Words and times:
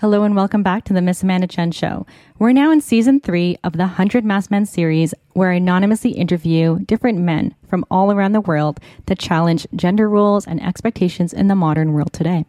Hello 0.00 0.22
and 0.22 0.36
welcome 0.36 0.62
back 0.62 0.84
to 0.84 0.92
the 0.92 1.02
Miss 1.02 1.24
Amanda 1.24 1.48
Chen 1.48 1.72
Show. 1.72 2.06
We're 2.38 2.52
now 2.52 2.70
in 2.70 2.80
season 2.80 3.18
three 3.18 3.58
of 3.64 3.72
the 3.72 3.78
100 3.78 4.24
Masked 4.24 4.48
Men 4.48 4.64
series, 4.64 5.12
where 5.32 5.50
I 5.50 5.54
anonymously 5.54 6.12
interview 6.12 6.78
different 6.84 7.18
men 7.18 7.56
from 7.66 7.84
all 7.90 8.12
around 8.12 8.30
the 8.30 8.40
world 8.40 8.78
to 9.06 9.16
challenge 9.16 9.66
gender 9.74 10.08
roles 10.08 10.46
and 10.46 10.62
expectations 10.62 11.32
in 11.32 11.48
the 11.48 11.56
modern 11.56 11.94
world 11.94 12.12
today. 12.12 12.44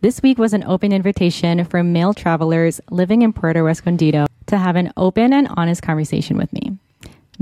This 0.00 0.22
week 0.22 0.38
was 0.38 0.54
an 0.54 0.64
open 0.64 0.94
invitation 0.94 1.62
for 1.66 1.82
male 1.82 2.14
travelers 2.14 2.80
living 2.90 3.20
in 3.20 3.34
Puerto 3.34 3.66
Escondido 3.66 4.26
to 4.46 4.56
have 4.56 4.76
an 4.76 4.94
open 4.96 5.34
and 5.34 5.48
honest 5.54 5.82
conversation 5.82 6.38
with 6.38 6.50
me. 6.54 6.78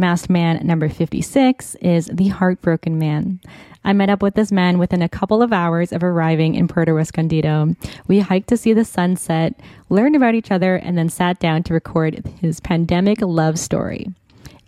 Masked 0.00 0.30
man 0.30 0.66
number 0.66 0.88
56 0.88 1.74
is 1.74 2.06
the 2.06 2.28
heartbroken 2.28 2.98
man. 2.98 3.38
I 3.84 3.92
met 3.92 4.08
up 4.08 4.22
with 4.22 4.34
this 4.34 4.50
man 4.50 4.78
within 4.78 5.02
a 5.02 5.10
couple 5.10 5.42
of 5.42 5.52
hours 5.52 5.92
of 5.92 6.02
arriving 6.02 6.54
in 6.54 6.68
Puerto 6.68 6.96
Escondido. 6.96 7.76
We 8.08 8.20
hiked 8.20 8.48
to 8.48 8.56
see 8.56 8.72
the 8.72 8.86
sunset, 8.86 9.60
learned 9.90 10.16
about 10.16 10.34
each 10.34 10.50
other, 10.50 10.76
and 10.76 10.96
then 10.96 11.10
sat 11.10 11.38
down 11.38 11.64
to 11.64 11.74
record 11.74 12.26
his 12.40 12.60
pandemic 12.60 13.20
love 13.20 13.58
story. 13.58 14.08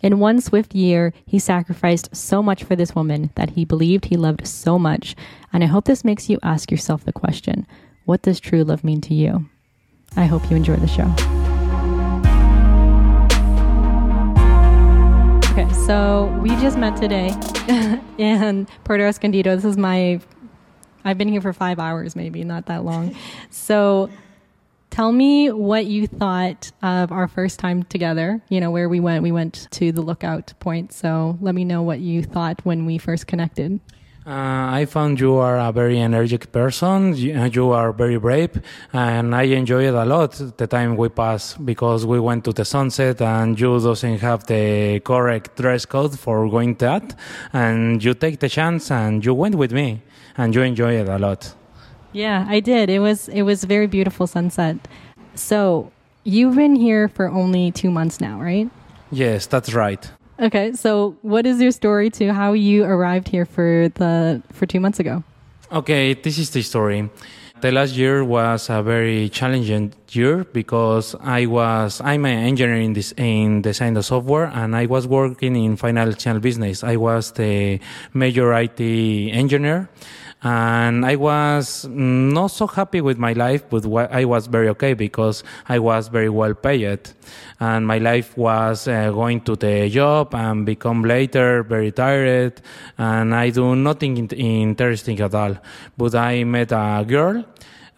In 0.01 0.19
one 0.19 0.39
swift 0.39 0.75
year, 0.75 1.13
he 1.25 1.39
sacrificed 1.39 2.15
so 2.15 2.43
much 2.43 2.63
for 2.63 2.75
this 2.75 2.93
woman 2.93 3.31
that 3.33 3.51
he 3.51 3.65
believed 3.65 4.05
he 4.05 4.17
loved 4.17 4.45
so 4.45 4.77
much. 4.77 5.15
And 5.51 5.63
I 5.63 5.67
hope 5.67 5.85
this 5.85 6.05
makes 6.05 6.29
you 6.29 6.37
ask 6.43 6.69
yourself 6.69 7.05
the 7.05 7.11
question 7.11 7.65
what 8.05 8.21
does 8.21 8.39
true 8.39 8.63
love 8.63 8.83
mean 8.83 9.01
to 9.01 9.15
you? 9.15 9.49
I 10.15 10.25
hope 10.25 10.47
you 10.51 10.55
enjoy 10.55 10.75
the 10.75 10.87
show. 10.87 11.42
So 15.85 16.25
we 16.41 16.49
just 16.61 16.77
met 16.77 16.95
today 16.95 17.33
in 18.17 18.65
Puerto 18.85 19.03
Escondido. 19.03 19.55
This 19.55 19.65
is 19.65 19.77
my, 19.77 20.21
I've 21.03 21.17
been 21.17 21.27
here 21.27 21.41
for 21.41 21.51
five 21.51 21.77
hours, 21.77 22.15
maybe, 22.15 22.45
not 22.45 22.67
that 22.67 22.85
long. 22.85 23.15
So 23.49 24.09
tell 24.91 25.11
me 25.11 25.51
what 25.51 25.85
you 25.85 26.07
thought 26.07 26.71
of 26.81 27.11
our 27.11 27.27
first 27.27 27.59
time 27.59 27.83
together. 27.83 28.41
You 28.47 28.61
know, 28.61 28.71
where 28.71 28.87
we 28.87 29.01
went. 29.01 29.23
We 29.23 29.33
went 29.33 29.67
to 29.71 29.91
the 29.91 30.01
lookout 30.01 30.53
point. 30.59 30.93
So 30.93 31.37
let 31.41 31.53
me 31.53 31.65
know 31.65 31.81
what 31.81 31.99
you 31.99 32.23
thought 32.23 32.61
when 32.63 32.85
we 32.85 32.97
first 32.97 33.27
connected. 33.27 33.81
Uh, 34.25 34.71
I 34.71 34.85
found 34.85 35.19
you 35.19 35.35
are 35.35 35.57
a 35.59 35.73
very 35.73 35.99
energetic 35.99 36.49
person. 36.53 37.13
You, 37.15 37.73
uh, 37.73 37.75
are 37.75 37.91
very 37.91 38.17
brave, 38.17 38.61
and 38.93 39.35
I 39.35 39.43
enjoyed 39.43 39.93
a 39.93 40.05
lot 40.05 40.31
the 40.57 40.65
time 40.65 40.95
we 40.95 41.09
passed 41.09 41.65
because 41.65 42.05
we 42.05 42.21
went 42.21 42.45
to 42.45 42.53
the 42.53 42.63
sunset, 42.63 43.21
and 43.21 43.59
you 43.59 43.79
doesn't 43.81 44.19
have 44.19 44.45
the 44.45 45.01
correct 45.01 45.57
dress 45.57 45.85
code 45.85 46.17
for 46.17 46.49
going 46.49 46.75
that, 46.75 47.15
and 47.51 48.01
you 48.01 48.13
take 48.13 48.39
the 48.39 48.47
chance, 48.47 48.91
and 48.91 49.25
you 49.25 49.33
went 49.33 49.55
with 49.55 49.73
me, 49.73 50.01
and 50.37 50.55
you 50.55 50.61
enjoyed 50.61 51.01
it 51.01 51.09
a 51.09 51.19
lot. 51.19 51.53
Yeah, 52.13 52.45
I 52.47 52.61
did. 52.61 52.89
It 52.89 52.99
was 52.99 53.27
it 53.27 53.41
was 53.41 53.65
very 53.65 53.87
beautiful 53.87 54.25
sunset. 54.25 54.77
So 55.35 55.91
you've 56.23 56.55
been 56.55 56.75
here 56.75 57.09
for 57.09 57.27
only 57.27 57.71
two 57.71 57.91
months 57.91 58.21
now, 58.21 58.39
right? 58.39 58.69
Yes, 59.11 59.47
that's 59.47 59.73
right. 59.73 60.09
Okay, 60.43 60.73
so 60.73 61.15
what 61.21 61.45
is 61.45 61.61
your 61.61 61.71
story 61.71 62.09
to 62.09 62.33
how 62.33 62.51
you 62.51 62.83
arrived 62.83 63.29
here 63.29 63.45
for 63.45 63.87
the 63.95 64.43
for 64.51 64.65
two 64.65 64.81
months 64.81 64.99
ago? 64.99 65.23
Okay, 65.71 66.15
this 66.15 66.37
is 66.37 66.49
the 66.49 66.61
story. 66.61 67.09
The 67.61 67.71
last 67.71 67.95
year 67.95 68.25
was 68.25 68.69
a 68.69 68.83
very 68.83 69.29
challenging 69.29 69.93
year 70.11 70.43
because 70.43 71.15
I 71.21 71.45
was 71.45 72.01
I'm 72.01 72.25
an 72.25 72.43
engineer 72.43 72.75
in 72.75 72.91
this 72.91 73.13
in 73.15 73.61
design 73.61 73.93
the 73.93 74.03
software 74.03 74.51
and 74.53 74.75
I 74.75 74.85
was 74.85 75.07
working 75.07 75.55
in 75.55 75.77
financial 75.77 76.41
business. 76.41 76.83
I 76.83 76.97
was 76.97 77.31
the 77.31 77.79
major 78.13 78.53
IT 78.53 78.81
engineer 78.81 79.87
and 80.43 81.05
I 81.05 81.15
was 81.15 81.85
not 81.87 82.47
so 82.47 82.67
happy 82.67 82.99
with 82.99 83.17
my 83.17 83.31
life, 83.33 83.63
but 83.69 83.85
I 84.11 84.25
was 84.25 84.47
very 84.47 84.67
okay 84.69 84.93
because 84.93 85.43
I 85.69 85.79
was 85.79 86.09
very 86.09 86.29
well 86.29 86.53
paid, 86.53 86.99
and 87.63 87.87
my 87.87 87.97
life 87.97 88.29
was 88.37 88.87
uh, 88.87 89.09
going 89.11 89.39
to 89.47 89.55
the 89.55 89.89
job 89.89 90.35
and 90.35 90.65
become 90.65 90.99
later 91.15 91.63
very 91.63 91.91
tired, 91.91 92.55
and 92.97 93.33
I 93.33 93.51
do 93.51 93.75
nothing 93.75 94.13
interesting 94.31 95.17
at 95.21 95.33
all. 95.33 95.55
But 95.97 96.13
I 96.15 96.43
met 96.43 96.71
a 96.71 97.05
girl 97.07 97.45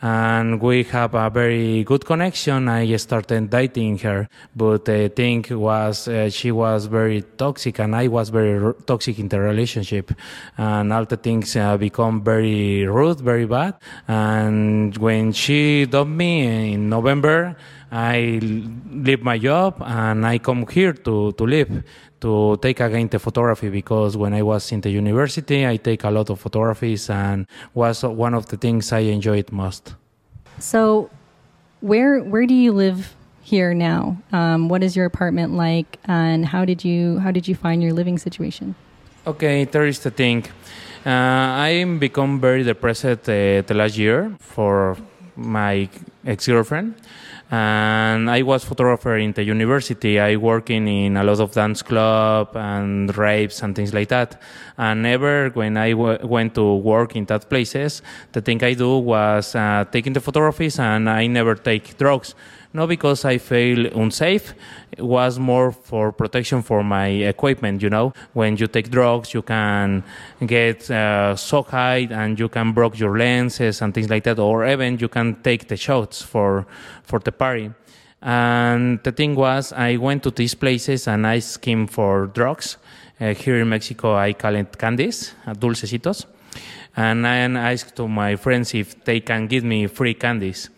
and 0.02 0.62
we 0.62 0.84
have 0.84 1.16
a 1.16 1.30
very 1.30 1.84
good 1.84 2.06
connection. 2.06 2.70
I 2.70 2.96
started 2.98 3.50
dating 3.50 3.98
her, 4.00 4.30
but 4.56 4.86
the 4.86 5.10
thing 5.10 5.44
was 5.50 6.08
uh, 6.08 6.30
she 6.30 6.52
was 6.52 6.86
very 6.86 7.22
toxic 7.38 7.80
and 7.80 7.96
I 7.96 8.08
was 8.08 8.30
very 8.30 8.64
r- 8.64 8.76
toxic 8.86 9.18
in 9.18 9.30
the 9.30 9.40
relationship, 9.40 10.12
and 10.58 10.94
all 10.94 11.06
the 11.06 11.18
things 11.18 11.56
uh, 11.56 11.78
become 11.78 12.24
very 12.24 12.86
rude, 12.86 13.20
very 13.20 13.46
bad. 13.46 13.74
And 14.08 14.96
when 14.98 15.32
she 15.32 15.86
dumped 15.86 16.16
me 16.16 16.74
in 16.74 16.90
November, 16.90 17.56
I 17.92 18.40
leave 18.42 19.24
my 19.24 19.38
job 19.38 19.82
and 19.86 20.26
I 20.26 20.40
come 20.40 20.66
here 20.68 20.94
to 20.94 21.32
to 21.34 21.44
live 21.46 21.84
to 22.22 22.58
take 22.62 22.80
again 22.80 23.08
the 23.08 23.20
photography 23.20 23.70
because 23.70 24.18
when 24.18 24.34
I 24.34 24.42
was 24.42 24.72
in 24.72 24.82
the 24.82 24.90
university, 24.90 25.68
I 25.68 25.78
take 25.78 26.04
a 26.04 26.10
lot 26.10 26.30
of 26.30 26.40
photographies 26.40 27.10
and 27.10 27.46
was 27.74 28.04
one 28.04 28.34
of 28.34 28.48
the 28.48 28.58
things 28.58 28.92
I 28.92 29.00
enjoyed 29.00 29.52
most. 29.52 29.96
So, 30.60 31.10
where 31.82 32.20
where 32.24 32.46
do 32.46 32.56
you 32.56 32.72
live 32.72 33.16
here 33.42 33.74
now? 33.74 34.18
Um, 34.32 34.70
what 34.70 34.82
is 34.82 34.96
your 34.96 35.06
apartment 35.06 35.54
like, 35.54 36.00
and 36.06 36.46
how 36.46 36.66
did 36.66 36.84
you 36.84 37.20
how 37.20 37.32
did 37.32 37.48
you 37.48 37.56
find 37.56 37.84
your 37.84 37.94
living 37.94 38.18
situation? 38.18 38.76
Okay, 39.28 39.66
there 39.66 39.86
is 39.86 40.00
the 40.00 40.12
thing. 40.12 40.46
Uh, 41.06 41.70
I 41.70 41.86
become 42.00 42.40
very 42.42 42.64
depressed 42.64 43.06
uh, 43.06 43.62
the 43.62 43.74
last 43.76 43.98
year 43.98 44.34
for 44.40 44.98
my 45.36 45.90
ex 46.26 46.48
girlfriend 46.48 46.96
and 47.52 48.30
I 48.30 48.42
was 48.42 48.64
photographer 48.64 49.18
in 49.18 49.34
the 49.34 49.44
university. 49.44 50.20
I 50.20 50.36
working 50.36 50.88
in 50.88 51.18
a 51.18 51.24
lot 51.24 51.40
of 51.40 51.52
dance 51.52 51.82
club 51.82 52.56
and 52.56 53.16
raves 53.18 53.62
and 53.62 53.76
things 53.76 53.94
like 53.94 54.10
that. 54.10 54.42
And 54.78 55.04
never 55.04 55.50
when 55.50 55.78
I 55.78 55.92
w- 55.92 56.26
went 56.26 56.56
to 56.56 56.76
work 56.76 57.16
in 57.16 57.26
that 57.26 57.50
places, 57.50 58.02
the 58.32 58.42
thing 58.42 58.64
I 58.64 58.74
do 58.74 58.98
was 58.98 59.56
uh, 59.56 59.86
taking 59.92 60.14
the 60.14 60.22
photographs, 60.22 60.80
and 60.80 61.10
I 61.10 61.28
never 61.28 61.56
take 61.56 61.98
drugs 61.98 62.36
not 62.76 62.90
because 62.90 63.26
I 63.26 63.38
feel 63.38 63.88
unsafe. 63.88 64.54
It 64.92 65.06
was 65.06 65.40
more 65.40 65.72
for 65.72 66.12
protection 66.12 66.62
for 66.62 66.84
my 66.84 67.08
equipment. 67.08 67.82
You 67.82 67.90
know, 67.90 68.14
when 68.34 68.58
you 68.58 68.68
take 68.68 68.92
drugs, 68.92 69.34
you 69.34 69.42
can 69.42 70.04
get 70.46 70.92
uh, 70.92 71.36
so 71.36 71.64
high 71.64 72.08
and 72.12 72.40
you 72.40 72.50
can 72.50 72.74
break 72.74 73.00
your 73.00 73.18
lenses 73.18 73.82
and 73.82 73.94
things 73.94 74.10
like 74.10 74.24
that, 74.26 74.40
or 74.40 74.68
even 74.68 75.00
you 75.00 75.08
can 75.08 75.42
take 75.42 75.68
the 75.68 75.78
shots 75.78 76.22
for 76.22 76.68
for 77.04 77.20
the 77.20 77.32
party. 77.32 77.72
And 78.22 79.00
the 79.04 79.12
thing 79.12 79.36
was, 79.36 79.72
I 79.72 79.98
went 79.98 80.24
to 80.24 80.32
these 80.32 80.56
places 80.56 81.08
and 81.08 81.28
I 81.28 81.40
schemed 81.40 81.92
for 81.92 82.28
drugs. 82.28 82.78
Uh, 83.22 83.34
here 83.34 83.62
in 83.62 83.70
Mexico, 83.70 84.16
I 84.16 84.34
call 84.34 84.56
it 84.56 84.78
candies, 84.78 85.34
uh, 85.48 85.54
dulcecitos. 85.54 86.26
And 86.98 87.28
I 87.28 87.38
asked 87.72 87.96
to 87.98 88.08
my 88.08 88.36
friends 88.36 88.74
if 88.74 89.04
they 89.06 89.20
can 89.20 89.48
give 89.48 89.64
me 89.64 89.88
free 89.88 90.14
candies. 90.14 90.70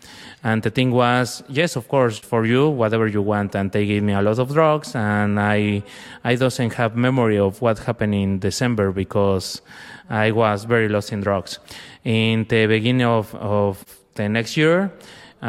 And 0.48 0.64
the 0.64 0.70
thing 0.70 0.92
was, 0.92 1.44
yes, 1.50 1.76
of 1.76 1.90
course, 1.90 2.18
for 2.18 2.46
you, 2.46 2.70
whatever 2.70 3.06
you 3.06 3.22
want. 3.22 3.54
And 3.54 3.70
they 3.70 3.86
gave 3.86 4.02
me 4.02 4.14
a 4.14 4.22
lot 4.22 4.40
of 4.40 4.54
drugs, 4.54 4.96
and 4.96 5.38
I, 5.38 5.84
I 6.24 6.36
doesn't 6.36 6.74
have 6.76 6.96
memory 6.96 7.38
of 7.38 7.62
what 7.62 7.80
happened 7.80 8.16
in 8.16 8.40
December 8.40 8.94
because 8.94 9.62
I 10.10 10.32
was 10.32 10.64
very 10.64 10.88
lost 10.88 11.12
in 11.12 11.20
drugs. 11.20 11.60
In 12.06 12.46
the 12.48 12.66
beginning 12.66 13.06
of, 13.06 13.36
of 13.36 13.84
the 14.16 14.30
next 14.30 14.56
year, 14.56 14.90
uh, 15.44 15.48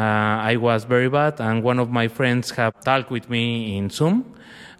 I 0.51 0.57
was 0.57 0.83
very 0.83 1.07
bad, 1.07 1.39
and 1.39 1.63
one 1.63 1.79
of 1.79 1.89
my 1.89 2.09
friends 2.09 2.51
have 2.51 2.73
talked 2.83 3.09
with 3.09 3.29
me 3.29 3.77
in 3.77 3.89
Zoom, 3.89 4.25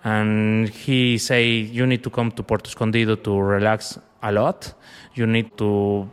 and 0.03 0.67
he 0.67 1.17
say 1.17 1.47
you 1.47 1.87
need 1.87 2.03
to 2.03 2.09
come 2.09 2.33
to 2.33 2.43
Puerto 2.43 2.67
Escondido 2.67 3.15
to 3.15 3.39
relax 3.39 3.97
a 4.21 4.33
lot. 4.33 4.73
You 5.15 5.27
need 5.27 5.57
to 5.59 6.09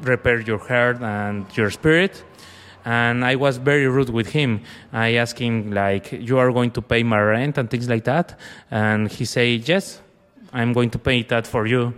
repair 0.00 0.40
your 0.40 0.58
heart 0.58 1.00
and 1.02 1.46
your 1.56 1.70
spirit 1.70 2.24
and 2.88 3.22
I 3.22 3.36
was 3.36 3.58
very 3.58 3.86
rude 3.86 4.08
with 4.08 4.30
him. 4.30 4.62
I 4.92 5.16
asked 5.16 5.38
him 5.38 5.72
like, 5.72 6.10
"You 6.12 6.38
are 6.38 6.50
going 6.50 6.70
to 6.70 6.80
pay 6.80 7.02
my 7.02 7.20
rent 7.20 7.58
and 7.58 7.68
things 7.68 7.86
like 7.86 8.04
that," 8.04 8.38
and 8.70 9.10
he 9.12 9.26
said, 9.26 9.68
"Yes, 9.68 10.00
I'm 10.54 10.72
going 10.72 10.90
to 10.90 10.98
pay 10.98 11.22
that 11.24 11.46
for 11.46 11.66
you." 11.66 11.92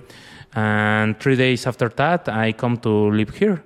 And 0.53 1.09
three 1.20 1.37
days 1.37 1.67
after 1.67 1.88
that, 1.91 2.29
I 2.29 2.53
come 2.53 2.76
to 2.79 2.91
live 3.19 3.31
here. 3.31 3.62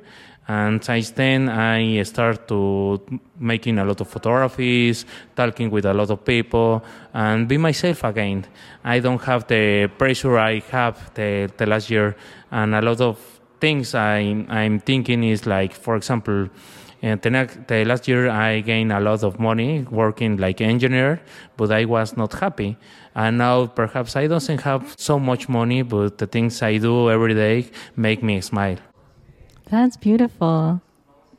And 0.46 0.84
since 0.84 1.12
then, 1.12 1.49
I 1.49 2.02
start 2.02 2.46
to 2.49 3.00
making 3.40 3.78
a 3.78 3.84
lot 3.87 4.02
of 4.02 4.08
photographies, 4.08 5.06
talking 5.34 5.70
with 5.70 5.87
a 5.87 5.94
lot 5.94 6.10
of 6.10 6.22
people, 6.26 6.84
and 7.14 7.49
be 7.49 7.56
myself 7.56 8.04
again. 8.04 8.44
I 8.84 9.00
don't 9.00 9.22
have 9.22 9.46
the 9.46 9.88
pressure 9.96 10.37
I 10.37 10.60
have 10.70 10.96
the, 11.14 11.50
the 11.56 11.64
last 11.64 11.88
year, 11.88 12.16
and 12.50 12.75
a 12.75 12.82
lot 12.82 13.00
of 13.00 13.16
things 13.60 13.94
I, 13.94 14.44
I'm 14.50 14.78
thinking 14.81 15.25
is 15.25 15.46
like, 15.46 15.72
for 15.72 15.96
example, 15.96 16.50
and 17.04 17.20
the, 17.20 17.28
next, 17.28 17.68
the 17.68 17.84
last 17.84 18.08
year, 18.08 18.30
I 18.30 18.60
gained 18.60 18.90
a 18.90 18.98
lot 18.98 19.22
of 19.24 19.38
money 19.38 19.82
working 19.90 20.38
like 20.38 20.62
engineer, 20.62 21.20
but 21.58 21.70
I 21.70 21.84
was 21.84 22.16
not 22.16 22.32
happy. 22.32 22.78
And 23.14 23.36
now 23.36 23.66
perhaps 23.66 24.16
I 24.16 24.26
don't 24.26 24.60
have 24.62 24.94
so 24.96 25.18
much 25.18 25.46
money, 25.46 25.82
but 25.82 26.16
the 26.16 26.26
things 26.26 26.62
I 26.62 26.78
do 26.78 27.10
every 27.10 27.34
day 27.34 27.68
make 27.94 28.22
me 28.22 28.40
smile. 28.40 28.78
That's 29.70 29.98
beautiful. 29.98 30.80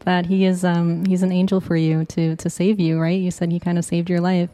that 0.06 0.28
he 0.28 0.46
is 0.46 0.64
um, 0.64 1.04
he's 1.06 1.24
an 1.24 1.32
angel 1.32 1.60
for 1.60 1.76
you 1.76 2.06
to 2.06 2.36
to 2.36 2.48
save 2.50 2.80
you, 2.80 3.00
right? 3.00 3.20
You 3.20 3.32
said 3.32 3.52
he 3.52 3.60
kind 3.60 3.78
of 3.80 3.86
saved 3.86 4.08
your 4.08 4.22
life. 4.22 4.52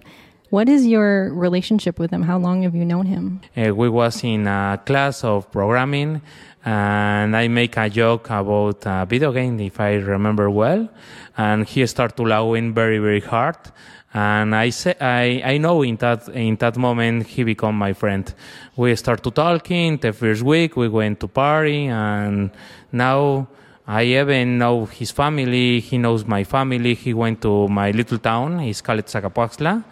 What 0.52 0.68
is 0.68 0.86
your 0.86 1.34
relationship 1.34 1.98
with 1.98 2.12
him? 2.12 2.24
How 2.24 2.38
long 2.38 2.64
have 2.64 2.76
you 2.76 2.84
known 2.84 3.06
him? 3.06 3.40
Uh, 3.56 3.74
we 3.74 3.88
was 3.88 4.22
in 4.22 4.48
a 4.48 4.82
class 4.86 5.24
of 5.24 5.50
programming, 5.50 6.22
and 6.66 7.38
I 7.38 7.48
make 7.48 7.78
a 7.78 7.90
joke 7.90 8.30
about 8.30 8.86
a 8.86 9.06
video 9.08 9.32
game, 9.32 9.58
if 9.62 9.80
I 9.80 9.94
remember 9.94 10.50
well, 10.50 10.90
and 11.38 11.66
he 11.66 11.88
started 11.88 12.18
to 12.18 12.24
laughing 12.24 12.74
very 12.74 12.98
very 13.00 13.22
hard. 13.22 13.56
And 14.14 14.54
I 14.54 14.72
say, 14.72 14.94
I, 15.00 15.54
I 15.54 15.58
know 15.58 15.84
in 15.84 15.96
that 16.04 16.28
in 16.28 16.58
that 16.58 16.76
moment 16.76 17.28
he 17.28 17.46
become 17.46 17.78
my 17.78 17.94
friend. 17.94 18.26
We 18.76 18.94
start 18.98 19.24
to 19.24 19.32
talking. 19.32 20.00
The 20.00 20.12
first 20.12 20.42
week 20.44 20.76
we 20.76 20.90
went 20.90 21.22
to 21.22 21.30
party, 21.30 21.86
and 21.88 22.52
now 22.92 23.48
I 23.88 24.04
even 24.04 24.58
know 24.58 24.86
his 24.86 25.12
family. 25.12 25.80
He 25.80 25.98
knows 25.98 26.26
my 26.26 26.44
family. 26.44 26.94
He 26.94 27.14
went 27.14 27.42
to 27.42 27.68
my 27.68 27.92
little 27.92 28.20
town. 28.20 28.60
He's 28.60 28.82
called 28.82 29.06
Zacapoaxtla, 29.06 29.84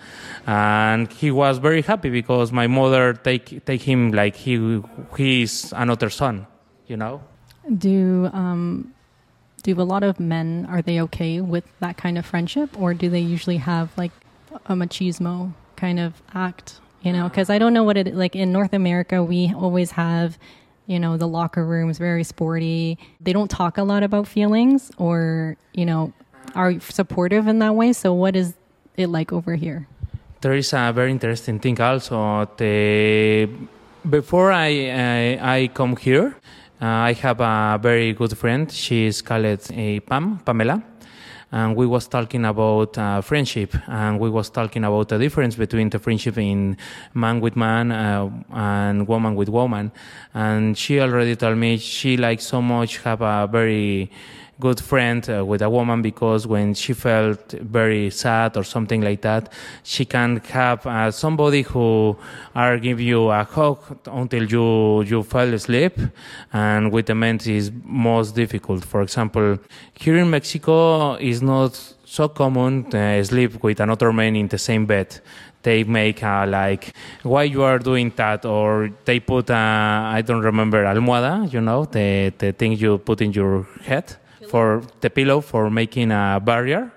and 0.46 1.12
he 1.12 1.32
was 1.32 1.58
very 1.58 1.82
happy 1.82 2.10
because 2.10 2.52
my 2.52 2.68
mother 2.68 3.14
take 3.14 3.66
take 3.66 3.82
him 3.82 4.12
like 4.12 4.36
he 4.36 4.82
he's 5.18 5.74
another 5.74 6.10
son. 6.10 6.46
You 6.88 6.98
know. 6.98 7.22
Do 7.78 8.30
um, 8.32 8.94
do 9.64 9.80
a 9.82 9.84
lot 9.84 10.04
of 10.04 10.20
men 10.20 10.68
are 10.70 10.82
they 10.82 11.02
okay 11.02 11.42
with 11.42 11.66
that 11.80 11.98
kind 11.98 12.18
of 12.18 12.26
friendship, 12.26 12.80
or 12.80 12.94
do 12.94 13.10
they 13.10 13.20
usually 13.20 13.58
have 13.58 13.90
like 13.98 14.12
a 14.68 14.76
machismo 14.76 15.54
kind 15.76 16.00
of 16.00 16.22
act? 16.34 16.80
You 17.02 17.14
know, 17.14 17.30
because 17.30 17.50
I 17.50 17.58
don't 17.58 17.74
know 17.74 17.84
what 17.84 17.98
it 17.98 18.14
like 18.14 18.36
in 18.36 18.52
North 18.52 18.74
America. 18.74 19.24
We 19.24 19.54
always 19.54 19.92
have 19.92 20.38
you 20.90 21.00
know, 21.00 21.18
the 21.18 21.28
locker 21.28 21.64
room 21.64 21.90
is 21.92 22.00
very 22.00 22.24
sporty. 22.24 22.98
They 23.22 23.32
don't 23.32 23.50
talk 23.50 23.78
a 23.78 23.84
lot 23.84 24.02
about 24.02 24.28
feelings 24.28 24.92
or, 24.98 25.56
you 25.74 25.86
know, 25.86 26.12
are 26.56 26.80
supportive 26.80 27.48
in 27.48 27.60
that 27.60 27.76
way. 27.76 27.94
So 27.94 28.12
what 28.14 28.36
is 28.36 28.56
it 28.98 29.08
like 29.08 29.32
over 29.32 29.54
here? 29.54 29.88
There 30.42 30.56
is 30.56 30.74
a 30.74 30.92
very 30.92 31.12
interesting 31.12 31.60
thing 31.60 31.80
also. 31.80 32.50
The, 32.58 33.48
before 34.10 34.52
I, 34.52 34.90
I, 34.90 35.56
I 35.56 35.68
come 35.68 35.96
here, 35.96 36.36
uh, 36.82 36.86
I 36.86 37.14
have 37.14 37.40
a 37.40 37.78
very 37.80 38.14
good 38.14 38.36
friend. 38.36 38.72
She 38.72 39.06
is 39.06 39.22
called 39.22 39.46
uh, 39.46 40.00
Pam, 40.08 40.40
Pamela 40.40 40.82
and 41.52 41.76
we 41.76 41.88
was 41.88 42.08
talking 42.08 42.46
about 42.46 42.98
uh, 42.98 43.22
friendship. 43.22 43.76
And 43.88 44.20
we 44.20 44.30
was 44.30 44.50
talking 44.50 44.84
about 44.84 45.10
the 45.10 45.18
difference 45.18 45.56
between 45.56 45.90
the 45.90 46.00
friendship 46.00 46.38
in 46.38 46.78
man 47.14 47.40
with 47.42 47.56
man 47.56 47.92
uh, 47.92 48.30
and 48.52 49.08
woman 49.08 49.36
with 49.36 49.50
woman. 49.50 49.92
And 50.34 50.78
she 50.78 51.00
already 51.00 51.36
told 51.36 51.58
me 51.58 51.78
she 51.78 52.18
like 52.18 52.42
so 52.42 52.62
much 52.62 52.98
have 53.00 53.22
a 53.22 53.48
very 53.52 54.12
good 54.60 54.80
friend 54.80 55.28
uh, 55.30 55.46
with 55.46 55.62
a 55.62 55.70
woman 55.70 56.02
because 56.02 56.46
when 56.46 56.74
she 56.74 56.94
felt 56.94 57.52
very 57.52 58.10
sad 58.10 58.58
or 58.58 58.64
something 58.64 59.02
like 59.02 59.22
that, 59.22 59.52
she 59.84 60.06
can 60.06 60.38
have 60.50 60.86
uh, 60.86 61.12
somebody 61.12 61.62
who 61.62 62.18
are 62.56 62.78
give 62.78 63.00
you 63.00 63.30
a 63.30 63.44
hug 63.44 63.80
until 64.08 64.44
you 64.44 65.04
you 65.04 65.24
fall 65.24 65.54
asleep. 65.54 65.94
And 66.52 66.92
with 66.92 67.06
the 67.06 67.16
men, 67.16 67.40
is 67.46 67.72
most 67.86 68.36
difficult. 68.36 68.84
For 68.84 69.02
example, 69.02 69.60
here 69.94 70.18
in 70.18 70.30
Mexico, 70.30 71.16
is 71.16 71.42
not 71.42 71.96
so 72.06 72.28
common 72.28 72.90
to 72.90 73.24
sleep 73.24 73.64
with 73.64 73.80
another 73.80 74.12
man 74.12 74.36
in 74.36 74.48
the 74.48 74.58
same 74.58 74.86
bed 74.86 75.22
they 75.62 75.84
make 75.84 76.24
uh, 76.24 76.46
like 76.48 76.94
why 77.24 77.44
you 77.44 77.62
are 77.64 77.78
doing 77.78 78.12
that 78.16 78.46
or 78.46 78.90
they 79.06 79.20
put 79.20 79.50
uh, 79.50 80.18
i 80.18 80.22
don't 80.26 80.42
remember 80.42 80.84
almohada 80.86 81.52
you 81.54 81.62
know 81.62 81.86
the, 81.86 82.34
the 82.38 82.52
thing 82.54 82.72
you 82.74 82.98
put 82.98 83.22
in 83.22 83.32
your 83.34 83.68
head 83.84 84.16
for 84.50 84.82
the 85.02 85.10
pillow 85.10 85.42
for 85.42 85.70
making 85.70 86.12
a 86.12 86.42
barrier 86.44 86.92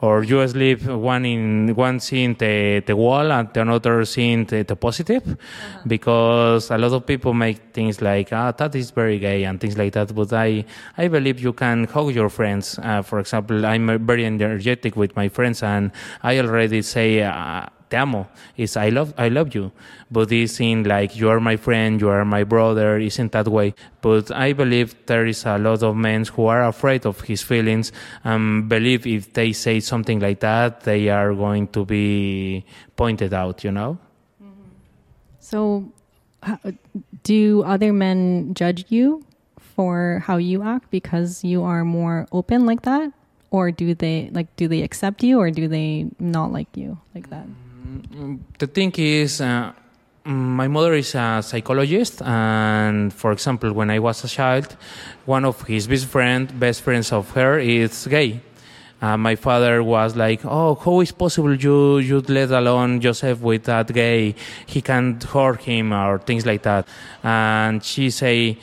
or 0.00 0.22
you 0.22 0.46
sleep 0.46 0.82
one 0.84 1.24
in 1.24 1.74
one 1.74 1.98
seeing 1.98 2.34
the, 2.34 2.82
the 2.86 2.94
wall 2.94 3.32
and 3.32 3.52
the 3.52 3.60
another 3.60 4.04
seeing 4.04 4.44
the, 4.44 4.62
the 4.62 4.76
positive 4.76 5.26
uh-huh. 5.26 5.80
because 5.86 6.70
a 6.70 6.78
lot 6.78 6.92
of 6.92 7.04
people 7.06 7.34
make 7.34 7.58
things 7.72 8.00
like 8.00 8.32
ah 8.32 8.52
that 8.52 8.74
is 8.74 8.90
very 8.90 9.18
gay 9.18 9.44
and 9.44 9.60
things 9.60 9.76
like 9.76 9.92
that 9.92 10.14
but 10.14 10.32
i 10.32 10.64
i 10.96 11.08
believe 11.08 11.40
you 11.40 11.52
can 11.52 11.84
hug 11.84 12.14
your 12.14 12.28
friends 12.28 12.78
uh, 12.82 13.02
for 13.02 13.18
example 13.18 13.66
i'm 13.66 14.06
very 14.06 14.24
energetic 14.24 14.96
with 14.96 15.14
my 15.16 15.28
friends 15.28 15.62
and 15.62 15.90
i 16.22 16.38
already 16.38 16.82
say 16.82 17.22
uh, 17.22 17.66
te 17.88 17.96
amo 17.96 18.26
is 18.56 18.76
I 18.76 18.90
love 18.90 19.14
I 19.18 19.28
love 19.28 19.54
you. 19.54 19.72
But 20.10 20.28
this 20.28 20.60
in 20.60 20.84
like 20.84 21.16
you 21.16 21.28
are 21.28 21.40
my 21.40 21.56
friend, 21.56 22.00
you 22.00 22.08
are 22.08 22.24
my 22.24 22.44
brother, 22.44 22.98
isn't 22.98 23.32
that 23.32 23.48
way. 23.48 23.74
But 24.00 24.30
I 24.30 24.52
believe 24.52 24.94
there 25.06 25.26
is 25.26 25.44
a 25.44 25.58
lot 25.58 25.82
of 25.82 25.96
men 25.96 26.24
who 26.24 26.46
are 26.46 26.64
afraid 26.64 27.06
of 27.06 27.20
his 27.22 27.42
feelings 27.42 27.92
and 28.24 28.68
believe 28.68 29.06
if 29.06 29.32
they 29.32 29.52
say 29.52 29.80
something 29.80 30.20
like 30.20 30.40
that, 30.40 30.82
they 30.82 31.08
are 31.08 31.34
going 31.34 31.68
to 31.68 31.84
be 31.84 32.64
pointed 32.96 33.34
out, 33.34 33.64
you 33.64 33.72
know? 33.72 33.98
Mm-hmm. 34.42 34.62
So 35.40 35.92
do 37.22 37.62
other 37.62 37.92
men 37.92 38.54
judge 38.54 38.84
you 38.88 39.24
for 39.60 40.22
how 40.26 40.36
you 40.36 40.62
act 40.62 40.90
because 40.90 41.44
you 41.44 41.62
are 41.62 41.84
more 41.84 42.26
open 42.32 42.66
like 42.66 42.82
that? 42.82 43.12
Or 43.50 43.70
do 43.70 43.94
they 43.94 44.28
like 44.32 44.54
do 44.56 44.68
they 44.68 44.82
accept 44.82 45.22
you 45.22 45.38
or 45.38 45.50
do 45.50 45.68
they 45.68 46.10
not 46.18 46.52
like 46.52 46.68
you 46.76 46.98
like 47.14 47.30
that? 47.30 47.46
The 48.58 48.66
thing 48.66 48.92
is, 48.96 49.40
uh, 49.40 49.72
my 50.24 50.68
mother 50.68 50.94
is 50.94 51.14
a 51.14 51.40
psychologist, 51.42 52.20
and 52.22 53.12
for 53.12 53.32
example, 53.32 53.72
when 53.72 53.90
I 53.90 53.98
was 53.98 54.24
a 54.24 54.28
child, 54.28 54.76
one 55.24 55.44
of 55.44 55.62
his 55.62 55.86
best 55.86 56.06
friend, 56.06 56.58
best 56.58 56.82
friends 56.82 57.12
of 57.12 57.30
her, 57.30 57.58
is 57.58 58.06
gay. 58.06 58.40
Uh, 59.00 59.16
my 59.16 59.36
father 59.36 59.82
was 59.82 60.16
like, 60.16 60.44
"Oh, 60.44 60.74
how 60.74 61.00
is 61.00 61.12
possible 61.12 61.54
you 61.54 61.98
you 61.98 62.20
let 62.28 62.50
alone 62.50 63.00
Joseph 63.00 63.40
with 63.40 63.64
that 63.64 63.92
gay? 63.92 64.34
He 64.66 64.80
can't 64.82 65.22
hurt 65.22 65.62
him 65.62 65.92
or 65.92 66.18
things 66.18 66.44
like 66.44 66.62
that." 66.62 66.86
And 67.22 67.82
she 67.82 68.10
say, 68.10 68.58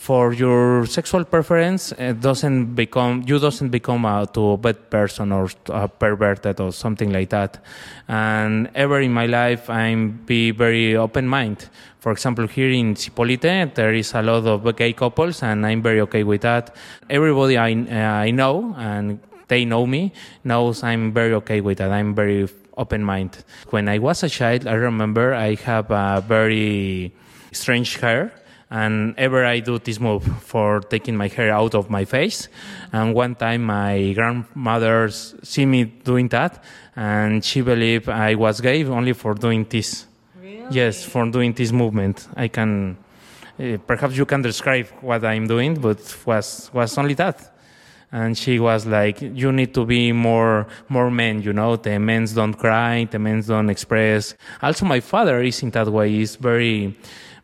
for 0.00 0.32
your 0.32 0.86
sexual 0.86 1.26
preference 1.26 1.92
it 1.98 2.22
doesn't 2.22 2.74
become 2.74 3.22
you 3.26 3.38
doesn't 3.38 3.68
become 3.68 4.06
a 4.06 4.26
to 4.32 4.52
a 4.52 4.56
bad 4.56 4.88
person 4.88 5.30
or 5.30 5.46
a 5.68 5.86
perverted 5.88 6.58
or 6.58 6.72
something 6.72 7.12
like 7.12 7.28
that. 7.28 7.62
And 8.08 8.70
ever 8.74 8.98
in 9.02 9.12
my 9.12 9.26
life 9.26 9.68
i'm 9.68 10.22
be 10.24 10.52
very 10.52 10.96
open 10.96 11.28
mind 11.28 11.68
for 11.98 12.12
example 12.12 12.46
here 12.46 12.70
in 12.70 12.94
Zipolite 12.94 13.74
there 13.74 13.92
is 13.92 14.14
a 14.14 14.22
lot 14.22 14.46
of 14.46 14.74
gay 14.74 14.94
couples 14.94 15.42
and 15.42 15.66
i'm 15.66 15.82
very 15.82 16.00
okay 16.00 16.22
with 16.22 16.40
that. 16.40 16.74
Everybody 17.10 17.58
i 17.58 17.70
uh, 17.74 18.24
i 18.24 18.30
know 18.30 18.74
and 18.78 19.20
they 19.48 19.66
know 19.66 19.84
me 19.84 20.14
knows 20.44 20.82
i'm 20.82 21.12
very 21.12 21.34
okay 21.34 21.60
with 21.60 21.76
that. 21.76 21.90
I'm 21.92 22.14
very 22.14 22.48
open 22.78 23.04
mind 23.04 23.44
when 23.68 23.86
i 23.86 23.98
was 23.98 24.22
a 24.22 24.28
child 24.30 24.66
i 24.66 24.72
remember 24.72 25.34
i 25.34 25.54
have 25.56 25.90
a 25.90 26.24
very 26.26 27.12
strange 27.52 27.98
hair 27.98 28.32
and 28.70 29.14
ever 29.18 29.44
I 29.44 29.58
do 29.60 29.78
this 29.78 29.98
move 29.98 30.24
for 30.42 30.80
taking 30.80 31.16
my 31.16 31.26
hair 31.26 31.50
out 31.52 31.74
of 31.74 31.90
my 31.90 32.04
face. 32.04 32.48
And 32.92 33.14
one 33.14 33.34
time 33.34 33.64
my 33.64 34.12
grandmother 34.12 35.10
see 35.10 35.66
me 35.66 35.84
doing 35.84 36.28
that, 36.28 36.62
and 36.94 37.44
she 37.44 37.62
believed 37.62 38.08
I 38.08 38.36
was 38.36 38.60
gay 38.60 38.84
only 38.84 39.12
for 39.12 39.34
doing 39.34 39.66
this. 39.68 40.06
Really? 40.40 40.64
Yes, 40.70 41.04
for 41.04 41.28
doing 41.30 41.52
this 41.52 41.72
movement. 41.72 42.28
I 42.36 42.48
can, 42.48 42.96
uh, 43.58 43.76
perhaps 43.86 44.16
you 44.16 44.24
can 44.24 44.42
describe 44.42 44.86
what 45.00 45.24
I'm 45.24 45.48
doing, 45.48 45.74
but 45.74 45.98
was 46.24 46.70
was 46.72 46.96
only 46.96 47.14
that. 47.14 47.48
And 48.12 48.36
she 48.36 48.58
was 48.58 48.86
like, 48.86 49.22
"You 49.22 49.52
need 49.52 49.72
to 49.74 49.84
be 49.84 50.10
more, 50.10 50.66
more 50.88 51.12
men. 51.12 51.42
You 51.42 51.52
know, 51.52 51.76
the 51.76 51.98
men 51.98 52.26
don't 52.34 52.54
cry, 52.54 53.06
the 53.08 53.20
men 53.20 53.40
don't 53.40 53.70
express." 53.70 54.34
Also, 54.60 54.84
my 54.84 54.98
father 54.98 55.40
is 55.42 55.62
in 55.62 55.70
that 55.70 55.86
way. 55.88 56.10
He's 56.10 56.34
very 56.34 56.96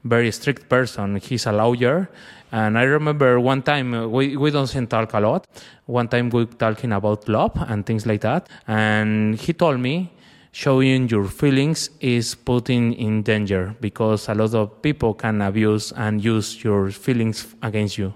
very 0.09 0.31
strict 0.33 0.69
person. 0.69 1.17
He's 1.17 1.47
a 1.47 1.53
lawyer. 1.53 2.09
And 2.53 2.79
I 2.79 2.83
remember 2.83 3.41
one 3.41 3.63
time, 3.63 3.93
uh, 3.93 4.07
we, 4.07 4.37
we 4.37 4.51
don't 4.51 4.89
talk 4.89 5.13
a 5.13 5.21
lot. 5.21 5.47
One 5.87 6.09
time 6.09 6.31
we 6.31 6.47
talking 6.47 6.93
about 6.93 7.29
love 7.29 7.53
and 7.69 7.85
things 7.85 8.07
like 8.07 8.21
that. 8.21 8.49
And 8.67 9.35
he 9.37 9.53
told 9.53 9.81
me, 9.81 10.13
showing 10.57 11.07
your 11.11 11.27
feelings 11.27 11.91
is 12.01 12.35
putting 12.35 12.95
in 12.95 13.23
danger 13.23 13.75
because 13.81 14.27
a 14.27 14.35
lot 14.35 14.55
of 14.55 14.81
people 14.81 15.13
can 15.13 15.43
abuse 15.43 15.93
and 15.93 16.25
use 16.25 16.65
your 16.65 16.91
feelings 16.91 17.55
against 17.63 17.99
you. 17.99 18.15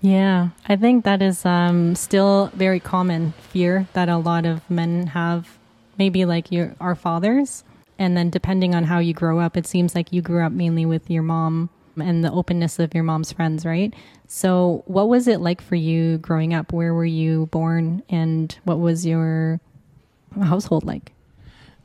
Yeah, 0.00 0.48
I 0.66 0.76
think 0.76 1.04
that 1.04 1.20
is 1.20 1.44
um, 1.44 1.94
still 1.94 2.50
very 2.54 2.80
common 2.80 3.34
fear 3.50 3.86
that 3.92 4.08
a 4.08 4.16
lot 4.16 4.46
of 4.46 4.62
men 4.70 5.08
have. 5.08 5.58
Maybe 5.98 6.24
like 6.24 6.52
your 6.52 6.74
our 6.78 6.94
fathers 6.94 7.64
and 7.98 8.16
then 8.16 8.30
depending 8.30 8.74
on 8.74 8.84
how 8.84 8.98
you 8.98 9.14
grow 9.14 9.40
up, 9.40 9.56
it 9.56 9.66
seems 9.66 9.94
like 9.94 10.12
you 10.12 10.22
grew 10.22 10.44
up 10.44 10.52
mainly 10.52 10.86
with 10.86 11.10
your 11.10 11.22
mom 11.22 11.70
and 11.96 12.24
the 12.24 12.30
openness 12.30 12.78
of 12.78 12.94
your 12.94 13.04
mom's 13.04 13.32
friends, 13.32 13.64
right? 13.64 13.94
So, 14.26 14.82
what 14.86 15.08
was 15.08 15.28
it 15.28 15.40
like 15.40 15.60
for 15.60 15.76
you 15.76 16.18
growing 16.18 16.52
up? 16.52 16.72
Where 16.72 16.92
were 16.92 17.04
you 17.04 17.46
born, 17.46 18.02
and 18.08 18.56
what 18.64 18.80
was 18.80 19.06
your 19.06 19.60
household 20.42 20.84
like? 20.84 21.12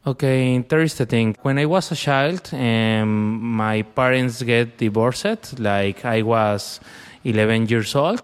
Okay, 0.06 0.58
the 0.58 1.06
thing. 1.08 1.38
When 1.44 1.60
I 1.60 1.65
was 1.65 1.91
a 1.91 1.96
child, 1.96 2.50
um, 2.53 3.39
my 3.56 3.84
parents 3.84 4.41
get 4.41 4.80
divorced. 4.80 5.60
Like 5.60 6.03
I 6.03 6.24
was 6.24 6.80
11 7.24 7.68
years 7.68 7.96
old, 7.96 8.24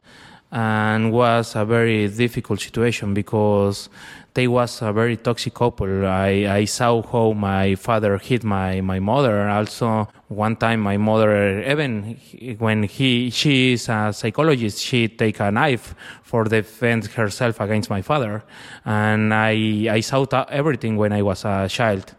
and 0.51 1.11
was 1.11 1.55
a 1.55 1.65
very 1.65 2.07
difficult 2.07 2.61
situation 2.61 3.13
because 3.13 3.89
they 4.37 4.47
was 4.47 4.83
a 4.83 4.93
very 4.93 5.17
toxic 5.17 5.55
couple. 5.55 6.05
I, 6.05 6.45
I 6.59 6.65
saw 6.65 7.01
how 7.01 7.33
my 7.33 7.73
father 7.73 8.19
hit 8.19 8.43
my, 8.43 8.81
my 8.81 8.99
mother. 8.99 9.49
Also, 9.49 10.07
one 10.27 10.55
time 10.55 10.79
my 10.81 10.95
mother, 10.95 11.63
even 11.63 12.19
when 12.59 12.83
he 12.83 13.31
she 13.31 13.73
is 13.73 13.89
a 13.89 14.13
psychologist, 14.13 14.79
she 14.79 15.07
take 15.07 15.39
a 15.39 15.49
knife 15.49 15.95
for 16.21 16.43
defend 16.43 17.07
herself 17.07 17.59
against 17.59 17.89
my 17.89 18.03
father, 18.03 18.43
and 18.85 19.33
I 19.33 19.87
I 19.97 20.01
saw 20.01 20.21
everything 20.61 20.97
when 20.97 21.13
I 21.13 21.23
was 21.23 21.43
a 21.43 21.67
child. 21.67 22.13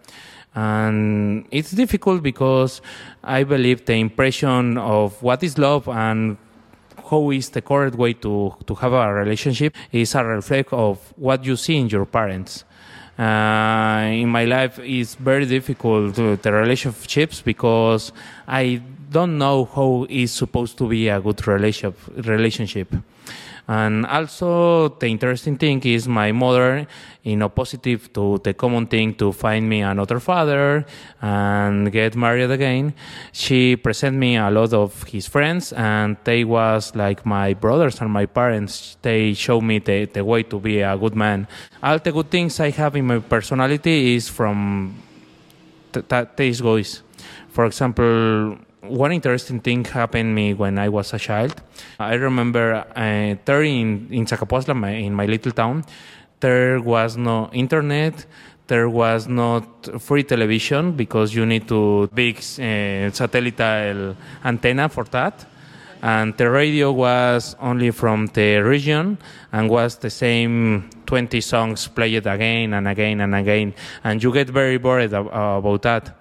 And 0.57 1.47
it's 1.53 1.71
difficult 1.71 2.21
because 2.25 2.81
I 3.23 3.45
believe 3.45 3.85
the 3.85 3.95
impression 3.95 4.77
of 4.77 5.23
what 5.23 5.45
is 5.45 5.57
love 5.57 5.87
and 5.89 6.37
how 7.11 7.31
is 7.31 7.51
the 7.51 7.63
correct 7.63 7.97
way 7.97 8.13
to, 8.15 8.55
to 8.67 8.75
have 8.75 8.93
a 8.93 9.13
relationship 9.13 9.75
is 9.93 10.15
a 10.15 10.25
reflect 10.25 10.73
of 10.73 10.99
what 11.17 11.45
you 11.45 11.57
see 11.57 11.77
in 11.77 11.89
your 11.89 12.07
parents. 12.07 12.65
Uh, 13.19 14.09
in 14.13 14.29
my 14.29 14.45
life, 14.45 14.79
it's 14.79 15.17
very 15.17 15.45
difficult 15.45 16.15
to, 16.15 16.37
the 16.37 16.53
relationships 16.53 17.41
because 17.41 18.13
I 18.47 18.81
don't 19.11 19.39
know 19.39 19.65
how 19.65 20.07
is 20.09 20.31
supposed 20.33 20.79
to 20.79 20.89
be 20.89 21.09
a 21.09 21.21
good 21.21 21.45
relationship. 21.47 21.99
relationship. 22.27 22.95
And 23.69 24.07
also, 24.07 24.89
the 24.89 25.09
interesting 25.09 25.59
thing 25.59 25.83
is 25.85 26.09
my 26.09 26.33
mother, 26.33 26.87
in 27.23 27.43
opposite 27.43 27.83
to 28.15 28.39
the 28.43 28.55
common 28.55 28.87
thing 28.87 29.13
to 29.17 29.31
find 29.31 29.69
me 29.69 29.83
another 29.83 30.21
father 30.21 30.87
and 31.21 31.93
get 31.93 32.17
married 32.17 32.51
again, 32.51 32.95
she 33.33 33.77
present 33.77 34.17
me 34.17 34.39
a 34.39 34.51
lot 34.51 34.73
of 34.73 35.03
his 35.03 35.29
friends, 35.29 35.75
and 35.75 36.17
they 36.25 36.45
was 36.45 36.97
like 36.97 37.27
my 37.27 37.53
brothers 37.53 38.01
and 38.01 38.11
my 38.11 38.25
parents. 38.25 38.97
They 39.03 39.35
show 39.35 39.61
me 39.61 39.81
the, 39.81 40.07
the 40.07 40.25
way 40.25 40.45
to 40.45 40.59
be 40.59 40.81
a 40.81 40.97
good 40.97 41.15
man. 41.15 41.47
All 41.83 41.99
the 41.99 42.11
good 42.11 42.31
things 42.31 42.59
I 42.61 42.71
have 42.71 42.97
in 42.97 43.07
my 43.07 43.19
personality 43.19 44.15
is 44.15 44.31
from 44.31 44.95
these 45.93 46.61
guys. 46.63 47.03
For 47.51 47.67
example, 47.67 48.57
one 48.89 49.13
interesting 49.13 49.61
thing 49.61 49.85
happened 49.85 50.35
me 50.35 50.55
when 50.55 50.79
I 50.79 50.89
was 50.89 51.13
a 51.13 51.19
child. 51.19 51.55
I 51.99 52.15
remember 52.15 52.85
uh, 52.97 53.37
there 53.45 53.63
in, 53.63 54.09
in 54.11 54.27
Zacapoaxtla, 54.27 54.77
my, 54.77 54.91
in 54.91 55.15
my 55.15 55.27
little 55.27 55.53
town, 55.53 55.85
there 56.41 56.81
was 56.81 57.17
no 57.17 57.51
internet, 57.53 58.27
there 58.67 58.89
was 58.89 59.27
not 59.27 59.65
free 60.01 60.23
television 60.23 60.93
because 60.93 61.35
you 61.35 61.47
need 61.47 61.67
to 61.69 62.09
big 62.15 62.37
uh, 62.39 63.11
satellite 63.11 63.61
antenna 64.45 64.89
for 64.89 65.05
that. 65.05 65.47
And 66.03 66.37
the 66.37 66.49
radio 66.51 66.93
was 66.93 67.57
only 67.61 67.91
from 67.91 68.27
the 68.29 68.59
region 68.59 69.19
and 69.53 69.69
was 69.69 69.97
the 69.97 70.11
same 70.11 70.91
20 71.07 71.41
songs 71.41 71.89
played 71.89 72.27
again 72.27 72.75
and 72.75 72.87
again 72.87 73.21
and 73.21 73.35
again. 73.35 73.75
And 74.05 74.23
you 74.23 74.33
get 74.33 74.49
very 74.49 74.79
bored 74.79 75.13
about 75.13 75.83
that. 75.83 76.17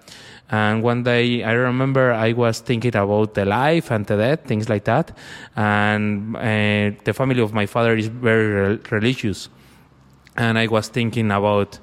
And 0.50 0.82
one 0.82 1.02
day 1.02 1.44
I 1.44 1.52
remember 1.52 2.12
I 2.12 2.32
was 2.32 2.60
thinking 2.60 2.96
about 2.96 3.34
the 3.34 3.44
life 3.44 3.90
and 3.90 4.06
the 4.06 4.16
death, 4.16 4.46
things 4.46 4.68
like 4.68 4.84
that. 4.84 5.16
And 5.54 6.34
uh, 6.36 6.98
the 7.04 7.12
family 7.12 7.40
of 7.40 7.52
my 7.52 7.66
father 7.66 7.96
is 7.96 8.06
very 8.06 8.46
re- 8.46 8.78
religious. 8.90 9.48
And 10.36 10.58
I 10.58 10.66
was 10.66 10.88
thinking 10.88 11.30
about 11.30 11.78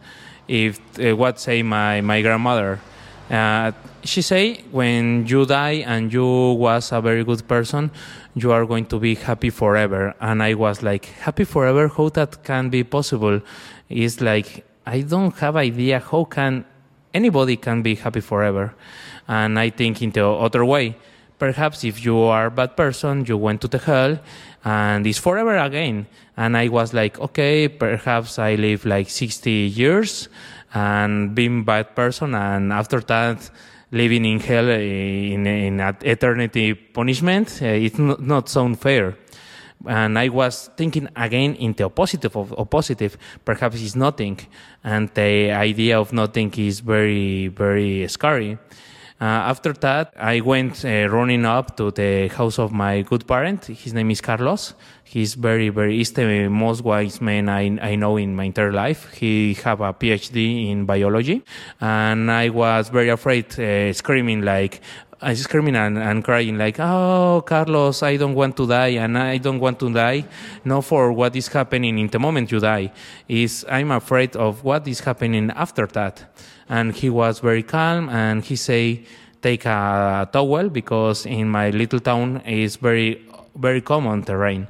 if 0.48 0.80
uh, 1.00 1.16
what 1.16 1.40
say 1.40 1.62
my, 1.62 2.02
my 2.02 2.22
grandmother. 2.22 2.80
Uh, 3.29 3.72
she 4.03 4.22
say 4.22 4.62
when 4.72 5.25
you 5.25 5.46
die 5.46 5.84
and 5.86 6.13
you 6.13 6.53
was 6.53 6.91
a 6.91 7.01
very 7.01 7.24
good 7.24 7.48
person, 7.48 7.89
you 8.36 8.51
are 8.51 8.65
going 8.65 8.86
to 8.86 9.00
be 9.00 9.15
happy 9.15 9.50
forever. 9.50 10.13
And 10.22 10.44
I 10.44 10.53
was 10.53 10.84
like, 10.84 11.05
happy 11.05 11.44
forever? 11.44 11.88
How 11.88 12.10
that 12.10 12.44
can 12.44 12.70
be 12.70 12.84
possible? 12.84 13.41
It's 13.89 14.22
like 14.22 14.65
I 14.86 15.01
don't 15.01 15.36
have 15.38 15.55
idea 15.55 16.00
how 16.00 16.25
can 16.25 16.65
anybody 17.13 17.58
can 17.58 17.82
be 17.82 17.96
happy 17.96 18.22
forever. 18.22 18.75
And 19.27 19.58
I 19.58 19.72
think 19.72 20.01
in 20.01 20.12
the 20.12 20.27
other 20.27 20.63
way, 20.63 20.96
perhaps 21.39 21.84
if 21.84 22.05
you 22.05 22.20
are 22.20 22.48
a 22.48 22.51
bad 22.51 22.77
person, 22.77 23.25
you 23.25 23.38
went 23.38 23.62
to 23.62 23.67
the 23.67 23.79
hell 23.79 24.20
and 24.63 25.08
it's 25.08 25.17
forever 25.17 25.58
again. 25.58 26.05
And 26.38 26.55
I 26.55 26.67
was 26.67 26.94
like, 26.94 27.20
okay, 27.20 27.67
perhaps 27.67 28.38
I 28.38 28.55
live 28.55 28.86
like 28.86 29.10
60 29.10 29.50
years 29.50 30.29
and 30.75 31.34
being 31.34 31.63
bad 31.63 31.96
person. 31.96 32.36
And 32.36 32.72
after 32.72 33.00
that, 33.00 33.50
living 33.91 34.25
in 34.25 34.39
hell 34.39 34.70
in, 34.70 35.48
in 35.48 35.79
eternity 35.79 36.75
punishment, 36.75 37.60
uh, 37.62 37.65
it's 37.65 37.98
not, 37.98 38.22
not 38.22 38.50
so 38.50 38.75
fair 38.75 39.17
and 39.88 40.17
I 40.17 40.29
was 40.29 40.70
thinking 40.77 41.10
again 41.15 41.55
in 41.55 41.74
the 41.74 41.86
opposite 41.86 42.25
of, 42.25 42.53
of 42.53 42.70
positive. 42.70 43.17
Perhaps 43.44 43.82
it's 43.82 43.96
nothing, 43.96 44.39
and 44.84 45.10
the 45.13 45.51
idea 45.51 46.00
of 46.00 46.13
nothing 46.13 46.51
is 46.58 46.79
very 46.79 47.48
very 47.48 48.08
scary. 48.08 48.58
Uh, 49.19 49.24
after 49.24 49.72
that, 49.72 50.13
I 50.19 50.41
went 50.41 50.84
uh, 50.84 51.07
running 51.10 51.45
up 51.45 51.77
to 51.77 51.89
the 51.89 52.27
house 52.27 52.60
of 52.60 52.74
my 52.74 53.01
good 53.01 53.25
parent. 53.25 53.65
His 53.65 53.93
name 53.93 54.12
is 54.12 54.19
Carlos. 54.19 54.74
He's 55.05 55.36
very, 55.36 55.69
very, 55.69 55.95
he's 55.95 56.12
the 56.12 56.50
most 56.50 56.84
wise 56.84 57.22
man 57.22 57.48
I, 57.48 57.77
I 57.81 57.95
know 57.95 58.17
in 58.17 58.36
my 58.36 58.43
entire 58.43 58.74
life. 58.74 59.13
He 59.13 59.53
have 59.63 59.79
a 59.79 59.93
PhD 59.93 60.69
in 60.69 60.84
biology. 60.84 61.45
And 61.79 62.29
I 62.29 62.50
was 62.50 62.89
very 62.89 63.07
afraid, 63.07 63.57
uh, 63.57 63.93
screaming 63.93 64.41
like, 64.41 64.81
I 65.22 65.34
screaming 65.34 65.75
and, 65.75 65.98
and 65.98 66.24
crying 66.24 66.57
like, 66.57 66.79
"Oh, 66.79 67.41
Carlos, 67.45 68.03
I 68.03 68.17
don't 68.17 68.36
want 68.36 68.57
to 68.57 68.67
die, 68.67 68.98
and 69.00 69.17
I 69.17 69.38
don't 69.38 69.60
want 69.60 69.79
to 69.79 69.89
die, 69.89 70.25
not 70.65 70.84
for 70.84 71.12
what 71.12 71.36
is 71.36 71.48
happening 71.48 71.98
in 71.98 72.07
the 72.07 72.19
moment 72.19 72.51
you 72.51 72.60
die. 72.60 72.91
Is 73.27 73.65
I'm 73.69 73.91
afraid 73.91 74.36
of 74.36 74.63
what 74.63 74.88
is 74.88 75.00
happening 75.00 75.51
after 75.55 75.88
that." 75.88 76.25
And 76.67 76.93
he 76.93 77.10
was 77.10 77.39
very 77.39 77.63
calm, 77.63 78.10
and 78.10 78.43
he 78.43 78.55
say, 78.55 79.03
"Take 79.41 79.65
a 79.65 80.27
towel 80.31 80.69
because 80.69 81.25
in 81.25 81.50
my 81.50 81.69
little 81.69 82.00
town 82.00 82.41
is 82.45 82.75
very 82.75 83.22
very 83.55 83.81
common 83.81 84.24
terrain." 84.24 84.67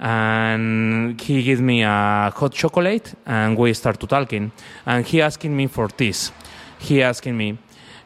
And 0.00 1.20
he 1.20 1.42
gives 1.42 1.60
me 1.60 1.82
a 1.82 2.32
hot 2.34 2.52
chocolate, 2.52 3.14
and 3.26 3.56
we 3.56 3.74
start 3.74 4.00
to 4.00 4.06
talking. 4.06 4.50
And 4.86 5.04
he 5.04 5.20
asking 5.20 5.54
me 5.56 5.66
for 5.66 5.88
this. 5.88 6.32
He 6.78 7.02
asking 7.02 7.36
me 7.36 7.58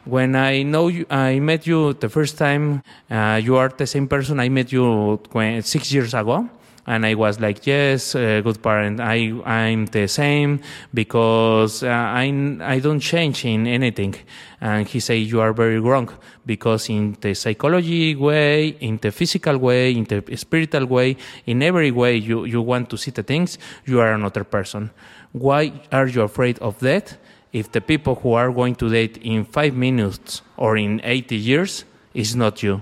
when 0.09 0.35
I 0.35 0.63
know 0.63 0.87
you, 0.87 1.05
I 1.09 1.39
met 1.39 1.67
you 1.67 1.93
the 1.93 2.09
first 2.09 2.37
time, 2.37 2.81
uh, 3.09 3.39
you 3.43 3.55
are 3.55 3.69
the 3.69 3.87
same 3.87 4.07
person 4.07 4.39
I 4.39 4.49
met 4.49 4.71
you 4.71 5.19
six 5.61 5.91
years 5.91 6.13
ago. 6.13 6.49
And 6.87 7.05
I 7.05 7.13
was 7.13 7.39
like, 7.39 7.67
yes, 7.67 8.15
uh, 8.15 8.41
good 8.43 8.63
parent. 8.63 8.99
I, 8.99 9.31
I'm 9.45 9.85
the 9.85 10.07
same 10.07 10.61
because 10.91 11.83
uh, 11.83 11.87
I, 11.87 12.57
I 12.61 12.79
don't 12.79 12.99
change 12.99 13.45
in 13.45 13.67
anything. 13.67 14.15
And 14.59 14.87
he 14.87 14.99
said, 14.99 15.21
you 15.21 15.39
are 15.39 15.53
very 15.53 15.79
wrong 15.79 16.09
because 16.47 16.89
in 16.89 17.15
the 17.21 17.35
psychology 17.35 18.15
way, 18.15 18.69
in 18.79 18.97
the 18.97 19.11
physical 19.11 19.59
way, 19.59 19.91
in 19.91 20.05
the 20.05 20.23
spiritual 20.35 20.87
way, 20.87 21.17
in 21.45 21.61
every 21.61 21.91
way 21.91 22.15
you, 22.15 22.45
you 22.45 22.59
want 22.59 22.89
to 22.89 22.97
see 22.97 23.11
the 23.11 23.21
things, 23.21 23.59
you 23.85 23.99
are 23.99 24.11
another 24.13 24.43
person. 24.43 24.89
Why 25.31 25.71
are 25.91 26.07
you 26.07 26.23
afraid 26.23 26.57
of 26.57 26.79
that? 26.79 27.17
If 27.51 27.71
the 27.71 27.81
people 27.81 28.15
who 28.15 28.33
are 28.33 28.51
going 28.51 28.75
to 28.75 28.89
date 28.89 29.17
in 29.17 29.45
five 29.45 29.73
minutes 29.73 30.41
or 30.57 30.77
in 30.77 31.01
80 31.03 31.35
years 31.35 31.85
is 32.13 32.35
not 32.35 32.61
you. 32.61 32.81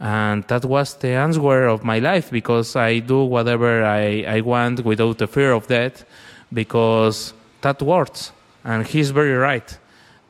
And 0.00 0.42
that 0.48 0.64
was 0.64 0.94
the 0.94 1.10
answer 1.10 1.66
of 1.66 1.84
my 1.84 1.98
life 2.00 2.30
because 2.30 2.74
I 2.74 2.98
do 2.98 3.24
whatever 3.24 3.84
I, 3.84 4.24
I 4.26 4.40
want 4.40 4.84
without 4.84 5.18
the 5.18 5.28
fear 5.28 5.52
of 5.52 5.68
death 5.68 6.04
because 6.52 7.32
that 7.60 7.80
works. 7.80 8.32
And 8.64 8.86
he's 8.86 9.10
very 9.10 9.34
right. 9.34 9.78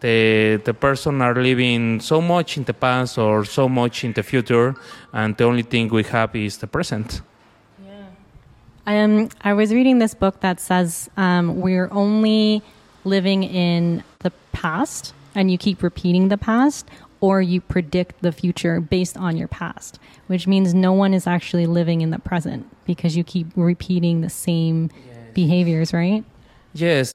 The, 0.01 0.61
the 0.65 0.75
person 0.75 1.23
are 1.23 1.35
living 1.35 2.01
so 2.01 2.21
much 2.21 2.57
in 2.57 2.65
the 2.65 2.75
past 2.75 3.19
or 3.19 3.45
so 3.45 3.69
much 3.69 4.05
in 4.05 4.13
the 4.13 4.25
future, 4.25 4.75
and 5.13 5.37
the 5.37 5.45
only 5.45 5.63
thing 5.63 5.89
we 5.89 6.03
have 6.03 6.35
is 6.35 6.59
the 6.59 6.67
present. 6.67 7.21
Yeah. 7.87 9.05
Um, 9.05 9.29
I 9.43 9.55
was 9.55 9.73
reading 9.73 10.01
this 10.01 10.13
book 10.13 10.41
that 10.41 10.59
says 10.59 11.09
um, 11.17 11.61
we're 11.61 11.89
only 11.93 12.63
living 13.05 13.43
in 13.45 14.03
the 14.21 14.33
past 14.53 15.15
and 15.35 15.51
you 15.51 15.59
keep 15.59 15.83
repeating 15.83 16.29
the 16.29 16.39
past, 16.39 16.89
or 17.21 17.41
you 17.41 17.61
predict 17.61 18.21
the 18.21 18.33
future 18.33 18.81
based 18.81 19.17
on 19.17 19.37
your 19.37 19.49
past, 19.49 19.99
which 20.27 20.47
means 20.47 20.75
no 20.75 20.93
one 20.93 21.15
is 21.15 21.27
actually 21.27 21.67
living 21.67 22.01
in 22.01 22.11
the 22.11 22.19
present 22.19 22.67
because 22.85 23.17
you 23.17 23.25
keep 23.25 23.47
repeating 23.55 24.21
the 24.21 24.29
same 24.29 24.91
yes. 25.07 25.17
behaviors, 25.33 25.93
right? 25.93 26.25
Yes. 26.75 27.15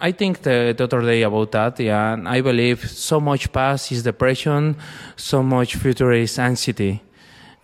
I 0.00 0.12
think 0.12 0.42
the, 0.42 0.74
day 0.74 1.22
about 1.22 1.50
that, 1.52 1.80
yeah, 1.80 2.12
and 2.12 2.28
I 2.28 2.40
believe 2.40 2.88
so 2.88 3.18
much 3.18 3.50
past 3.50 3.90
is 3.90 4.04
depression, 4.04 4.76
so 5.16 5.42
much 5.42 5.74
future 5.74 6.12
is 6.12 6.38
anxiety. 6.38 7.02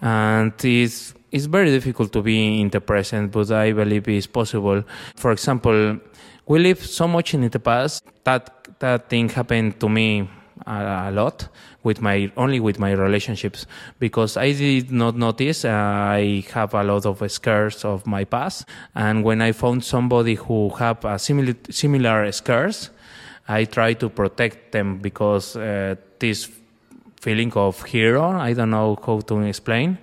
And 0.00 0.52
it's, 0.64 1.14
it's 1.30 1.44
very 1.44 1.70
difficult 1.70 2.12
to 2.14 2.22
be 2.22 2.60
in 2.60 2.70
the 2.70 2.80
present, 2.80 3.30
but 3.30 3.52
I 3.52 3.72
believe 3.72 4.08
it's 4.08 4.26
possible. 4.26 4.82
For 5.14 5.30
example, 5.30 6.00
we 6.46 6.58
live 6.58 6.84
so 6.84 7.08
much 7.08 7.34
in 7.34 7.48
the 7.48 7.58
past. 7.58 8.04
That 8.24 8.50
that 8.78 9.08
thing 9.08 9.28
happened 9.28 9.80
to 9.80 9.88
me 9.88 10.28
a, 10.66 11.08
a, 11.08 11.10
lot 11.10 11.48
with 11.82 12.00
my 12.00 12.30
only 12.36 12.60
with 12.60 12.78
my 12.78 12.92
relationships. 12.92 13.66
Because 13.98 14.36
I 14.36 14.52
did 14.52 14.90
not 14.90 15.16
notice 15.16 15.64
uh, 15.64 15.70
I 15.70 16.44
have 16.52 16.74
a 16.74 16.82
lot 16.82 17.06
of 17.06 17.30
scars 17.30 17.84
of 17.84 18.06
my 18.06 18.24
past, 18.24 18.66
and 18.94 19.24
when 19.24 19.40
I 19.40 19.52
found 19.52 19.84
somebody 19.84 20.34
who 20.34 20.70
have 20.70 21.04
a 21.04 21.18
similar 21.18 21.54
similar 21.70 22.30
scars, 22.32 22.90
I 23.48 23.64
try 23.64 23.94
to 23.94 24.08
protect 24.08 24.72
them 24.72 24.98
because 24.98 25.56
uh, 25.56 25.96
this 26.18 26.50
feeling 27.20 27.52
of 27.54 27.82
hero 27.84 28.22
I 28.22 28.52
don't 28.52 28.70
know 28.70 28.98
how 29.04 29.20
to 29.20 29.40
explain. 29.40 29.98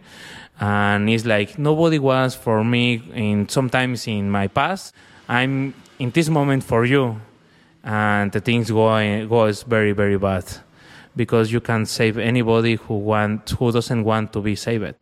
And 0.59 1.09
it's 1.09 1.25
like 1.25 1.57
nobody 1.57 1.97
was 1.97 2.35
for 2.35 2.63
me 2.63 3.01
in 3.15 3.49
sometimes 3.49 4.07
in 4.07 4.29
my 4.29 4.47
past. 4.47 4.93
I'm 5.27 5.73
in 6.01 6.09
this 6.09 6.29
moment 6.29 6.63
for 6.63 6.83
you 6.83 7.21
and 7.83 8.31
the 8.31 8.41
things 8.41 8.71
going 8.71 9.27
goes 9.29 9.61
very 9.61 9.91
very 9.91 10.17
bad 10.17 10.45
because 11.15 11.51
you 11.51 11.61
can't 11.61 11.87
save 11.87 12.17
anybody 12.17 12.73
who 12.75 12.95
want 12.97 13.51
who 13.51 13.71
doesn't 13.71 14.03
want 14.03 14.33
to 14.33 14.41
be 14.41 14.55
saved. 14.55 14.95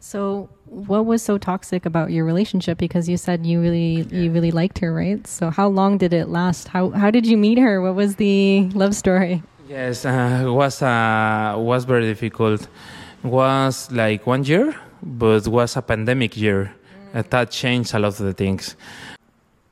So 0.00 0.48
what 0.66 1.06
was 1.06 1.22
so 1.22 1.38
toxic 1.38 1.86
about 1.86 2.10
your 2.10 2.24
relationship? 2.24 2.76
Because 2.76 3.08
you 3.08 3.16
said 3.16 3.46
you 3.46 3.60
really 3.62 4.06
you 4.10 4.30
really 4.30 4.50
liked 4.50 4.78
her 4.80 4.92
right? 4.92 5.26
So 5.26 5.48
how 5.50 5.68
long 5.68 5.96
did 5.96 6.12
it 6.12 6.28
last? 6.28 6.68
How 6.68 6.90
how 6.90 7.10
did 7.10 7.24
you 7.26 7.38
meet 7.38 7.58
her? 7.58 7.80
What 7.80 7.94
was 7.94 8.16
the 8.16 8.68
love 8.74 8.94
story? 8.94 9.42
Yes 9.68 10.04
uh, 10.04 10.44
it 10.44 10.50
was 10.50 10.82
uh, 10.82 11.54
was 11.56 11.84
very 11.86 12.04
difficult. 12.12 12.68
It 13.24 13.28
was 13.40 13.90
like 13.90 14.26
one 14.26 14.44
year 14.44 14.74
but 15.02 15.48
was 15.48 15.76
a 15.76 15.82
pandemic 15.82 16.36
year. 16.36 16.74
Mm. 17.14 17.30
That 17.30 17.50
changed 17.50 17.94
a 17.94 17.98
lot 17.98 18.20
of 18.20 18.26
the 18.26 18.34
things. 18.34 18.76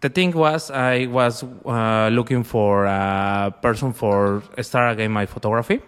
The 0.04 0.11
thing 0.11 0.32
was, 0.32 0.70
I 0.70 1.06
was 1.06 1.42
uh, 1.64 2.11
looking 2.12 2.44
for 2.44 2.84
a 2.84 3.54
person 3.62 3.94
for 3.94 4.42
start 4.61 4.92
again 4.92 5.11
my 5.11 5.25
photography, 5.25 5.80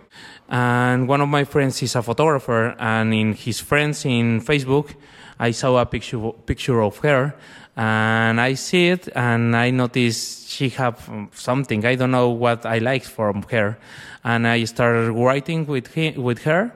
and 0.49 1.06
one 1.06 1.20
of 1.20 1.28
my 1.28 1.44
friends 1.44 1.82
is 1.82 1.94
a 1.96 2.02
photographer, 2.02 2.75
and 2.78 3.12
in 3.12 3.35
his 3.35 3.61
friends 3.61 4.06
in 4.06 4.40
Facebook, 4.40 4.94
I 5.38 5.50
saw 5.50 5.76
a 5.76 5.85
picture 5.85 6.32
picture 6.46 6.80
of 6.80 6.96
her, 7.00 7.35
and 7.76 8.40
I 8.40 8.54
see 8.54 8.88
it, 8.88 9.06
and 9.14 9.54
I 9.54 9.68
noticed 9.68 10.49
she 10.49 10.70
have 10.70 10.96
something. 11.35 11.85
I 11.85 11.96
don't 11.96 12.12
know 12.12 12.30
what 12.30 12.64
I 12.64 12.78
like 12.78 13.04
from 13.04 13.42
her, 13.50 13.76
and 14.25 14.49
I 14.49 14.64
started 14.64 15.12
writing 15.12 15.66
with 15.66 15.92
he, 15.92 16.12
with 16.12 16.44
her. 16.44 16.73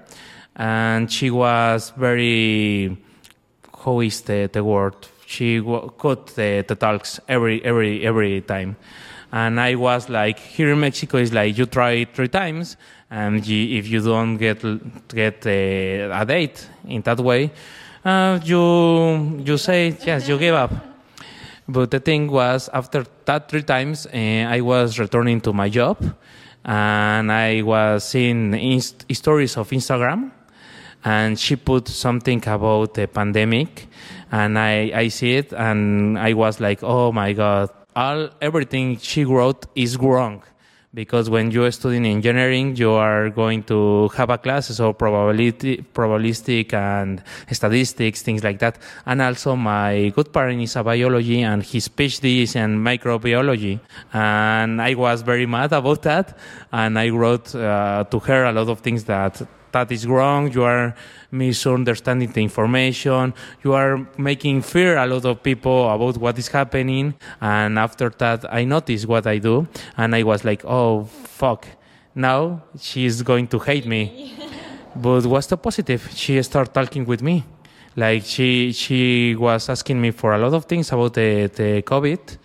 And 0.57 1.11
she 1.11 1.31
was 1.31 1.95
very 1.97 2.99
how 3.83 4.01
is 4.01 4.21
the, 4.21 4.51
the 4.53 4.63
word 4.63 5.09
she 5.31 5.63
cut 5.97 6.27
the, 6.35 6.65
the 6.67 6.75
talks 6.75 7.21
every 7.29 7.65
every 7.65 8.05
every 8.05 8.41
time. 8.41 8.77
And 9.33 9.61
i 9.61 9.77
was 9.77 10.09
like 10.09 10.41
here 10.41 10.73
in 10.73 10.81
mexico 10.81 11.19
is 11.19 11.33
like 11.33 11.57
you 11.57 11.67
try 11.67 12.05
three 12.05 12.27
times 12.27 12.77
and 13.11 13.47
you, 13.47 13.79
if 13.79 13.87
you 13.87 14.01
don't 14.01 14.39
get 14.39 14.61
get 15.07 15.47
a, 15.47 16.11
a 16.11 16.27
date 16.27 16.69
in 16.89 17.03
that 17.03 17.21
way 17.21 17.53
uh, 18.05 18.41
you 18.43 19.41
you 19.47 19.57
say 19.57 19.97
yes 20.05 20.29
you 20.29 20.37
give 20.37 20.57
up. 20.57 20.73
But 21.69 21.93
the 21.93 22.01
thing 22.01 22.29
was 22.29 22.69
after 22.73 23.05
that 23.27 23.49
three 23.49 23.63
times 23.63 24.07
uh, 24.07 24.57
i 24.57 24.61
was 24.61 24.99
returning 24.99 25.41
to 25.43 25.53
my 25.53 25.69
job 25.69 25.97
and 26.65 27.31
i 27.31 27.63
was 27.63 28.09
seeing 28.11 28.53
inst- 28.55 29.07
stories 29.15 29.57
of 29.57 29.71
instagram 29.71 30.33
and 31.05 31.39
she 31.39 31.57
put 31.57 31.89
something 31.89 32.43
about 32.49 32.95
the 32.95 33.07
pandemic 33.07 33.89
and 34.31 34.59
I, 34.59 34.93
I 34.95 35.09
see 35.09 35.35
it 35.37 35.53
and 35.53 36.19
I 36.19 36.35
was 36.35 36.61
like, 36.61 36.83
oh 36.83 37.13
my 37.13 37.33
God, 37.33 37.71
all 37.97 38.31
everything 38.41 38.99
she 38.99 39.25
wrote 39.25 39.67
is 39.75 39.97
wrong. 39.97 40.43
Because 40.93 41.31
when 41.31 41.53
you're 41.53 41.71
studying 41.71 42.05
engineering, 42.05 42.75
you 42.75 42.91
are 42.91 43.31
going 43.31 43.63
to 43.65 44.09
have 44.09 44.29
a 44.29 44.39
class 44.39 44.77
of 44.81 44.99
probability, 44.99 45.85
probabilistic 45.95 46.73
and 46.75 47.23
statistics, 47.53 48.23
things 48.23 48.43
like 48.43 48.59
that. 48.59 48.77
And 49.07 49.23
also 49.23 49.55
my 49.55 50.09
good 50.17 50.33
parent 50.33 50.61
is 50.61 50.75
a 50.75 50.83
biology 50.83 51.43
and 51.43 51.63
his 51.63 51.87
PhD 51.89 52.43
is 52.43 52.57
in 52.57 52.83
microbiology. 52.83 53.79
And 54.13 54.83
I 54.83 54.95
was 54.95 55.23
very 55.23 55.47
mad 55.47 55.73
about 55.73 56.03
that. 56.03 56.37
And 56.73 56.99
I 56.99 57.11
wrote 57.11 57.55
uh, 57.55 58.03
to 58.11 58.19
her 58.19 58.45
a 58.47 58.53
lot 58.53 58.69
of 58.69 58.81
things 58.81 59.05
that 59.05 59.41
that 59.73 59.91
is 59.93 60.07
wrong. 60.07 60.53
You 60.53 60.65
are 60.65 60.95
misunderstanding 61.31 62.31
the 62.33 62.43
information. 62.43 63.35
You 63.65 63.75
are 63.75 64.07
making 64.19 64.63
fear 64.63 64.97
a 64.99 65.07
lot 65.07 65.25
of 65.25 65.43
people 65.43 65.91
about 65.91 66.17
what 66.19 66.39
is 66.39 66.49
happening. 66.49 67.15
And 67.41 67.79
after 67.79 68.11
that, 68.19 68.53
I 68.53 68.65
noticed 68.65 69.07
what 69.07 69.27
I 69.27 69.39
do, 69.39 69.67
and 69.97 70.15
I 70.15 70.23
was 70.23 70.45
like, 70.45 70.65
oh 70.65 71.05
fuck, 71.05 71.67
now 72.15 72.63
she's 72.79 73.23
going 73.23 73.47
to 73.49 73.59
hate 73.59 73.87
me. 73.87 74.35
but 74.97 75.27
what's 75.27 75.47
the 75.47 75.57
positive? 75.57 76.11
She 76.15 76.43
started 76.43 76.73
talking 76.73 77.05
with 77.05 77.23
me. 77.23 77.45
Like 77.97 78.25
she 78.25 78.73
she 78.73 79.35
was 79.35 79.69
asking 79.69 80.01
me 80.01 80.13
for 80.13 80.33
a 80.33 80.39
lot 80.39 80.55
of 80.55 80.67
things 80.67 80.93
about 80.93 81.15
the, 81.15 81.51
the 81.55 81.83
COVID. 81.83 82.39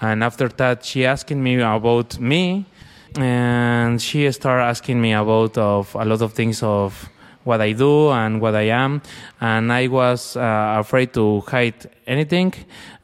And 0.00 0.22
after 0.22 0.48
that, 0.48 0.84
she 0.84 1.06
asking 1.06 1.42
me 1.42 1.60
about 1.60 2.18
me 2.18 2.66
and 3.16 4.00
she 4.00 4.30
started 4.32 4.64
asking 4.64 5.00
me 5.00 5.12
about 5.12 5.56
of 5.58 5.94
a 5.94 6.04
lot 6.04 6.22
of 6.22 6.32
things 6.32 6.62
of 6.62 7.08
what 7.44 7.60
I 7.60 7.72
do 7.72 8.10
and 8.10 8.40
what 8.40 8.54
I 8.54 8.68
am, 8.68 9.02
and 9.40 9.72
I 9.72 9.86
was 9.88 10.36
uh, 10.36 10.76
afraid 10.78 11.12
to 11.12 11.40
hide 11.40 11.90
anything, 12.06 12.54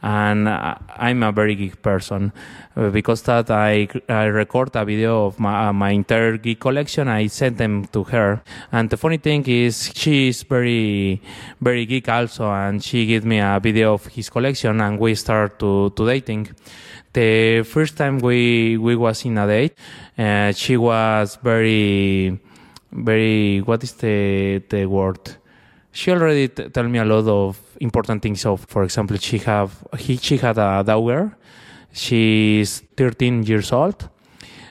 and 0.02 0.48
I'm 0.48 1.22
a 1.22 1.30
very 1.30 1.54
geek 1.54 1.82
person. 1.82 2.32
Uh, 2.76 2.88
because 2.88 3.20
that 3.22 3.50
I, 3.50 3.88
I 4.08 4.24
record 4.24 4.74
a 4.74 4.84
video 4.84 5.26
of 5.26 5.38
my, 5.38 5.68
uh, 5.68 5.72
my 5.72 5.90
entire 5.90 6.38
geek 6.38 6.60
collection, 6.60 7.08
I 7.08 7.26
sent 7.26 7.58
them 7.58 7.84
to 7.86 8.04
her. 8.04 8.42
And 8.72 8.88
the 8.88 8.96
funny 8.96 9.18
thing 9.18 9.44
is, 9.46 9.92
she 9.94 10.28
is 10.28 10.44
very, 10.44 11.20
very 11.60 11.84
geek 11.84 12.08
also, 12.08 12.50
and 12.50 12.82
she 12.82 13.06
gave 13.06 13.24
me 13.24 13.40
a 13.40 13.58
video 13.60 13.94
of 13.94 14.06
his 14.06 14.30
collection, 14.30 14.80
and 14.80 14.98
we 14.98 15.14
start 15.16 15.58
to, 15.58 15.90
to 15.90 16.06
dating 16.06 16.48
the 17.12 17.62
first 17.62 17.96
time 17.96 18.18
we 18.18 18.76
we 18.76 18.96
was 18.96 19.24
in 19.24 19.38
a 19.38 19.46
date, 19.46 19.74
uh, 20.18 20.52
she 20.52 20.76
was 20.76 21.36
very, 21.42 22.38
very. 22.92 23.58
What 23.58 23.82
is 23.82 23.92
the 23.94 24.62
the 24.68 24.86
word? 24.86 25.36
She 25.92 26.12
already 26.12 26.48
t- 26.48 26.68
tell 26.68 26.84
me 26.84 26.98
a 26.98 27.04
lot 27.04 27.26
of 27.26 27.58
important 27.80 28.22
things. 28.22 28.46
Of, 28.46 28.64
for 28.68 28.84
example, 28.84 29.16
she 29.16 29.38
have 29.38 29.72
he, 29.98 30.16
she 30.16 30.36
had 30.36 30.58
a 30.58 30.84
daughter. 30.84 31.36
She's 31.92 32.84
13 32.96 33.42
years 33.42 33.72
old, 33.72 34.08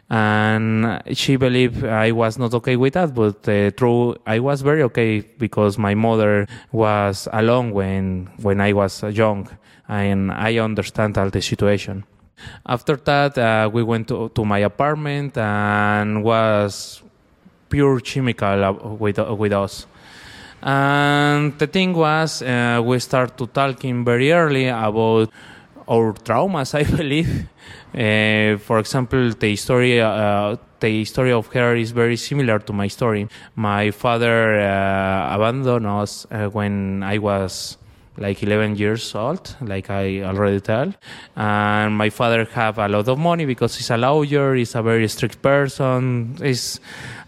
and 0.09 1.01
she 1.11 1.35
believed 1.35 1.83
I 1.83 2.11
was 2.11 2.37
not 2.37 2.53
okay 2.53 2.77
with 2.77 2.93
that. 2.93 3.13
But 3.13 3.47
uh, 3.49 3.71
true, 3.71 4.15
I 4.25 4.39
was 4.39 4.61
very 4.61 4.83
okay 4.83 5.19
because 5.37 5.77
my 5.77 5.95
mother 5.95 6.47
was 6.71 7.27
alone 7.33 7.71
when 7.71 8.29
when 8.41 8.61
I 8.61 8.71
was 8.71 9.03
young, 9.03 9.49
and 9.89 10.31
I 10.31 10.59
understand 10.59 11.17
all 11.17 11.29
the 11.29 11.41
situation. 11.41 12.05
After 12.65 12.95
that, 12.95 13.37
uh, 13.37 13.69
we 13.71 13.83
went 13.83 14.07
to, 14.09 14.29
to 14.29 14.45
my 14.45 14.59
apartment 14.59 15.37
and 15.37 16.23
was 16.23 17.01
pure 17.69 17.99
chemical 17.99 18.63
uh, 18.63 18.71
with, 18.71 19.19
uh, 19.19 19.33
with 19.35 19.53
us. 19.53 19.85
And 20.61 21.57
the 21.57 21.67
thing 21.67 21.93
was, 21.93 22.41
uh, 22.41 22.81
we 22.83 22.99
started 22.99 23.53
talking 23.53 24.03
very 24.03 24.31
early 24.31 24.67
about 24.67 25.31
our 25.87 26.13
traumas, 26.13 26.75
I 26.79 26.83
believe. 26.83 27.47
Uh, 27.93 28.57
for 28.59 28.79
example, 28.79 29.31
the 29.31 29.55
story, 29.55 30.01
uh, 30.01 30.57
the 30.79 31.05
story 31.05 31.31
of 31.31 31.47
her 31.47 31.75
is 31.75 31.91
very 31.91 32.17
similar 32.17 32.59
to 32.59 32.73
my 32.73 32.87
story. 32.87 33.27
My 33.55 33.91
father 33.91 34.59
uh, 34.59 35.35
abandoned 35.35 35.87
us 35.87 36.27
when 36.51 37.03
I 37.03 37.17
was 37.17 37.77
like 38.19 38.43
11 38.43 38.75
years 38.75 39.15
old, 39.15 39.55
like 39.61 39.89
I 39.89 40.21
already 40.21 40.59
tell. 40.59 40.93
And 41.35 41.95
my 41.95 42.09
father 42.09 42.45
have 42.45 42.77
a 42.77 42.87
lot 42.87 43.07
of 43.07 43.17
money 43.17 43.45
because 43.45 43.77
he's 43.77 43.89
a 43.89 43.97
lawyer, 43.97 44.55
he's 44.55 44.75
a 44.75 44.81
very 44.81 45.07
strict 45.07 45.41
person, 45.41 46.35
he's 46.41 46.79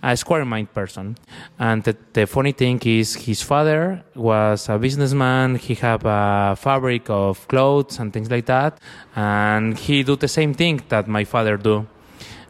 a 0.04 0.16
square 0.18 0.46
mind 0.46 0.74
person. 0.74 1.18
And 1.58 1.84
the, 1.84 1.96
the 2.14 2.28
funny 2.28 2.52
thing 2.52 2.80
is 2.84 3.16
his 3.16 3.42
father 3.42 4.04
was 4.16 4.68
a 4.68 4.78
businessman, 4.78 5.56
he 5.56 5.76
have 5.76 6.06
a 6.06 6.56
fabric 6.58 7.10
of 7.10 7.48
clothes 7.48 7.98
and 8.00 8.12
things 8.12 8.30
like 8.30 8.46
that. 8.48 8.78
And 9.16 9.78
he 9.78 10.04
do 10.04 10.16
the 10.16 10.28
same 10.28 10.54
thing 10.54 10.82
that 10.90 11.08
my 11.08 11.24
father 11.24 11.58
do. 11.58 11.88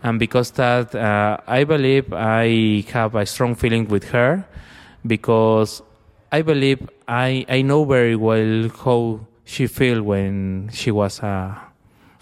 And 0.03 0.17
because 0.17 0.49
that, 0.51 0.95
uh, 0.95 1.37
I 1.45 1.63
believe 1.63 2.11
I 2.11 2.83
have 2.91 3.13
a 3.13 3.25
strong 3.25 3.53
feeling 3.53 3.87
with 3.87 4.05
her 4.05 4.45
because 5.05 5.83
I 6.31 6.41
believe 6.41 6.89
I 7.11 7.45
I 7.49 7.61
know 7.61 7.83
very 7.83 8.15
well 8.15 8.69
how 8.69 9.19
she 9.43 9.67
feel 9.67 10.01
when 10.01 10.69
she 10.71 10.91
was 10.91 11.19
a, 11.19 11.61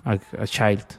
a, 0.04 0.20
a 0.34 0.48
child. 0.48 0.98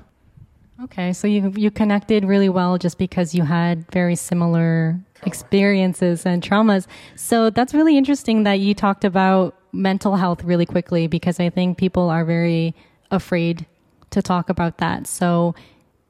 Okay, 0.85 1.13
so 1.13 1.27
you 1.27 1.53
you 1.57 1.73
connected 1.73 2.25
really 2.25 2.49
well 2.49 2.79
just 2.79 2.99
because 2.99 3.35
you 3.35 3.43
had 3.43 3.91
very 3.91 4.15
similar 4.15 4.99
experiences 5.25 6.25
and 6.25 6.41
traumas. 6.41 6.87
So 7.17 7.51
that's 7.51 7.75
really 7.75 7.99
interesting 7.99 8.45
that 8.45 8.61
you 8.61 8.75
talked 8.75 9.05
about 9.05 9.57
mental 9.73 10.15
health 10.17 10.45
really 10.45 10.67
quickly 10.67 11.09
because 11.09 11.41
I 11.41 11.51
think 11.51 11.77
people 11.77 12.09
are 12.11 12.25
very 12.25 12.77
afraid 13.11 13.67
to 14.11 14.23
talk 14.23 14.49
about 14.49 14.79
that. 14.79 15.09
So 15.09 15.57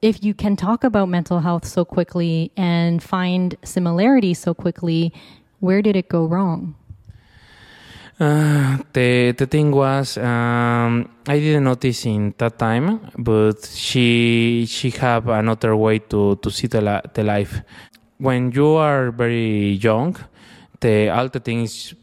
if 0.03 0.23
you 0.23 0.35
can 0.35 0.55
talk 0.55 0.83
about 0.83 1.09
mental 1.09 1.39
health 1.39 1.65
so 1.65 1.83
quickly 1.83 2.51
and 2.55 3.01
find 3.01 3.55
similarities 3.63 4.37
so 4.37 4.53
quickly, 4.53 5.13
where 5.59 5.81
did 5.81 5.95
it 5.95 6.09
go 6.09 6.25
wrong? 6.25 6.75
Uh, 8.21 8.77
the 8.93 9.31
the 9.31 9.47
thing 9.47 9.71
was 9.71 10.15
um, 10.17 11.09
I 11.27 11.39
didn't 11.39 11.63
notice 11.63 12.05
in 12.05 12.35
that 12.37 12.59
time, 12.59 12.99
but 13.17 13.65
she 13.65 14.67
she 14.69 14.91
have 14.91 15.27
another 15.27 15.75
way 15.75 15.97
to 16.13 16.35
to 16.35 16.51
see 16.51 16.67
the 16.67 16.81
la- 16.81 17.01
the 17.15 17.23
life. 17.23 17.63
When 18.19 18.51
you 18.51 18.75
are 18.75 19.09
very 19.09 19.71
young, 19.81 20.17
the 20.81 21.09
all 21.09 21.29
the 21.29 21.39
things 21.39 21.95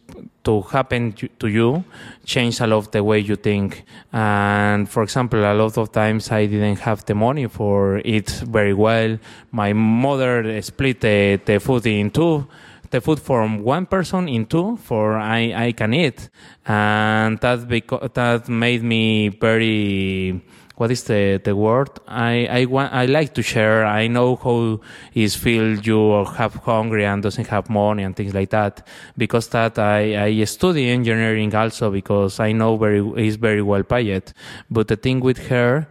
to 0.42 0.62
happen 0.62 1.14
to 1.38 1.46
you 1.46 1.84
change 2.24 2.58
a 2.60 2.66
lot 2.66 2.90
the 2.90 3.04
way 3.04 3.20
you 3.20 3.36
think. 3.36 3.84
And 4.12 4.90
for 4.90 5.04
example, 5.04 5.44
a 5.44 5.54
lot 5.54 5.78
of 5.78 5.92
times 5.92 6.32
I 6.32 6.46
didn't 6.46 6.80
have 6.80 7.04
the 7.04 7.14
money 7.14 7.46
for 7.46 7.98
it 8.04 8.30
very 8.42 8.74
well. 8.74 9.18
My 9.52 9.72
mother 9.72 10.60
split 10.62 11.00
the, 11.00 11.38
the 11.44 11.60
food 11.60 11.86
in 11.86 12.10
two 12.10 12.48
the 12.90 13.00
food 13.00 13.20
from 13.20 13.62
one 13.62 13.86
person 13.86 14.28
in 14.28 14.46
two 14.46 14.76
for 14.76 15.16
I, 15.16 15.52
I 15.66 15.72
can 15.72 15.94
eat. 15.94 16.28
And 16.66 17.38
that 17.40 17.60
beca- 17.60 18.12
that 18.14 18.48
made 18.48 18.82
me 18.82 19.28
very 19.28 20.42
what 20.78 20.92
is 20.92 21.02
the, 21.04 21.40
the 21.42 21.56
word? 21.56 21.90
I, 22.06 22.46
I 22.46 22.64
want 22.66 22.92
I 22.92 23.06
like 23.06 23.34
to 23.34 23.42
share. 23.42 23.84
I 23.84 24.06
know 24.06 24.36
how 24.36 24.80
is 25.12 25.34
feel 25.34 25.76
you 25.80 26.24
have 26.24 26.54
hungry 26.54 27.04
and 27.04 27.20
doesn't 27.20 27.48
have 27.48 27.68
money 27.68 28.04
and 28.04 28.14
things 28.14 28.32
like 28.32 28.50
that. 28.50 28.86
Because 29.16 29.48
that 29.48 29.78
I, 29.78 30.26
I 30.26 30.44
study 30.44 30.88
engineering 30.88 31.52
also 31.52 31.90
because 31.90 32.38
I 32.38 32.52
know 32.52 32.76
very 32.76 33.00
is 33.26 33.36
very 33.36 33.60
well 33.60 33.82
paid. 33.82 34.32
But 34.70 34.86
the 34.86 34.96
thing 34.96 35.18
with 35.18 35.48
her 35.48 35.88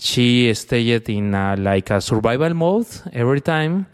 she 0.00 0.52
stayed 0.54 1.08
in 1.08 1.34
a, 1.34 1.56
like 1.56 1.90
a 1.90 2.00
survival 2.00 2.54
mode 2.54 2.86
every 3.12 3.40
time 3.40 3.86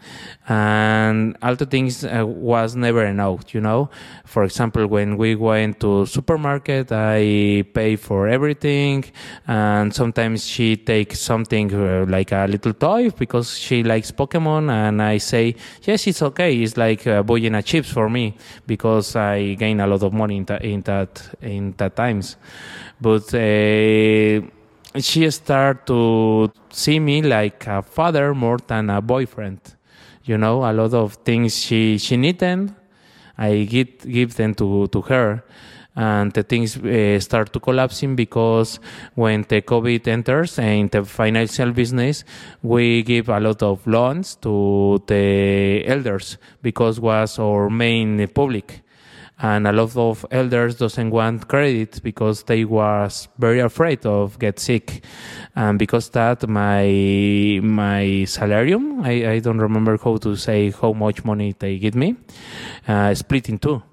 and 0.47 1.35
all 1.41 1.55
the 1.55 1.65
things 1.65 2.05
uh, 2.05 2.25
was 2.25 2.75
never 2.75 3.05
enough 3.05 3.53
you 3.53 3.61
know? 3.61 3.89
For 4.25 4.43
example 4.43 4.87
when 4.87 5.17
we 5.17 5.35
went 5.35 5.79
to 5.81 6.05
supermarket 6.05 6.91
i 6.91 7.63
pay 7.73 7.95
for 7.97 8.27
everything 8.27 9.03
and 9.47 9.93
sometimes 9.93 10.45
she 10.45 10.77
takes 10.77 11.19
something 11.19 11.73
uh, 11.73 12.05
like 12.07 12.31
a 12.31 12.47
little 12.47 12.73
toy 12.73 13.09
because 13.09 13.57
she 13.57 13.83
likes 13.83 14.09
pokemon 14.11 14.71
and 14.71 15.01
i 15.01 15.17
say 15.17 15.55
yes 15.83 16.07
it's 16.07 16.21
okay. 16.21 16.55
It's 16.55 16.77
like 16.77 17.05
uh, 17.05 17.23
buying 17.23 17.55
a 17.55 17.61
chips 17.61 17.91
for 17.91 18.09
me 18.09 18.37
because 18.65 19.15
i 19.15 19.53
gain 19.55 19.79
a 19.79 19.87
lot 19.87 20.03
of 20.03 20.13
money 20.13 20.37
in, 20.37 20.45
that 20.45 20.63
in 20.63 20.81
that 20.81 21.35
in 21.41 21.73
that 21.77 21.95
times. 21.95 22.37
But 22.99 23.33
uh, 23.33 24.56
she 24.99 25.29
started 25.31 25.85
to 25.87 26.51
see 26.69 26.99
me 26.99 27.21
like 27.21 27.67
a 27.67 27.81
father 27.81 28.33
more 28.33 28.57
than 28.57 28.89
a 28.89 29.01
boyfriend. 29.01 29.59
You 30.23 30.37
know, 30.37 30.63
a 30.63 30.73
lot 30.73 30.93
of 30.93 31.13
things 31.23 31.57
she 31.57 31.97
she 31.97 32.17
need 32.17 32.39
them, 32.39 32.75
I 33.37 33.63
give 33.63 33.99
give 33.99 34.35
them 34.35 34.53
to 34.55 34.87
to 34.87 35.01
her, 35.01 35.43
and 35.95 36.31
the 36.33 36.43
things 36.43 36.77
uh, 36.77 37.19
start 37.19 37.53
to 37.53 37.59
collapsing 37.59 38.15
because 38.15 38.79
when 39.15 39.43
the 39.47 39.61
COVID 39.61 40.07
enters 40.07 40.59
in 40.59 40.89
the 40.89 41.03
financial 41.05 41.71
business, 41.71 42.23
we 42.61 43.03
give 43.03 43.29
a 43.29 43.39
lot 43.39 43.63
of 43.63 43.85
loans 43.87 44.35
to 44.35 45.01
the 45.07 45.83
elders 45.85 46.37
because 46.61 46.99
was 46.99 47.39
our 47.39 47.69
main 47.69 48.27
public 48.27 48.83
and 49.39 49.67
a 49.67 49.71
lot 49.71 49.95
of 49.95 50.25
elders 50.31 50.75
doesn't 50.75 51.11
want 51.11 51.47
credit 51.47 52.01
because 52.01 52.43
they 52.43 52.65
was 52.65 53.27
very 53.37 53.59
afraid 53.59 54.05
of 54.05 54.39
get 54.39 54.59
sick. 54.59 55.03
And 55.55 55.77
because 55.77 56.09
that 56.09 56.47
my 56.47 57.59
my 57.61 58.25
salarium 58.25 59.03
I, 59.03 59.33
I 59.33 59.39
don't 59.39 59.59
remember 59.59 59.97
how 60.03 60.17
to 60.17 60.35
say 60.35 60.71
how 60.71 60.93
much 60.93 61.23
money 61.23 61.55
they 61.57 61.77
give 61.77 61.95
me 61.95 62.15
uh, 62.87 63.13
split 63.13 63.49
in 63.49 63.59
two 63.59 63.83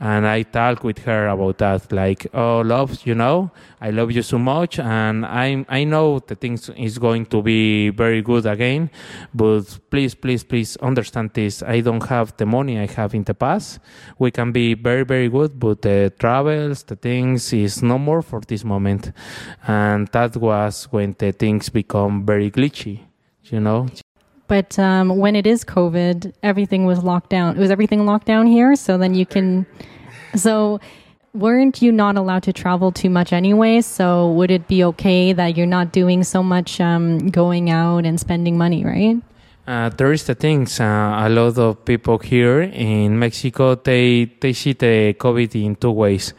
and 0.00 0.26
I 0.26 0.42
talk 0.42 0.82
with 0.82 1.00
her 1.00 1.28
about 1.28 1.58
that, 1.58 1.92
like, 1.92 2.26
oh, 2.32 2.60
love, 2.60 3.06
you 3.06 3.14
know, 3.14 3.50
I 3.80 3.90
love 3.90 4.10
you 4.10 4.22
so 4.22 4.38
much, 4.38 4.78
and 4.78 5.26
I 5.26 5.64
I 5.68 5.84
know 5.84 6.20
the 6.20 6.34
things 6.34 6.70
is 6.70 6.98
going 6.98 7.26
to 7.26 7.42
be 7.42 7.90
very 7.90 8.22
good 8.22 8.46
again, 8.46 8.90
but 9.34 9.78
please, 9.90 10.14
please, 10.14 10.42
please 10.42 10.76
understand 10.78 11.30
this. 11.34 11.62
I 11.62 11.80
don't 11.80 12.06
have 12.08 12.36
the 12.38 12.46
money 12.46 12.78
I 12.78 12.86
have 12.86 13.14
in 13.14 13.24
the 13.24 13.34
past. 13.34 13.78
We 14.18 14.30
can 14.30 14.52
be 14.52 14.74
very, 14.74 15.04
very 15.04 15.28
good, 15.28 15.60
but 15.60 15.82
the 15.82 16.12
travels, 16.18 16.82
the 16.84 16.96
things 16.96 17.52
is 17.52 17.82
no 17.82 17.98
more 17.98 18.22
for 18.22 18.40
this 18.40 18.64
moment, 18.64 19.12
and 19.68 20.08
that 20.08 20.36
was 20.36 20.84
when 20.90 21.14
the 21.18 21.32
things 21.32 21.68
become 21.68 22.24
very 22.24 22.50
glitchy, 22.50 23.00
you 23.44 23.60
know. 23.60 23.86
But 24.50 24.76
um, 24.80 25.16
when 25.16 25.36
it 25.36 25.46
is 25.46 25.64
COVID, 25.64 26.32
everything 26.42 26.84
was 26.84 27.04
locked 27.04 27.30
down. 27.30 27.56
It 27.56 27.60
was 27.60 27.70
everything 27.70 28.04
locked 28.04 28.26
down 28.26 28.48
here? 28.48 28.74
So 28.74 28.98
then 28.98 29.14
you 29.14 29.24
can. 29.24 29.64
So 30.34 30.80
weren't 31.32 31.80
you 31.80 31.92
not 31.92 32.16
allowed 32.16 32.42
to 32.42 32.52
travel 32.52 32.90
too 32.90 33.10
much 33.10 33.32
anyway? 33.32 33.80
So 33.80 34.32
would 34.32 34.50
it 34.50 34.66
be 34.66 34.82
okay 34.90 35.32
that 35.32 35.56
you're 35.56 35.70
not 35.70 35.92
doing 35.92 36.24
so 36.24 36.42
much 36.42 36.80
um, 36.80 37.28
going 37.28 37.70
out 37.70 38.04
and 38.04 38.18
spending 38.18 38.58
money, 38.58 38.84
right? 38.84 39.22
Uh, 39.68 39.88
there 39.90 40.10
is 40.10 40.24
the 40.24 40.34
things. 40.34 40.80
Uh, 40.80 41.14
a 41.16 41.28
lot 41.28 41.56
of 41.56 41.84
people 41.84 42.18
here 42.18 42.62
in 42.62 43.20
Mexico 43.20 43.76
they 43.76 44.34
they 44.40 44.52
see 44.52 44.72
the 44.72 45.14
COVID 45.14 45.54
in 45.54 45.76
two 45.76 45.92
ways. 45.92 46.34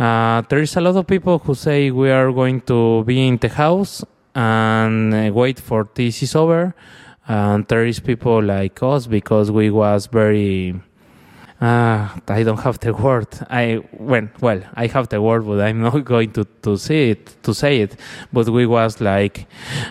Uh, 0.00 0.42
there 0.48 0.58
is 0.58 0.74
a 0.74 0.80
lot 0.80 0.96
of 0.96 1.06
people 1.06 1.38
who 1.38 1.54
say 1.54 1.92
we 1.92 2.10
are 2.10 2.32
going 2.32 2.60
to 2.62 3.04
be 3.04 3.24
in 3.28 3.36
the 3.36 3.50
house 3.50 4.02
and 4.34 5.32
wait 5.32 5.60
for 5.60 5.88
this 5.94 6.24
is 6.24 6.34
over 6.34 6.74
and 7.28 7.66
there 7.68 7.84
is 7.84 8.00
people 8.00 8.42
like 8.42 8.82
us 8.82 9.06
because 9.06 9.50
we 9.50 9.70
was 9.70 10.06
very 10.06 10.74
uh, 11.60 12.08
I 12.28 12.42
don't 12.42 12.60
have 12.60 12.78
the 12.80 12.92
word. 12.92 13.28
I 13.48 13.76
when 13.92 14.30
well, 14.40 14.60
I 14.74 14.88
have 14.88 15.08
the 15.08 15.22
word, 15.22 15.46
but 15.46 15.60
I'm 15.60 15.80
not 15.80 16.04
going 16.04 16.32
to, 16.32 16.44
to 16.62 16.76
say 16.76 17.10
it 17.10 17.34
to 17.44 17.54
say 17.54 17.80
it. 17.80 17.96
But 18.32 18.48
we 18.50 18.66
was 18.66 19.00
like, 19.00 19.46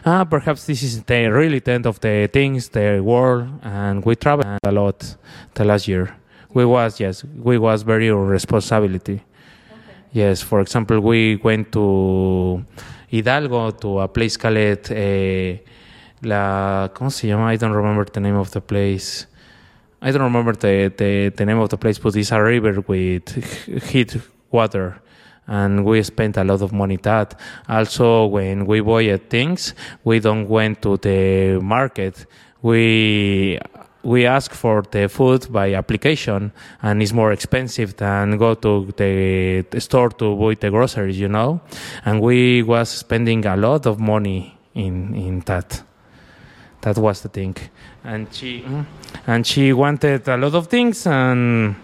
ah, 0.06 0.26
perhaps 0.26 0.66
this 0.66 0.84
is 0.84 1.04
the 1.04 1.26
really 1.28 1.60
the 1.60 1.72
end 1.72 1.88
of 1.88 2.00
the 2.02 2.30
things, 2.32 2.70
the 2.70 3.02
world, 3.04 3.50
and 3.64 4.06
we 4.06 4.16
traveled 4.16 4.60
a 4.64 4.72
lot 4.72 5.16
the 5.56 5.66
last 5.66 5.88
year. 5.88 6.16
We 6.54 6.66
was 6.66 7.00
yes, 7.00 7.24
we 7.24 7.58
was 7.58 7.82
very 7.82 8.12
responsibility. 8.12 9.14
Okay. 9.14 9.24
Yes, 10.14 10.42
for 10.42 10.62
example, 10.62 11.00
we 11.00 11.38
went 11.38 11.72
to 11.72 12.64
Hidalgo 13.08 13.72
to 13.72 14.00
a 14.02 14.08
place 14.08 14.38
called. 14.38 14.92
Uh, 14.92 15.58
la 16.26 16.92
¿cómo 16.94 17.10
se 17.10 17.28
llama? 17.28 17.54
I 17.54 17.58
don't 17.58 17.74
remember 17.74 18.06
the 18.06 18.20
name 18.20 18.38
of 18.38 18.52
the 18.52 18.62
place. 18.62 19.28
I 20.02 20.12
don't 20.12 20.22
remember 20.22 20.56
the, 20.56 20.94
the, 20.96 21.32
the 21.36 21.46
name 21.46 21.60
of 21.60 21.70
the 21.70 21.78
place, 21.78 21.98
but 22.00 22.16
it's 22.16 22.32
a 22.32 22.42
river 22.42 22.84
with 22.88 23.28
heat 23.90 24.18
water. 24.52 25.02
And 25.48 25.86
we 25.86 26.02
spent 26.04 26.38
a 26.38 26.44
lot 26.44 26.62
of 26.62 26.74
money 26.74 26.98
that. 26.98 27.40
Also, 27.70 28.26
when 28.26 28.66
we 28.66 28.82
buy 28.82 29.18
things, 29.18 29.74
we 30.04 30.20
don't 30.20 30.48
went 30.50 30.82
to 30.82 30.98
the 30.98 31.60
market. 31.62 32.26
We 32.62 33.60
we 34.06 34.28
ask 34.28 34.54
for 34.54 34.84
the 34.92 35.10
food 35.10 35.52
by 35.52 35.74
application 35.74 36.52
and 36.84 37.02
it's 37.02 37.12
more 37.12 37.32
expensive 37.32 37.98
than 37.98 38.38
go 38.38 38.54
to 38.54 38.94
the, 38.96 39.66
store 39.80 40.10
to 40.12 40.36
buy 40.36 40.54
the 40.54 40.70
groceries, 40.70 41.20
you 41.20 41.28
know? 41.28 41.60
And 42.06 42.22
we 42.22 42.62
was 42.62 42.90
spending 42.90 43.46
a 43.48 43.58
lot 43.58 43.88
of 43.88 44.00
money 44.00 44.58
in, 44.76 45.16
in 45.16 45.40
that. 45.48 45.82
That 46.86 47.00
was 47.00 47.22
the 47.22 47.30
thing, 47.30 47.56
and 48.04 48.32
she 48.32 48.62
mm, 48.62 48.86
and 49.26 49.42
she 49.42 49.74
wanted 49.74 50.28
a 50.30 50.38
lot 50.38 50.54
of 50.54 50.68
things, 50.68 51.08
and 51.08 51.76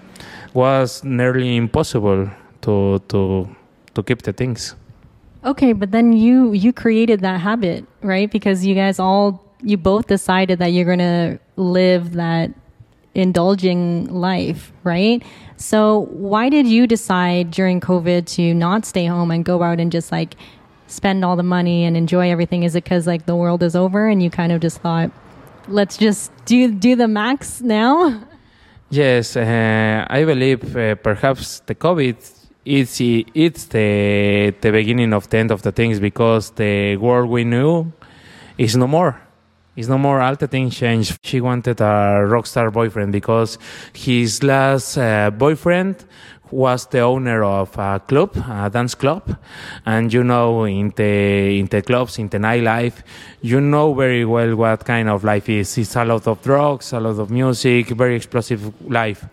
was 0.54 1.04
nearly 1.04 1.58
impossible 1.58 2.30
to 2.62 3.02
to 3.10 3.50
to 3.96 4.04
keep 4.04 4.22
the 4.22 4.32
things. 4.32 4.76
Okay, 5.44 5.74
but 5.74 5.90
then 5.90 6.14
you 6.14 6.54
you 6.54 6.72
created 6.72 7.22
that 7.22 7.42
habit, 7.42 7.86
right? 8.04 8.30
Because 8.30 8.64
you 8.64 8.76
guys 8.76 9.00
all 9.00 9.42
you 9.64 9.78
both 9.78 10.06
decided 10.06 10.60
that 10.60 10.68
you're 10.68 10.86
going 10.86 11.00
to 11.00 11.40
live 11.56 12.14
that 12.14 12.52
indulging 13.14 14.06
life, 14.06 14.72
right? 14.84 15.24
So 15.58 16.08
why 16.12 16.50
did 16.50 16.68
you 16.68 16.88
decide 16.88 17.52
during 17.52 17.80
COVID 17.80 18.26
to 18.38 18.54
not 18.54 18.86
stay 18.86 19.06
home 19.06 19.32
and 19.32 19.44
go 19.44 19.62
out 19.64 19.80
and 19.80 19.92
just 19.92 20.12
like 20.12 20.36
spend 20.92 21.24
all 21.26 21.36
the 21.36 21.44
money 21.44 21.86
and 21.86 21.96
enjoy 21.96 22.32
everything? 22.32 22.64
Is 22.64 22.76
it 22.76 22.84
because 22.84 23.08
like 23.08 23.26
the 23.26 23.36
world 23.36 23.64
is 23.64 23.76
over 23.76 24.08
and 24.08 24.22
you 24.22 24.30
kind 24.30 24.52
of 24.52 24.62
just 24.62 24.80
thought, 24.80 25.12
let's 25.68 25.98
just 25.98 26.32
do 26.46 26.72
do 26.72 26.96
the 26.96 27.08
max 27.08 27.62
now? 27.62 28.22
Yes, 28.90 29.38
uh, 29.38 30.06
I 30.10 30.26
believe 30.26 30.76
uh, 30.76 30.96
perhaps 30.96 31.62
the 31.62 31.76
COVID 31.76 32.42
it's 32.66 33.02
it's 33.02 33.66
the 33.66 34.54
the 34.62 34.72
beginning 34.72 35.14
of 35.14 35.30
the 35.30 35.38
end 35.38 35.52
of 35.52 35.62
the 35.64 35.72
things 35.72 36.00
because 36.00 36.52
the 36.52 36.96
world 36.98 37.30
we 37.30 37.44
knew 37.44 37.92
is 38.58 38.76
no 38.76 38.88
more. 38.88 39.20
It's 39.76 39.88
no 39.88 39.98
more. 39.98 40.22
All 40.22 40.36
the 40.36 40.48
things 40.48 40.76
changed. 40.76 41.18
She 41.24 41.40
wanted 41.40 41.80
a 41.80 42.26
rock 42.28 42.46
star 42.46 42.70
boyfriend 42.70 43.14
because 43.14 43.58
his 43.94 44.44
last 44.44 44.98
uh, 44.98 45.32
boyfriend 45.32 46.04
was 46.52 46.86
the 46.88 47.00
owner 47.00 47.44
of 47.44 47.78
a 47.78 48.02
club, 48.06 48.36
a 48.36 48.70
dance 48.70 48.96
club, 48.96 49.38
and 49.86 50.12
you 50.12 50.24
know, 50.24 50.66
in 50.66 50.94
the 50.96 51.60
in 51.60 51.68
the 51.68 51.82
clubs, 51.82 52.18
in 52.20 52.30
the 52.30 52.38
nightlife, 52.38 53.04
you 53.42 53.62
know 53.62 53.94
very 53.94 54.26
well 54.26 54.56
what 54.56 54.86
kind 54.86 55.10
of 55.10 55.24
life 55.24 55.50
is. 55.50 55.78
It's 55.78 55.96
a 55.96 56.06
lot 56.06 56.28
of 56.28 56.42
drugs, 56.42 56.94
a 56.94 57.00
lot 57.00 57.20
of 57.20 57.30
music, 57.32 57.88
very 57.90 58.16
explosive 58.16 58.74
life. 58.90 59.26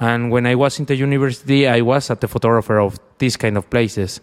And 0.00 0.30
when 0.30 0.46
I 0.46 0.54
was 0.54 0.78
in 0.78 0.86
the 0.86 0.96
university, 0.96 1.68
I 1.68 1.80
was 1.80 2.10
at 2.10 2.20
the 2.20 2.28
photographer 2.28 2.80
of 2.80 2.98
these 3.18 3.36
kind 3.36 3.56
of 3.56 3.70
places. 3.70 4.20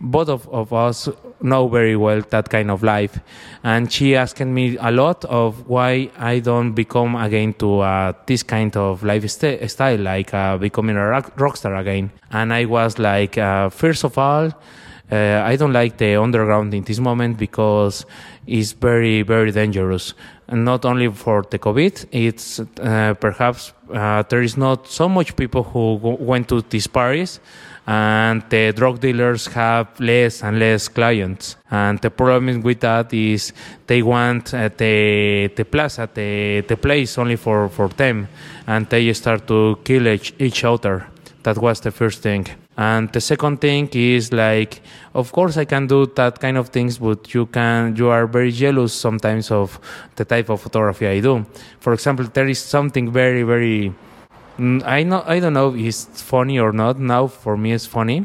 Both 0.00 0.28
of, 0.28 0.48
of 0.48 0.72
us 0.72 1.08
know 1.42 1.68
very 1.68 1.96
well 1.96 2.20
that 2.30 2.48
kind 2.48 2.70
of 2.70 2.82
life. 2.82 3.18
And 3.62 3.92
she 3.92 4.16
asked 4.16 4.40
me 4.40 4.76
a 4.80 4.90
lot 4.90 5.24
of 5.24 5.68
why 5.68 6.10
I 6.18 6.38
don't 6.38 6.72
become 6.72 7.14
again 7.16 7.54
to 7.54 7.80
uh, 7.80 8.12
this 8.26 8.42
kind 8.42 8.76
of 8.76 9.02
lifestyle, 9.02 9.98
like 9.98 10.34
uh, 10.34 10.58
becoming 10.58 10.96
a 10.96 11.06
rock, 11.06 11.32
rock 11.40 11.56
star 11.56 11.76
again. 11.76 12.10
And 12.30 12.52
I 12.52 12.64
was 12.64 12.98
like, 12.98 13.38
uh, 13.38 13.68
first 13.70 14.04
of 14.04 14.18
all, 14.18 14.52
uh, 15.10 15.42
I 15.44 15.56
don't 15.56 15.74
like 15.74 15.98
the 15.98 16.16
underground 16.16 16.72
in 16.72 16.84
this 16.84 16.98
moment 16.98 17.36
because 17.36 18.06
it's 18.46 18.72
very, 18.72 19.22
very 19.22 19.52
dangerous. 19.52 20.14
And 20.48 20.64
not 20.64 20.84
only 20.84 21.08
for 21.08 21.42
the 21.50 21.58
COVID, 21.58 22.06
it's 22.12 22.60
uh, 22.60 23.14
perhaps 23.20 23.74
uh, 23.92 24.22
there 24.28 24.42
is 24.42 24.56
not 24.56 24.86
so 24.88 25.08
much 25.08 25.36
people 25.36 25.64
who 25.64 25.96
went 26.18 26.48
to 26.48 26.62
these 26.62 26.86
parties 26.86 27.40
and 27.86 28.42
the 28.48 28.72
drug 28.72 29.00
dealers 29.00 29.46
have 29.48 29.88
less 29.98 30.42
and 30.42 30.58
less 30.58 30.88
clients. 30.88 31.56
And 31.70 31.98
the 32.00 32.10
problem 32.10 32.62
with 32.62 32.80
that 32.80 33.12
is 33.12 33.52
they 33.86 34.02
want 34.02 34.54
uh, 34.54 34.68
the 34.76 35.50
the 35.56 35.64
plaza, 35.64 36.08
the 36.14 36.62
the 36.68 36.76
place 36.76 37.18
only 37.18 37.36
for 37.36 37.68
for 37.68 37.88
them, 37.88 38.28
and 38.66 38.88
they 38.88 39.12
start 39.12 39.46
to 39.48 39.78
kill 39.84 40.06
each, 40.06 40.34
each 40.38 40.64
other. 40.64 41.06
That 41.42 41.58
was 41.58 41.80
the 41.80 41.90
first 41.90 42.22
thing. 42.22 42.46
And 42.76 43.12
the 43.12 43.20
second 43.20 43.60
thing 43.60 43.88
is 43.92 44.32
like, 44.32 44.80
of 45.12 45.30
course, 45.32 45.58
I 45.58 45.66
can 45.66 45.86
do 45.86 46.06
that 46.14 46.40
kind 46.40 46.56
of 46.56 46.68
things, 46.68 46.98
but 46.98 47.34
you 47.34 47.46
can, 47.46 47.96
you 47.96 48.08
are 48.08 48.26
very 48.26 48.50
jealous 48.50 48.94
sometimes 48.94 49.50
of 49.50 49.78
the 50.16 50.24
type 50.24 50.48
of 50.48 50.62
photography 50.62 51.06
I 51.06 51.20
do. 51.20 51.44
For 51.80 51.92
example, 51.92 52.26
there 52.32 52.48
is 52.48 52.60
something 52.60 53.12
very, 53.12 53.42
very 53.42 53.92
I 54.62 55.02
know 55.02 55.22
I 55.26 55.40
don't 55.40 55.54
know 55.54 55.74
if 55.74 55.86
it's 55.86 56.22
funny 56.22 56.58
or 56.58 56.72
not. 56.72 56.98
Now 56.98 57.26
for 57.26 57.56
me 57.56 57.72
it's 57.72 57.86
funny, 57.86 58.24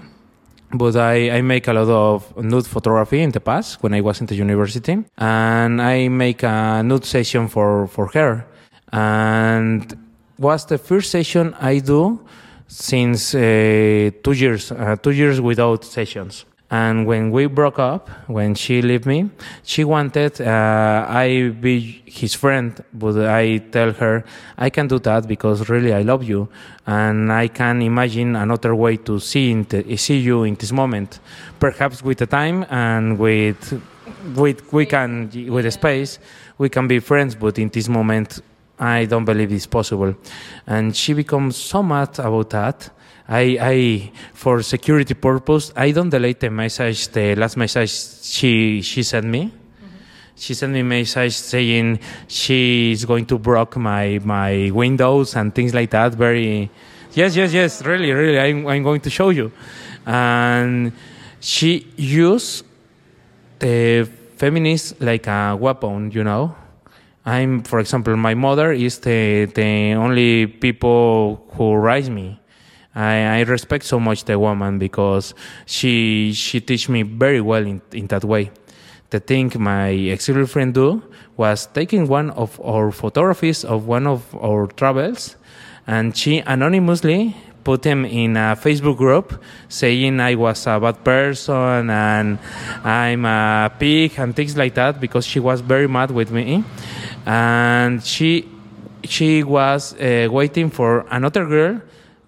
but 0.72 0.96
I, 0.96 1.38
I 1.38 1.42
make 1.42 1.68
a 1.68 1.74
lot 1.74 1.90
of 1.90 2.44
nude 2.44 2.68
photography 2.68 3.22
in 3.22 3.32
the 3.32 3.40
past 3.40 3.82
when 3.82 3.94
I 3.94 4.02
was 4.02 4.22
in 4.22 4.28
the 4.28 4.36
university, 4.36 4.98
and 5.18 5.82
I 5.82 6.08
make 6.10 6.44
a 6.44 6.84
nude 6.84 7.06
session 7.06 7.48
for 7.48 7.88
for 7.88 8.08
her, 8.14 8.46
and 8.92 9.98
was 10.38 10.66
the 10.66 10.78
first 10.78 11.10
session 11.10 11.56
I 11.60 11.80
do 11.80 12.20
since 12.68 13.34
uh, 13.34 14.12
two 14.24 14.34
years, 14.34 14.72
uh, 14.72 14.96
two 15.02 15.12
years 15.12 15.42
without 15.42 15.84
sessions. 15.84 16.46
And 16.70 17.06
when 17.06 17.32
we 17.32 17.46
broke 17.46 17.80
up, 17.80 18.10
when 18.28 18.54
she 18.54 18.82
left 18.82 19.06
me, 19.06 19.30
she 19.64 19.86
wanted 19.86 20.42
uh, 20.42 21.06
I 21.08 21.54
be 21.62 22.02
his 22.06 22.34
friend, 22.34 22.84
but 22.94 23.18
I 23.18 23.60
tell 23.72 23.94
her 23.94 24.26
I 24.58 24.70
can 24.70 24.88
do 24.88 25.00
that 25.00 25.28
because 25.30 25.70
really 25.70 25.94
I 25.94 26.02
love 26.02 26.26
you, 26.26 26.50
and 26.86 27.32
I 27.32 27.48
can 27.48 27.82
imagine 27.82 28.36
another 28.36 28.76
way 28.76 28.98
to 28.98 29.18
see 29.20 29.66
see 29.96 30.18
you 30.18 30.44
in 30.44 30.56
this 30.56 30.74
moment. 30.74 31.22
Perhaps 31.60 32.04
with 32.04 32.18
the 32.18 32.28
time 32.28 32.66
and 32.70 33.18
with 33.18 33.82
with 34.36 34.74
we 34.74 34.86
can 34.86 35.30
with 35.50 35.64
the 35.64 35.72
space 35.72 36.20
we 36.58 36.68
can 36.70 36.88
be 36.88 37.00
friends, 37.00 37.34
but 37.36 37.58
in 37.60 37.70
this 37.70 37.88
moment 37.88 38.42
I 38.80 39.06
don't 39.06 39.26
believe 39.26 39.52
it's 39.52 39.68
possible. 39.68 40.16
And 40.66 40.96
she 40.96 41.14
becomes 41.14 41.56
so 41.56 41.82
mad 41.82 42.20
about 42.20 42.50
that 42.50 42.90
I, 43.30 43.58
I, 43.60 44.12
for 44.34 44.62
security 44.62 45.14
purpose, 45.14 45.74
I 45.76 45.92
don't 45.92 46.10
delete 46.10 46.40
the 46.40 46.50
message, 46.50 47.10
the 47.10 47.36
last 47.36 47.58
message 47.58 47.92
she, 48.24 48.82
she 48.82 49.04
sent 49.04 49.26
me. 49.26 49.46
Mm-hmm. 49.46 49.88
She 50.36 50.54
sent 50.54 50.72
me 50.72 50.80
a 50.80 50.84
message 50.84 51.34
saying 51.34 52.00
she's 52.28 53.04
going 53.04 53.26
to 53.26 53.38
block 53.38 53.76
my, 53.76 54.20
my 54.24 54.72
windows 54.72 55.36
and 55.36 55.54
things 55.54 55.74
like 55.74 55.90
that. 55.90 56.14
Very, 56.14 56.72
yes, 57.12 57.36
yes, 57.36 57.52
yes, 57.52 57.84
really, 57.84 58.12
really, 58.14 58.40
I'm, 58.40 58.66
I'm 58.66 58.84
going 58.84 59.02
to 59.02 59.10
show 59.10 59.30
you. 59.30 59.52
And 60.06 60.94
she 61.42 61.86
used 61.98 62.64
the 63.60 64.08
feminist 64.38 65.02
like 65.02 65.28
a 65.28 65.58
weapon, 65.60 66.12
you 66.12 66.24
know. 66.24 66.56
I'm, 67.26 67.62
for 67.64 67.80
example, 67.82 68.16
my 68.16 68.36
mother 68.36 68.72
is 68.72 69.00
the, 69.00 69.52
the 69.54 69.96
only 69.96 70.48
people 70.48 71.46
who 71.58 71.76
raise 71.76 72.10
me 72.10 72.40
I, 72.98 73.38
I 73.38 73.40
respect 73.42 73.86
so 73.86 74.00
much 74.00 74.24
the 74.26 74.40
woman 74.40 74.80
because 74.80 75.36
she 75.68 76.34
she 76.34 76.60
teach 76.60 76.90
me 76.90 77.04
very 77.04 77.42
well 77.42 77.64
in, 77.64 77.80
in 77.92 78.08
that 78.08 78.24
way. 78.24 78.50
The 79.12 79.20
thing 79.20 79.54
my 79.60 79.94
ex-girlfriend 79.94 80.74
do 80.74 81.04
was 81.38 81.68
taking 81.68 82.08
one 82.08 82.32
of 82.32 82.60
our 82.60 82.92
photographs 82.92 83.64
of 83.64 83.86
one 83.86 84.08
of 84.08 84.36
our 84.36 84.66
travels 84.66 85.38
and 85.86 86.18
she 86.18 86.40
anonymously 86.40 87.38
put 87.64 87.84
him 87.84 88.04
in 88.04 88.36
a 88.36 88.58
Facebook 88.58 88.98
group 88.98 89.44
saying 89.70 90.20
I 90.20 90.34
was 90.36 90.66
a 90.66 90.80
bad 90.80 91.04
person 91.04 91.90
and 91.92 92.40
I'm 92.84 93.26
a 93.26 93.72
pig 93.78 94.14
and 94.18 94.36
things 94.36 94.58
like 94.58 94.74
that 94.74 95.00
because 95.00 95.26
she 95.26 95.40
was 95.40 95.62
very 95.62 95.88
mad 95.88 96.10
with 96.10 96.32
me. 96.32 96.64
And 97.26 98.04
she 98.04 98.50
she 99.04 99.44
was 99.44 99.94
uh, 99.94 100.28
waiting 100.32 100.70
for 100.72 101.06
another 101.12 101.46
girl 101.46 101.82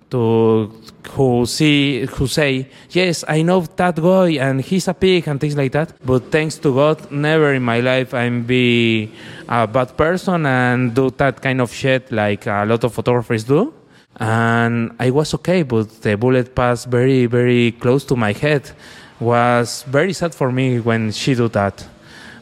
to 0.10 0.72
who 1.12 1.46
see 1.46 2.06
who 2.06 2.28
say 2.28 2.68
yes 2.92 3.24
i 3.28 3.42
know 3.42 3.62
that 3.76 3.96
guy 3.96 4.32
and 4.38 4.62
he's 4.62 4.88
a 4.88 4.94
pig 4.94 5.28
and 5.28 5.40
things 5.40 5.56
like 5.56 5.72
that. 5.72 5.94
But 6.06 6.32
thanks 6.32 6.58
to 6.60 6.74
god 6.74 7.12
never 7.12 7.54
in 7.54 7.64
my 7.64 7.80
life 7.80 8.14
i'm 8.14 8.44
be 8.44 9.12
a 9.48 9.68
bad 9.68 9.96
person 9.98 10.46
and 10.46 10.94
do 10.94 11.10
that 11.12 11.42
kind 11.42 11.62
of 11.62 11.74
shit 11.74 12.12
like 12.12 12.46
a 12.48 12.66
lot 12.66 12.84
of 12.84 12.94
photographers 12.94 13.44
do. 13.44 13.74
And 14.20 14.96
i 15.00 15.10
was 15.10 15.34
okay 15.36 15.64
but 15.64 16.02
the 16.02 16.16
bullet 16.16 16.56
passed 16.56 16.88
very 16.88 17.26
very 17.26 17.72
close 17.72 18.04
to 18.06 18.16
my 18.16 18.34
head. 18.34 18.72
Was 19.20 19.84
very 19.84 20.14
sad 20.14 20.34
for 20.34 20.50
me 20.50 20.80
when 20.80 21.12
she 21.12 21.36
do 21.36 21.50
that. 21.50 21.86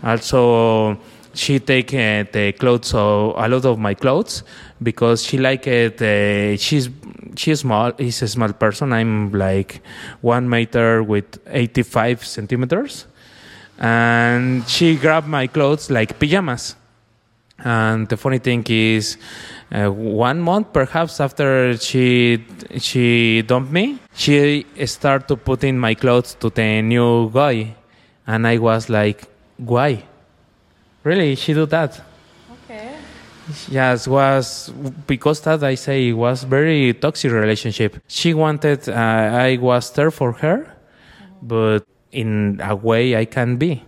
Also 0.03 0.95
she 1.37 1.59
take 1.59 1.93
uh, 1.93 2.25
the 2.31 2.53
clothes 2.59 2.87
so 2.87 3.33
a 3.37 3.47
lot 3.47 3.65
of 3.65 3.77
my 3.79 3.93
clothes 3.93 4.43
because 4.81 5.23
she 5.23 5.37
like 5.37 5.67
it 5.67 6.01
uh, 6.01 6.57
she's 6.57 6.89
she's 7.37 7.59
small 7.61 7.91
is 7.97 8.21
a 8.21 8.27
small 8.27 8.51
person. 8.53 8.93
I'm 8.93 9.31
like 9.31 9.81
one 10.21 10.49
meter 10.49 11.03
with 11.03 11.39
85 11.47 12.25
centimeters. 12.25 13.05
And 13.79 14.67
she 14.67 14.95
grabbed 14.95 15.27
my 15.27 15.47
clothes 15.47 15.89
like 15.89 16.19
pajamas. 16.19 16.75
And 17.59 18.07
the 18.07 18.17
funny 18.17 18.39
thing 18.39 18.63
is 18.67 19.17
uh, 19.71 19.89
one 19.89 20.39
month 20.39 20.73
perhaps 20.73 21.19
after 21.19 21.75
she 21.77 22.45
she 22.77 23.41
dumped 23.41 23.71
me 23.71 23.97
she 24.13 24.65
started 24.85 25.27
to 25.27 25.35
put 25.35 25.63
in 25.63 25.77
my 25.79 25.95
clothes 25.95 26.35
to 26.35 26.49
the 26.51 26.81
new 26.81 27.31
guy. 27.31 27.75
And 28.27 28.45
i 28.45 28.57
was 28.57 28.89
like 28.89 29.23
why 29.57 30.03
Really, 31.07 31.35
she 31.35 31.53
do 31.53 31.65
that. 31.67 32.01
Okay. 32.51 32.91
Yes, 33.69 34.09
was 34.09 34.73
because 35.07 35.39
that 35.47 35.63
I 35.63 35.75
say 35.75 36.09
it 36.09 36.13
was 36.13 36.43
very 36.43 36.93
toxic 36.95 37.31
relationship. 37.31 38.03
She 38.07 38.33
wanted 38.33 38.89
uh, 38.89 38.91
I 38.91 39.55
was 39.55 39.89
there 39.91 40.11
for 40.11 40.33
her, 40.43 40.67
but 41.41 41.85
in 42.11 42.59
a 42.61 42.75
way 42.75 43.15
I 43.15 43.23
can 43.23 43.55
be. 43.55 43.85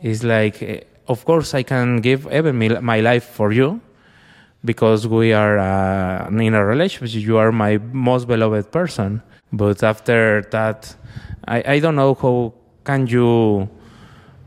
It's 0.00 0.24
like, 0.24 0.62
eh, 0.62 0.80
of 1.08 1.26
course, 1.26 1.52
I 1.52 1.62
can 1.62 2.00
give 2.00 2.26
even 2.32 2.56
my 2.82 3.00
life 3.00 3.24
for 3.24 3.52
you 3.52 3.82
because 4.64 5.06
we 5.06 5.34
are 5.34 5.58
uh, 5.58 6.30
in 6.30 6.54
a 6.54 6.64
relationship. 6.64 7.20
You 7.20 7.36
are 7.36 7.52
my 7.52 7.76
most 7.92 8.26
beloved 8.26 8.72
person. 8.72 9.20
But 9.52 9.82
after 9.82 10.40
that, 10.52 10.96
I, 11.46 11.74
I 11.74 11.78
don't 11.80 11.96
know 11.96 12.14
how 12.14 12.54
can 12.82 13.06
you 13.06 13.68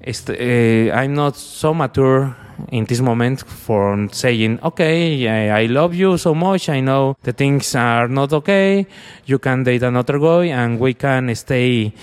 I'm 0.05 1.13
not 1.13 1.35
so 1.35 1.73
mature 1.73 2.35
in 2.71 2.85
this 2.85 3.01
moment 3.01 3.41
for 3.41 4.07
saying, 4.11 4.59
okay, 4.63 5.49
I 5.49 5.65
love 5.65 5.93
you 5.93 6.17
so 6.17 6.33
much. 6.33 6.69
I 6.69 6.79
know 6.79 7.17
the 7.23 7.33
things 7.33 7.75
are 7.75 8.07
not 8.07 8.33
okay. 8.33 8.87
You 9.25 9.39
can 9.39 9.63
date 9.63 9.83
another 9.83 10.19
guy 10.19 10.45
and 10.45 10.79
we 10.79 10.93
can 10.93 11.33
stay 11.35 11.93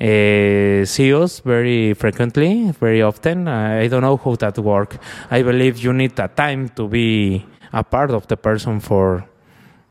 uh, 0.00 0.84
see 0.84 1.14
us 1.14 1.40
very 1.40 1.94
frequently, 1.94 2.72
very 2.80 3.02
often. 3.02 3.46
I 3.46 3.86
don't 3.86 4.02
know 4.02 4.16
how 4.16 4.34
that 4.36 4.58
works. 4.58 4.98
I 5.30 5.42
believe 5.42 5.78
you 5.78 5.92
need 5.92 6.18
a 6.18 6.28
time 6.28 6.70
to 6.70 6.88
be 6.88 7.46
a 7.72 7.84
part 7.84 8.10
of 8.10 8.26
the 8.26 8.36
person 8.36 8.80
for 8.80 9.24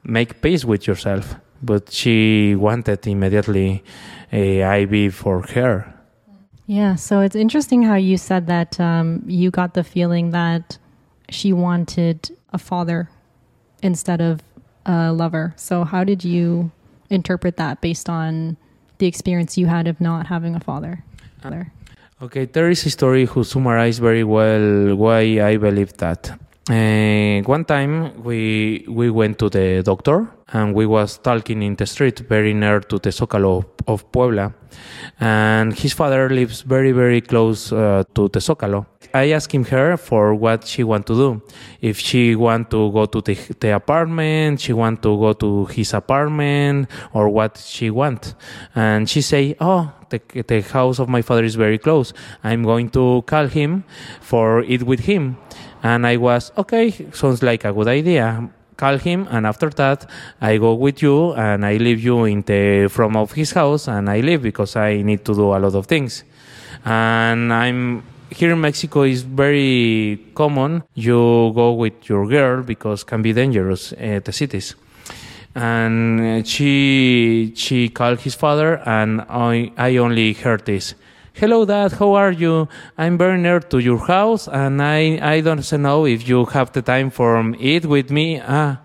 make 0.03 0.41
peace 0.41 0.65
with 0.65 0.85
yourself. 0.85 1.35
But 1.63 1.91
she 1.91 2.55
wanted 2.55 3.05
immediately 3.07 3.83
uh, 4.33 4.63
I 4.67 4.85
be 4.85 5.09
for 5.09 5.43
her. 5.53 6.00
Yeah, 6.71 6.95
so 6.95 7.19
it's 7.19 7.35
interesting 7.35 7.83
how 7.83 7.95
you 7.95 8.15
said 8.15 8.47
that 8.47 8.79
um, 8.79 9.23
you 9.27 9.51
got 9.51 9.73
the 9.73 9.83
feeling 9.83 10.31
that 10.31 10.77
she 11.27 11.51
wanted 11.51 12.31
a 12.53 12.57
father 12.57 13.09
instead 13.83 14.21
of 14.21 14.39
a 14.85 15.11
lover. 15.11 15.53
So 15.57 15.83
how 15.83 16.05
did 16.05 16.23
you 16.23 16.71
interpret 17.09 17.57
that 17.57 17.81
based 17.81 18.07
on 18.07 18.55
the 18.99 19.05
experience 19.05 19.57
you 19.57 19.67
had 19.67 19.85
of 19.85 19.99
not 19.99 20.27
having 20.27 20.55
a 20.55 20.61
father. 20.61 21.03
father. 21.41 21.73
Okay, 22.21 22.45
there 22.45 22.69
is 22.69 22.85
a 22.85 22.89
story 22.89 23.25
who 23.25 23.43
summarized 23.43 23.99
very 23.99 24.23
well 24.23 24.95
why 24.95 25.41
I 25.41 25.57
believe 25.57 25.97
that. 25.97 26.31
Uh, 26.69 27.41
one 27.49 27.65
time 27.65 28.23
we 28.23 28.85
we 28.87 29.09
went 29.09 29.39
to 29.39 29.49
the 29.49 29.81
doctor 29.83 30.29
and 30.53 30.73
we 30.73 30.85
was 30.85 31.17
talking 31.17 31.61
in 31.61 31.75
the 31.75 31.85
street 31.85 32.19
very 32.19 32.53
near 32.53 32.79
to 32.79 32.99
the 32.99 33.09
Zócalo 33.09 33.65
of 33.87 34.11
Puebla, 34.11 34.53
and 35.19 35.73
his 35.73 35.93
father 35.93 36.29
lives 36.29 36.61
very 36.61 36.91
very 36.91 37.21
close 37.21 37.71
uh, 37.71 38.03
to 38.13 38.27
the 38.29 38.39
Zócalo. 38.39 38.85
I 39.13 39.31
asked 39.31 39.53
him 39.53 39.65
her 39.65 39.97
for 39.97 40.33
what 40.33 40.65
she 40.65 40.83
want 40.83 41.05
to 41.07 41.15
do. 41.15 41.41
If 41.81 41.99
she 41.99 42.35
want 42.35 42.71
to 42.71 42.91
go 42.91 43.05
to 43.07 43.21
the, 43.21 43.37
the 43.59 43.75
apartment, 43.75 44.61
she 44.61 44.71
want 44.71 45.01
to 45.03 45.17
go 45.17 45.33
to 45.33 45.65
his 45.65 45.93
apartment, 45.93 46.89
or 47.13 47.27
what 47.27 47.57
she 47.57 47.89
want. 47.89 48.35
And 48.75 49.09
she 49.09 49.21
say, 49.21 49.55
"Oh, 49.59 49.91
the, 50.09 50.21
the 50.47 50.61
house 50.61 50.99
of 50.99 51.09
my 51.09 51.21
father 51.21 51.43
is 51.43 51.55
very 51.55 51.77
close. 51.77 52.13
I'm 52.43 52.63
going 52.63 52.89
to 52.91 53.23
call 53.23 53.47
him 53.47 53.83
for 54.21 54.63
eat 54.63 54.83
with 54.83 55.01
him." 55.01 55.37
And 55.83 56.05
I 56.05 56.17
was 56.17 56.51
okay. 56.57 56.91
Sounds 57.11 57.41
like 57.41 57.65
a 57.65 57.73
good 57.73 57.87
idea 57.87 58.49
call 58.81 58.97
him 58.97 59.27
and 59.33 59.43
after 59.51 59.69
that 59.81 59.99
i 60.41 60.57
go 60.65 60.71
with 60.85 60.97
you 61.05 61.17
and 61.33 61.59
i 61.71 61.73
leave 61.85 62.01
you 62.09 62.17
in 62.33 62.39
the 62.51 62.87
front 62.95 63.15
of 63.15 63.29
his 63.39 63.51
house 63.59 63.83
and 63.87 64.09
i 64.09 64.19
leave 64.27 64.41
because 64.41 64.75
i 64.75 64.91
need 65.09 65.21
to 65.27 65.33
do 65.41 65.45
a 65.57 65.59
lot 65.63 65.75
of 65.75 65.85
things. 65.93 66.23
And 66.83 67.53
i'm 67.53 68.03
here 68.31 68.51
in 68.53 68.61
mexico 68.69 68.99
is 69.03 69.21
very 69.43 70.19
common 70.33 70.71
you 70.95 71.51
go 71.61 71.67
with 71.73 71.97
your 72.09 72.23
girl 72.27 72.63
because 72.63 73.03
can 73.03 73.21
be 73.21 73.33
dangerous 73.33 73.93
at 73.93 74.25
the 74.25 74.33
cities. 74.41 74.67
And 75.53 76.19
eh, 76.21 76.43
she 76.53 77.53
she 77.63 77.89
called 77.89 78.19
his 78.27 78.35
father 78.43 78.69
and 78.97 79.11
i 79.29 79.71
i 79.77 79.97
only 80.05 80.33
heard 80.43 80.61
this 80.65 80.95
hello 81.41 81.65
dad. 81.65 81.91
How 81.93 82.13
are 82.13 82.31
you? 82.31 82.67
I'm 82.99 83.17
very 83.17 83.39
near 83.41 83.59
to 83.61 83.79
your 83.79 83.97
house 83.97 84.47
and 84.47 84.79
i 84.79 85.17
i 85.23 85.41
don't 85.41 85.65
know 85.79 86.05
if 86.05 86.29
you 86.29 86.45
have 86.45 86.71
the 86.71 86.83
time 86.83 87.09
for 87.09 87.31
it 87.59 87.83
with 87.87 88.11
me. 88.11 88.39
Ah 88.47 88.77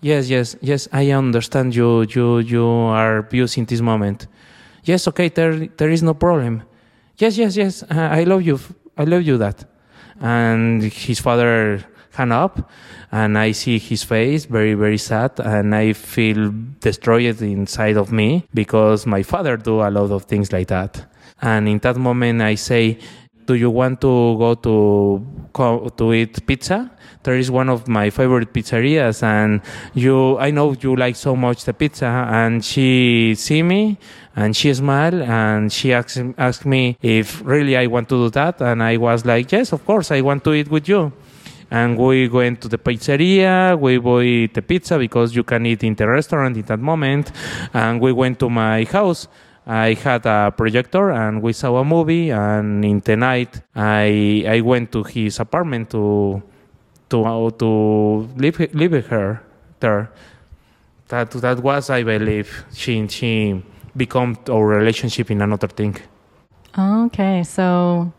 yes 0.00 0.30
yes 0.30 0.54
yes 0.62 0.86
i 0.92 1.10
understand 1.10 1.74
you 1.74 2.06
you 2.14 2.38
you 2.38 2.64
are 2.94 3.26
using 3.32 3.64
this 3.64 3.80
moment. 3.80 4.28
Yes 4.84 5.08
okay 5.08 5.28
there 5.28 5.66
there 5.76 5.90
is 5.90 6.04
no 6.04 6.14
problem. 6.14 6.62
Yes 7.16 7.36
yes 7.36 7.56
yes 7.56 7.82
i 7.90 8.22
love 8.22 8.42
you 8.42 8.60
i 8.96 9.02
love 9.02 9.22
you 9.22 9.36
that 9.38 9.64
and 10.20 10.84
his 10.84 11.18
father 11.18 11.84
hung 12.14 12.30
up 12.30 12.70
and 13.10 13.36
i 13.38 13.52
see 13.52 13.78
his 13.78 14.02
face 14.02 14.44
very 14.44 14.74
very 14.74 14.98
sad 14.98 15.30
and 15.38 15.74
i 15.74 15.92
feel 15.92 16.52
destroyed 16.80 17.40
inside 17.42 17.96
of 17.96 18.10
me 18.10 18.44
because 18.54 19.06
my 19.06 19.22
father 19.22 19.56
do 19.56 19.80
a 19.80 19.90
lot 19.90 20.10
of 20.10 20.24
things 20.24 20.52
like 20.52 20.66
that 20.66 21.06
and 21.40 21.68
in 21.68 21.78
that 21.78 21.96
moment, 21.96 22.42
I 22.42 22.54
say, 22.56 22.98
"Do 23.46 23.54
you 23.54 23.70
want 23.70 24.00
to 24.02 24.36
go 24.38 24.54
to 24.54 25.24
to 25.96 26.12
eat 26.12 26.46
pizza?" 26.46 26.90
There 27.24 27.36
is 27.36 27.50
one 27.50 27.68
of 27.68 27.88
my 27.88 28.10
favorite 28.10 28.52
pizzerias, 28.52 29.22
and 29.22 29.60
you, 29.92 30.38
I 30.38 30.50
know 30.50 30.74
you 30.80 30.96
like 30.96 31.16
so 31.16 31.34
much 31.36 31.64
the 31.64 31.74
pizza. 31.74 32.06
And 32.06 32.64
she 32.64 33.34
see 33.36 33.62
me, 33.62 33.98
and 34.36 34.56
she 34.56 34.72
smile, 34.72 35.22
and 35.22 35.72
she 35.72 35.92
asked 35.92 36.20
asked 36.38 36.64
me 36.64 36.96
if 37.02 37.42
really 37.44 37.76
I 37.76 37.86
want 37.86 38.08
to 38.10 38.16
do 38.16 38.30
that, 38.30 38.60
and 38.60 38.82
I 38.82 38.96
was 38.96 39.24
like, 39.24 39.50
"Yes, 39.52 39.72
of 39.72 39.84
course, 39.84 40.10
I 40.10 40.20
want 40.22 40.44
to 40.44 40.52
eat 40.54 40.70
with 40.70 40.88
you." 40.88 41.12
and 41.70 41.98
we 41.98 42.28
went 42.28 42.60
to 42.62 42.68
the 42.68 42.78
pizzeria. 42.78 43.78
We 43.78 43.98
bought 43.98 44.54
the 44.54 44.62
pizza 44.62 44.98
because 44.98 45.34
you 45.36 45.44
can 45.44 45.66
eat 45.66 45.84
in 45.84 45.94
the 45.94 46.08
restaurant 46.08 46.56
in 46.56 46.62
that 46.62 46.80
moment, 46.80 47.30
and 47.74 48.00
we 48.00 48.12
went 48.12 48.38
to 48.40 48.48
my 48.48 48.84
house. 48.84 49.28
I 49.68 49.92
had 49.92 50.24
a 50.24 50.50
projector 50.50 51.10
and 51.10 51.42
we 51.42 51.52
saw 51.52 51.76
a 51.76 51.84
movie. 51.84 52.30
And 52.30 52.82
in 52.84 53.00
the 53.00 53.16
night, 53.16 53.60
I 53.76 54.44
I 54.48 54.60
went 54.62 54.92
to 54.92 55.04
his 55.04 55.38
apartment 55.38 55.90
to 55.90 56.42
to 57.10 57.24
uh, 57.24 57.50
to 57.50 58.28
live 58.36 58.58
live 58.72 58.92
with 58.92 59.06
her 59.08 59.42
there. 59.80 60.10
That 61.08 61.30
that 61.32 61.60
was, 61.60 61.90
I 61.90 62.02
believe, 62.02 62.64
she 62.72 63.06
she 63.08 63.62
become 63.94 64.38
our 64.48 64.66
relationship 64.66 65.30
in 65.30 65.42
another 65.42 65.68
thing. 65.68 65.96
Okay, 66.78 67.42
so 67.44 68.12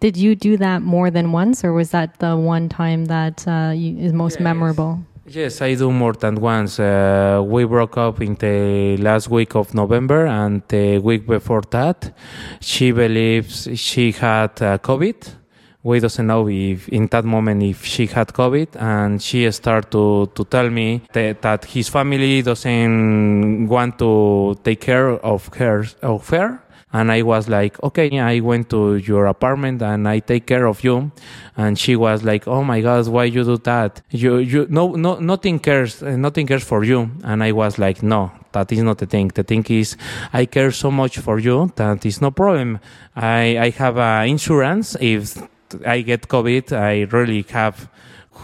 did 0.00 0.16
you 0.16 0.34
do 0.34 0.56
that 0.56 0.82
more 0.82 1.10
than 1.10 1.32
once, 1.32 1.64
or 1.64 1.72
was 1.72 1.90
that 1.90 2.18
the 2.18 2.36
one 2.36 2.68
time 2.68 3.06
that 3.06 3.46
uh, 3.46 3.72
you, 3.74 3.98
is 3.98 4.12
most 4.12 4.34
yes. 4.34 4.40
memorable? 4.40 5.00
Yes, 5.28 5.60
I 5.60 5.74
do 5.74 5.90
more 5.90 6.12
than 6.12 6.36
once. 6.36 6.78
Uh, 6.78 7.42
we 7.44 7.64
broke 7.64 7.98
up 7.98 8.20
in 8.20 8.36
the 8.36 8.96
last 8.98 9.28
week 9.28 9.56
of 9.56 9.74
November, 9.74 10.24
and 10.26 10.62
the 10.68 10.98
week 10.98 11.26
before 11.26 11.62
that, 11.70 12.14
she 12.60 12.92
believes 12.92 13.68
she 13.74 14.12
had 14.12 14.50
uh, 14.62 14.78
COVID. 14.78 15.34
We 15.82 15.98
doesn't 15.98 16.28
know 16.28 16.48
if 16.48 16.88
in 16.90 17.08
that 17.08 17.24
moment 17.24 17.64
if 17.64 17.84
she 17.84 18.06
had 18.06 18.28
COVID, 18.28 18.76
and 18.76 19.20
she 19.20 19.50
started 19.50 19.90
to, 19.90 20.30
to 20.32 20.44
tell 20.44 20.70
me 20.70 21.02
that, 21.12 21.42
that 21.42 21.64
his 21.64 21.88
family 21.88 22.42
doesn't 22.42 23.66
want 23.66 23.98
to 23.98 24.56
take 24.62 24.80
care 24.80 25.08
of 25.08 25.48
her 25.56 25.86
of 26.02 26.28
her 26.28 26.62
and 26.92 27.10
I 27.10 27.22
was 27.22 27.48
like, 27.48 27.82
okay, 27.82 28.18
I 28.20 28.40
went 28.40 28.70
to 28.70 28.96
your 28.96 29.26
apartment 29.26 29.82
and 29.82 30.08
I 30.08 30.20
take 30.20 30.46
care 30.46 30.66
of 30.66 30.84
you. 30.84 31.10
And 31.56 31.76
she 31.78 31.96
was 31.96 32.22
like, 32.22 32.46
oh 32.46 32.62
my 32.62 32.80
God, 32.80 33.08
why 33.08 33.24
you 33.24 33.42
do 33.42 33.56
that? 33.58 34.02
You, 34.10 34.38
you, 34.38 34.66
no, 34.70 34.92
no, 34.92 35.18
nothing 35.18 35.58
cares, 35.58 36.02
uh, 36.02 36.16
nothing 36.16 36.46
cares 36.46 36.62
for 36.62 36.84
you. 36.84 37.10
And 37.24 37.42
I 37.42 37.52
was 37.52 37.78
like, 37.78 38.02
no, 38.02 38.30
that 38.52 38.70
is 38.70 38.82
not 38.82 38.98
the 38.98 39.06
thing. 39.06 39.28
The 39.28 39.42
thing 39.42 39.64
is, 39.68 39.96
I 40.32 40.46
care 40.46 40.70
so 40.70 40.90
much 40.92 41.18
for 41.18 41.40
you 41.40 41.72
that 41.74 42.06
is 42.06 42.20
no 42.22 42.30
problem. 42.30 42.78
I, 43.16 43.58
I 43.58 43.70
have 43.70 43.98
uh, 43.98 44.24
insurance. 44.26 44.96
If 45.00 45.36
I 45.84 46.02
get 46.02 46.28
COVID, 46.28 46.72
I 46.72 47.02
really 47.10 47.42
have 47.50 47.90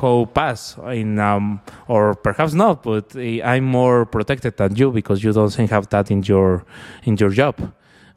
how 0.01 0.25
pass 0.35 0.77
in 0.89 1.19
um, 1.19 1.61
or 1.87 2.15
perhaps 2.15 2.55
not 2.55 2.83
but 2.83 3.15
i'm 3.45 3.65
more 3.65 4.07
protected 4.07 4.57
than 4.57 4.75
you 4.75 4.91
because 4.91 5.23
you 5.23 5.35
don't 5.35 5.55
have 5.55 5.87
that 5.91 6.11
in 6.11 6.23
your 6.23 6.65
in 7.05 7.15
your 7.19 7.29
job 7.29 7.55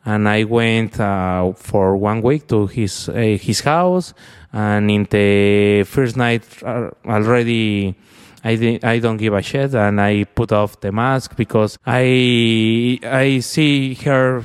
and 0.05 0.29
I 0.29 0.43
went 0.43 0.99
uh, 0.99 1.51
for 1.53 1.97
one 1.97 2.21
week 2.21 2.47
to 2.47 2.67
his 2.67 3.09
uh, 3.09 3.13
his 3.13 3.61
house. 3.61 4.13
And 4.53 4.89
in 4.89 5.07
the 5.09 5.83
first 5.83 6.15
night 6.15 6.43
uh, 6.63 6.91
already, 7.05 7.95
I 8.43 8.79
I 8.83 8.99
don't 8.99 9.17
give 9.17 9.33
a 9.33 9.41
shit, 9.41 9.73
and 9.73 9.99
I 9.99 10.23
put 10.23 10.51
off 10.51 10.79
the 10.79 10.91
mask 10.91 11.35
because 11.35 11.77
I 11.85 12.99
I 13.03 13.39
see 13.39 13.95
her 14.05 14.43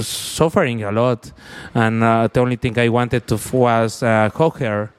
suffering 0.00 0.82
a 0.82 0.90
lot, 0.90 1.30
and 1.74 2.02
uh, 2.02 2.28
the 2.32 2.40
only 2.40 2.56
thing 2.56 2.78
I 2.78 2.88
wanted 2.88 3.26
to 3.28 3.38
was 3.52 4.02
uh, 4.02 4.30
hug 4.34 4.58
her. 4.58 4.90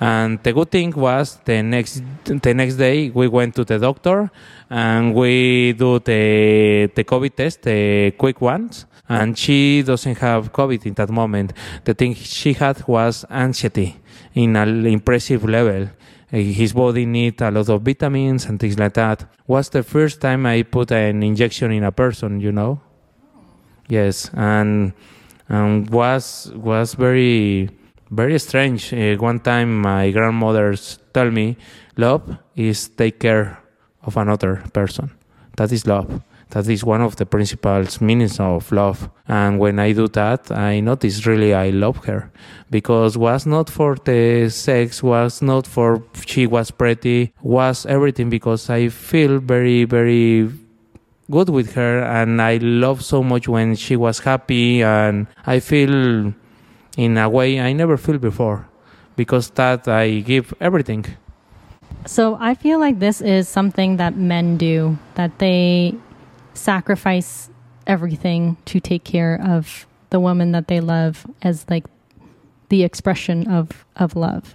And 0.00 0.42
the 0.42 0.52
good 0.54 0.70
thing 0.70 0.92
was 0.92 1.38
the 1.44 1.62
next 1.62 2.02
the 2.24 2.54
next 2.54 2.76
day 2.76 3.10
we 3.10 3.28
went 3.28 3.54
to 3.56 3.64
the 3.64 3.78
doctor 3.78 4.30
and 4.70 5.14
we 5.14 5.74
do 5.74 5.98
the 5.98 6.90
the 6.94 7.04
COVID 7.04 7.34
test, 7.36 7.62
the 7.62 8.12
quick 8.16 8.40
ones 8.40 8.86
and 9.10 9.36
she 9.36 9.82
doesn't 9.82 10.18
have 10.18 10.52
COVID 10.52 10.86
in 10.86 10.94
that 10.94 11.10
moment. 11.10 11.52
The 11.84 11.94
thing 11.94 12.14
she 12.14 12.54
had 12.54 12.86
was 12.86 13.26
anxiety 13.28 14.00
in 14.34 14.56
an 14.56 14.86
impressive 14.86 15.44
level. 15.44 15.90
Eh, 16.32 16.52
his 16.52 16.72
body 16.72 17.04
need 17.06 17.42
a 17.42 17.50
lot 17.50 17.68
of 17.68 17.82
vitamins 17.82 18.46
and 18.46 18.58
things 18.58 18.78
like 18.78 18.94
that. 18.94 19.26
Was 19.48 19.68
the 19.68 19.82
first 19.82 20.20
time 20.20 20.46
I 20.46 20.62
put 20.62 20.92
an 20.92 21.22
injection 21.24 21.72
in 21.72 21.82
a 21.82 21.90
person, 21.90 22.40
you 22.40 22.52
know? 22.52 22.80
Yes, 23.88 24.30
and 24.34 24.92
and 25.48 25.90
was 25.90 26.52
was 26.54 26.94
very 26.94 27.68
very 28.10 28.38
strange. 28.38 28.92
Uh, 28.92 29.16
one 29.16 29.40
time 29.40 29.80
my 29.80 30.10
grandmother 30.10 30.74
tell 31.14 31.30
me, 31.30 31.56
love 31.96 32.36
is 32.56 32.88
take 32.88 33.20
care 33.20 33.58
of 34.02 34.16
another 34.16 34.62
person. 34.72 35.10
That 35.56 35.72
is 35.72 35.86
love. 35.86 36.22
That 36.50 36.68
is 36.68 36.82
one 36.82 37.00
of 37.00 37.14
the 37.14 37.26
principal 37.26 37.84
meanings 38.00 38.40
of 38.40 38.72
love. 38.72 39.08
And 39.28 39.60
when 39.60 39.78
I 39.78 39.92
do 39.92 40.08
that, 40.08 40.50
I 40.50 40.80
notice 40.80 41.24
really 41.24 41.54
I 41.54 41.70
love 41.70 42.04
her 42.06 42.32
because 42.70 43.16
was 43.16 43.46
not 43.46 43.70
for 43.70 43.94
the 43.94 44.48
sex, 44.50 45.00
was 45.00 45.42
not 45.42 45.66
for 45.66 46.02
she 46.26 46.48
was 46.48 46.72
pretty, 46.72 47.32
was 47.40 47.86
everything 47.86 48.30
because 48.30 48.68
I 48.68 48.88
feel 48.88 49.38
very, 49.38 49.84
very 49.84 50.50
good 51.30 51.50
with 51.50 51.74
her 51.74 52.02
and 52.02 52.42
I 52.42 52.56
love 52.56 53.04
so 53.04 53.22
much 53.22 53.46
when 53.46 53.76
she 53.76 53.94
was 53.94 54.18
happy 54.18 54.82
and 54.82 55.28
I 55.46 55.60
feel 55.60 56.34
in 56.96 57.16
a 57.16 57.28
way 57.28 57.60
I 57.60 57.72
never 57.72 57.96
feel 57.96 58.18
before 58.18 58.68
because 59.16 59.50
that 59.50 59.88
I 59.88 60.20
give 60.20 60.54
everything. 60.60 61.06
So 62.06 62.36
I 62.40 62.54
feel 62.54 62.78
like 62.78 62.98
this 62.98 63.20
is 63.20 63.48
something 63.48 63.96
that 63.98 64.16
men 64.16 64.56
do 64.56 64.98
that 65.14 65.38
they 65.38 65.94
sacrifice 66.54 67.50
everything 67.86 68.56
to 68.66 68.80
take 68.80 69.04
care 69.04 69.40
of 69.44 69.86
the 70.10 70.20
woman 70.20 70.52
that 70.52 70.68
they 70.68 70.80
love 70.80 71.26
as 71.42 71.66
like 71.68 71.84
the 72.68 72.82
expression 72.84 73.48
of 73.48 73.84
of 73.96 74.14
love 74.14 74.54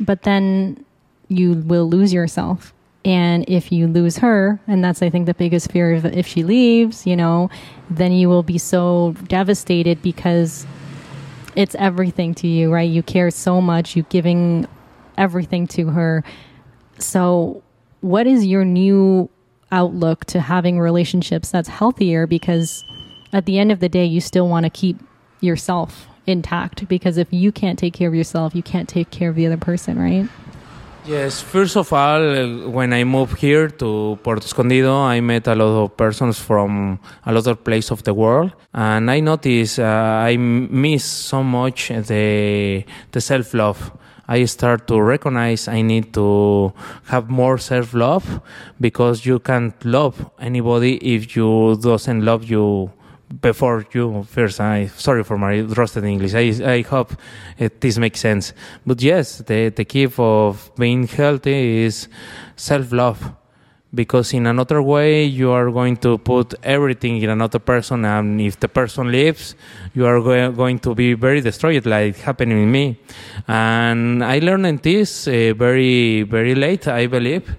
but 0.00 0.22
then 0.22 0.84
you 1.28 1.54
will 1.54 1.88
lose 1.88 2.12
yourself 2.12 2.72
And 3.04 3.44
if 3.48 3.72
you 3.72 3.88
lose 3.88 4.18
her, 4.18 4.60
and 4.66 4.84
that's, 4.84 5.02
I 5.02 5.10
think, 5.10 5.26
the 5.26 5.34
biggest 5.34 5.72
fear 5.72 5.94
of 5.94 6.06
if 6.06 6.26
she 6.26 6.44
leaves, 6.44 7.04
you 7.06 7.16
know, 7.16 7.50
then 7.90 8.12
you 8.12 8.28
will 8.28 8.44
be 8.44 8.58
so 8.58 9.14
devastated 9.26 10.00
because 10.02 10.66
it's 11.54 11.74
everything 11.76 12.34
to 12.36 12.48
you, 12.48 12.72
right? 12.72 12.88
You 12.88 13.02
care 13.02 13.30
so 13.30 13.60
much, 13.60 13.96
you 13.96 14.04
giving 14.04 14.66
everything 15.18 15.66
to 15.68 15.88
her. 15.88 16.24
So, 16.98 17.62
what 18.00 18.26
is 18.26 18.46
your 18.46 18.64
new 18.64 19.30
outlook 19.70 20.24
to 20.26 20.40
having 20.40 20.78
relationships 20.78 21.50
that's 21.50 21.68
healthier? 21.68 22.26
Because 22.26 22.84
at 23.32 23.46
the 23.46 23.58
end 23.58 23.72
of 23.72 23.80
the 23.80 23.88
day, 23.88 24.04
you 24.04 24.20
still 24.20 24.48
want 24.48 24.64
to 24.64 24.70
keep 24.70 24.98
yourself 25.40 26.08
intact. 26.26 26.88
Because 26.88 27.16
if 27.16 27.32
you 27.32 27.52
can't 27.52 27.78
take 27.78 27.94
care 27.94 28.08
of 28.08 28.14
yourself, 28.14 28.54
you 28.54 28.62
can't 28.62 28.88
take 28.88 29.10
care 29.10 29.30
of 29.30 29.36
the 29.36 29.46
other 29.46 29.56
person, 29.56 29.98
right? 29.98 30.28
Yes, 31.04 31.40
first 31.42 31.76
of 31.76 31.92
all, 31.92 32.22
uh, 32.22 32.68
when 32.68 32.92
I 32.92 33.02
moved 33.02 33.38
here 33.38 33.66
to 33.68 34.20
Puerto 34.22 34.44
Escondido, 34.44 34.94
I 34.94 35.20
met 35.20 35.48
a 35.48 35.54
lot 35.56 35.82
of 35.82 35.96
persons 35.96 36.38
from 36.38 37.00
a 37.26 37.32
lot 37.32 37.48
of 37.48 37.64
places 37.64 37.90
of 37.90 38.04
the 38.04 38.14
world, 38.14 38.52
and 38.72 39.10
I 39.10 39.18
noticed 39.18 39.80
uh, 39.80 40.22
I 40.22 40.36
miss 40.36 41.02
so 41.02 41.42
much 41.42 41.88
the 41.88 42.84
the 43.10 43.20
self 43.20 43.52
love. 43.52 43.90
I 44.28 44.44
start 44.44 44.86
to 44.86 45.02
recognize 45.02 45.66
I 45.66 45.82
need 45.82 46.14
to 46.14 46.72
have 47.06 47.28
more 47.28 47.58
self 47.58 47.94
love 47.94 48.40
because 48.80 49.26
you 49.26 49.40
can't 49.40 49.74
love 49.84 50.30
anybody 50.38 50.98
if 50.98 51.34
you 51.34 51.76
doesn't 51.82 52.24
love 52.24 52.44
you 52.44 52.92
before 53.40 53.86
you 53.92 54.24
first 54.24 54.60
i 54.60 54.86
sorry 54.86 55.24
for 55.24 55.38
my 55.38 55.60
rusted 55.60 56.04
english. 56.04 56.34
I, 56.34 56.74
I 56.74 56.82
hope 56.82 57.12
it, 57.58 57.80
this 57.80 57.98
makes 57.98 58.20
sense. 58.20 58.52
But 58.86 59.00
yes 59.00 59.38
the, 59.38 59.70
the 59.70 59.84
key 59.84 60.08
of 60.18 60.70
being 60.76 61.06
healthy 61.06 61.84
is 61.84 62.08
self-love. 62.56 63.32
Because 63.94 64.32
in 64.32 64.46
another 64.46 64.80
way 64.80 65.24
you 65.24 65.50
are 65.50 65.70
going 65.70 65.98
to 65.98 66.16
put 66.16 66.54
everything 66.62 67.20
in 67.20 67.28
another 67.28 67.58
person 67.58 68.06
and 68.06 68.40
if 68.40 68.58
the 68.58 68.68
person 68.68 69.12
leaves 69.12 69.54
you 69.94 70.06
are 70.06 70.20
go- 70.20 70.50
going 70.52 70.78
to 70.78 70.94
be 70.94 71.12
very 71.12 71.42
destroyed 71.42 71.84
like 71.84 72.16
happened 72.16 72.52
with 72.52 72.68
me. 72.68 72.98
And 73.48 74.24
i 74.24 74.38
learned 74.38 74.82
this 74.82 75.28
uh, 75.28 75.52
very 75.56 76.22
very 76.22 76.54
late 76.54 76.88
i 76.88 77.06
believe 77.06 77.54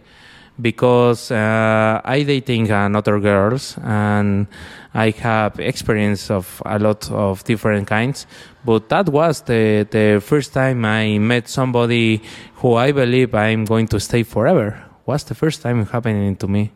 because 0.61 1.31
uh, 1.31 2.01
I 2.03 2.23
dating 2.23 2.69
another 2.69 3.19
girls 3.19 3.77
and 3.81 4.47
I 4.93 5.09
have 5.09 5.59
experience 5.59 6.29
of 6.29 6.61
a 6.65 6.77
lot 6.77 7.09
of 7.11 7.43
different 7.43 7.87
kinds. 7.87 8.27
But 8.65 8.89
that 8.89 9.09
was 9.09 9.41
the 9.41 9.87
the 9.89 10.21
first 10.21 10.53
time 10.53 10.85
I 10.85 11.17
met 11.17 11.49
somebody 11.49 12.21
who 12.55 12.75
I 12.75 12.91
believe 12.91 13.33
I'm 13.33 13.65
going 13.65 13.87
to 13.87 13.99
stay 13.99 14.23
forever. 14.23 14.83
Was 15.05 15.23
the 15.23 15.35
first 15.35 15.61
time 15.61 15.85
happening 15.85 16.35
to 16.37 16.47
me. 16.47 16.71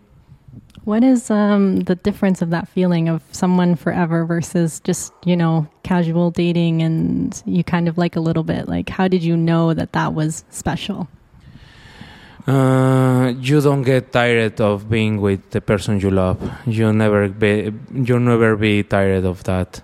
What 0.83 1.03
is 1.03 1.29
um, 1.29 1.81
the 1.81 1.95
difference 1.95 2.41
of 2.41 2.49
that 2.51 2.67
feeling 2.69 3.09
of 3.09 3.21
someone 3.31 3.75
forever 3.75 4.25
versus 4.25 4.79
just 4.79 5.13
you 5.25 5.35
know 5.35 5.67
casual 5.83 6.31
dating 6.31 6.81
and 6.81 7.41
you 7.45 7.63
kind 7.63 7.87
of 7.87 7.97
like 7.97 8.15
a 8.15 8.21
little 8.21 8.43
bit? 8.43 8.67
Like, 8.67 8.89
how 8.89 9.07
did 9.07 9.23
you 9.23 9.37
know 9.37 9.73
that 9.73 9.93
that 9.93 10.13
was 10.13 10.43
special? 10.49 11.07
Uh, 12.47 13.33
you 13.41 13.59
don't 13.59 13.81
get 13.83 14.13
tired 14.13 14.61
of 14.61 14.89
being 14.89 15.19
with 15.19 15.49
the 15.49 15.59
person 15.59 15.99
you 15.99 16.09
love. 16.09 16.39
You 16.65 16.93
never 16.93 17.27
be, 17.27 17.73
you 17.93 18.19
never 18.19 18.55
be 18.55 18.83
tired 18.83 19.25
of 19.25 19.43
that. 19.43 19.81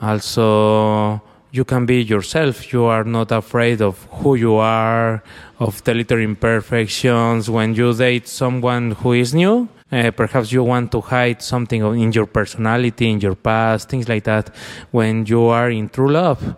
Also, 0.00 1.20
you 1.52 1.64
can 1.64 1.84
be 1.84 2.02
yourself. 2.02 2.72
You 2.72 2.84
are 2.84 3.04
not 3.04 3.30
afraid 3.32 3.82
of 3.82 4.02
who 4.10 4.34
you 4.34 4.54
are, 4.54 5.22
of 5.58 5.84
the 5.84 5.92
little 5.92 6.18
imperfections. 6.18 7.50
When 7.50 7.74
you 7.74 7.92
date 7.92 8.28
someone 8.28 8.92
who 8.92 9.12
is 9.12 9.34
new, 9.34 9.68
uh, 9.92 10.10
perhaps 10.12 10.52
you 10.52 10.64
want 10.64 10.92
to 10.92 11.02
hide 11.02 11.42
something 11.42 11.82
in 12.00 12.12
your 12.12 12.26
personality, 12.26 13.10
in 13.10 13.20
your 13.20 13.34
past, 13.34 13.90
things 13.90 14.08
like 14.08 14.24
that. 14.24 14.54
When 14.90 15.26
you 15.26 15.44
are 15.44 15.70
in 15.70 15.90
true 15.90 16.12
love, 16.12 16.56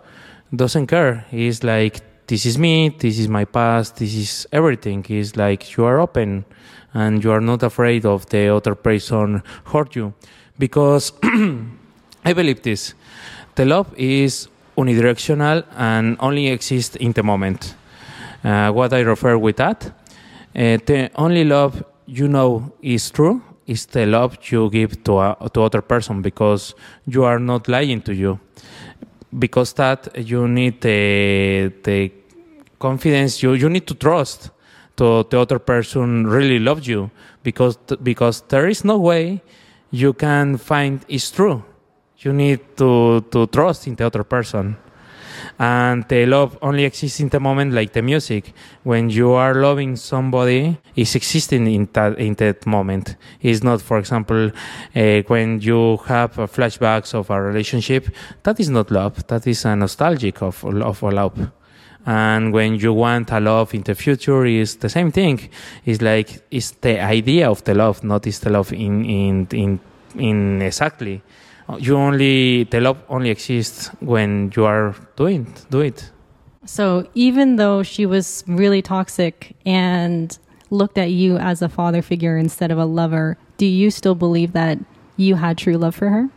doesn't 0.55 0.87
care. 0.87 1.25
It's 1.31 1.63
like 1.63 1.99
this 2.27 2.45
is 2.45 2.57
me, 2.57 2.89
this 2.89 3.19
is 3.19 3.27
my 3.27 3.45
past, 3.45 3.97
this 3.97 4.15
is 4.15 4.47
everything. 4.51 5.05
It's 5.09 5.35
like 5.35 5.75
you 5.75 5.85
are 5.85 5.99
open 5.99 6.45
and 6.93 7.23
you 7.23 7.31
are 7.31 7.41
not 7.41 7.63
afraid 7.63 8.05
of 8.05 8.27
the 8.29 8.47
other 8.49 8.75
person 8.75 9.43
hurt 9.65 9.95
you. 9.95 10.13
Because 10.57 11.11
I 12.25 12.33
believe 12.33 12.61
this. 12.61 12.93
The 13.55 13.65
love 13.65 13.93
is 13.97 14.47
unidirectional 14.77 15.65
and 15.75 16.17
only 16.19 16.47
exists 16.47 16.95
in 16.95 17.11
the 17.11 17.23
moment. 17.23 17.75
Uh, 18.43 18.71
what 18.71 18.93
I 18.93 19.01
refer 19.01 19.37
with 19.37 19.57
that, 19.57 19.85
uh, 19.85 19.91
the 20.85 21.09
only 21.15 21.43
love 21.43 21.83
you 22.05 22.27
know 22.27 22.73
is 22.81 23.09
true 23.09 23.41
is 23.65 23.85
the 23.87 24.05
love 24.05 24.37
you 24.51 24.69
give 24.69 25.03
to 25.03 25.19
a, 25.19 25.49
to 25.53 25.61
other 25.61 25.81
person 25.81 26.21
because 26.21 26.75
you 27.05 27.23
are 27.23 27.39
not 27.39 27.67
lying 27.67 28.01
to 28.01 28.13
you 28.13 28.39
because 29.39 29.73
that 29.73 30.07
you 30.17 30.47
need 30.47 30.81
the 30.81 31.71
the 31.83 32.11
confidence 32.79 33.41
you 33.41 33.53
you 33.53 33.69
need 33.69 33.87
to 33.87 33.95
trust 33.95 34.51
to 34.95 35.25
the 35.29 35.39
other 35.39 35.59
person 35.59 36.27
really 36.27 36.59
loves 36.59 36.87
you 36.87 37.09
because 37.43 37.77
because 38.03 38.41
there 38.49 38.67
is 38.67 38.83
no 38.83 38.97
way 38.97 39.41
you 39.91 40.13
can 40.13 40.57
find 40.57 41.05
it's 41.07 41.29
true. 41.31 41.63
You 42.19 42.33
need 42.33 42.59
to 42.77 43.21
to 43.31 43.47
trust 43.47 43.87
in 43.87 43.95
the 43.95 44.05
other 44.05 44.23
person 44.23 44.77
and 45.59 46.07
the 46.07 46.25
love 46.25 46.57
only 46.61 46.85
exists 46.85 47.19
in 47.19 47.29
the 47.29 47.39
moment 47.39 47.73
like 47.73 47.93
the 47.93 48.01
music. 48.01 48.53
When 48.83 49.09
you 49.09 49.31
are 49.31 49.53
loving 49.55 49.95
somebody 49.95 50.77
is 50.95 51.15
existing 51.15 51.67
in 51.67 51.89
that 51.93 52.17
in 52.19 52.35
that 52.35 52.65
moment. 52.65 53.15
It's 53.41 53.63
not 53.63 53.81
for 53.81 53.97
example 53.97 54.51
uh, 54.95 55.21
when 55.27 55.61
you 55.61 55.97
have 56.05 56.35
flashbacks 56.35 57.13
of 57.13 57.29
a 57.29 57.41
relationship 57.41 58.07
that 58.43 58.59
is 58.59 58.69
not 58.69 58.91
love. 58.91 59.25
That 59.27 59.47
is 59.47 59.65
a 59.65 59.75
nostalgic 59.75 60.41
of 60.41 60.63
of 60.65 61.03
a 61.03 61.11
love. 61.11 61.51
And 62.05 62.51
when 62.51 62.75
you 62.75 62.91
want 62.91 63.31
a 63.31 63.39
love 63.39 63.73
in 63.73 63.83
the 63.83 63.95
future 63.95 64.45
is 64.45 64.75
the 64.77 64.89
same 64.89 65.11
thing. 65.11 65.49
It's 65.85 66.01
like 66.01 66.43
it's 66.51 66.71
the 66.71 66.99
idea 66.99 67.49
of 67.49 67.63
the 67.63 67.73
love 67.73 68.03
not 68.03 68.27
is 68.27 68.39
the 68.39 68.49
love 68.49 68.73
in 68.73 69.05
in 69.05 69.47
in 69.51 69.79
in 70.15 70.61
exactly 70.61 71.21
Oh, 71.69 71.77
you 71.77 71.95
only 71.95 72.65
the 72.65 72.81
love 72.81 73.01
only 73.09 73.29
exists 73.29 73.87
when 73.99 74.51
you 74.55 74.65
are 74.65 74.95
doing 75.15 75.53
do 75.69 75.79
it. 75.79 76.11
So 76.65 77.07
even 77.13 77.57
though 77.57 77.83
she 77.83 78.05
was 78.05 78.43
really 78.47 78.81
toxic 78.81 79.55
and 79.65 80.37
looked 80.69 80.97
at 80.97 81.11
you 81.11 81.37
as 81.37 81.61
a 81.61 81.69
father 81.69 82.01
figure 82.01 82.37
instead 82.37 82.71
of 82.71 82.77
a 82.77 82.85
lover 82.85 83.37
do 83.57 83.65
you 83.65 83.91
still 83.91 84.15
believe 84.15 84.53
that 84.53 84.79
you 85.15 85.35
had 85.35 85.57
true 85.57 85.77
love 85.77 85.95
for 85.95 86.09
her? 86.09 86.29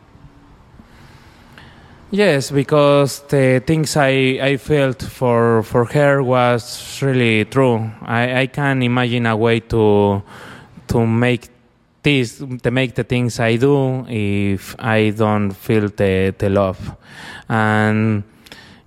Yes 2.11 2.51
because 2.51 3.21
the 3.29 3.61
things 3.67 3.97
i 3.97 4.39
i 4.41 4.57
felt 4.57 5.03
for 5.03 5.65
for 5.65 5.85
her 5.87 6.23
was 6.23 7.03
really 7.03 7.45
true. 7.45 7.91
I 8.03 8.43
i 8.43 8.47
can't 8.47 8.83
imagine 8.83 9.27
a 9.27 9.37
way 9.37 9.61
to 9.75 10.23
to 10.89 11.07
make 11.07 11.51
this 12.07 12.39
to 12.63 12.71
make 12.71 12.95
the 12.95 13.03
things 13.03 13.41
I 13.41 13.57
do 13.57 14.07
if 14.09 14.77
I 14.79 15.11
don't 15.11 15.51
feel 15.51 15.89
the, 15.89 16.33
the 16.39 16.49
love. 16.49 16.81
And 17.49 18.23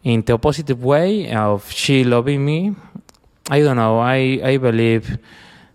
in 0.04 0.22
the 0.22 0.38
positive 0.38 0.82
way 0.82 1.30
of 1.34 1.70
she 1.70 2.06
loving 2.06 2.46
me, 2.46 2.76
I 3.50 3.60
don't 3.62 3.76
know. 3.76 4.00
I, 4.00 4.40
I 4.52 4.58
believe 4.58 5.18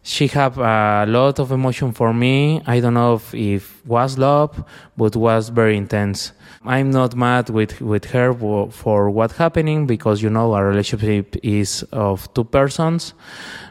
she 0.03 0.27
have 0.29 0.57
a 0.59 1.05
lot 1.07 1.39
of 1.39 1.53
emotion 1.53 1.93
for 1.93 2.15
me. 2.15 2.63
I 2.67 2.81
don't 2.81 2.95
know 2.95 3.15
if, 3.15 3.35
if 3.35 3.85
was 3.85 4.17
love, 4.17 4.65
but 4.97 5.15
was 5.15 5.51
very 5.51 5.77
intense. 5.77 6.33
I'm 6.65 6.91
not 6.91 7.15
mad 7.15 7.51
with, 7.51 7.83
with 7.83 8.07
her 8.07 8.33
for 8.71 9.11
what 9.11 9.33
happening 9.33 9.87
because 9.87 10.23
you 10.23 10.31
know 10.31 10.55
a 10.55 10.65
relationship 10.65 11.37
is 11.43 11.83
of 11.93 12.33
two 12.33 12.45
persons, 12.45 13.13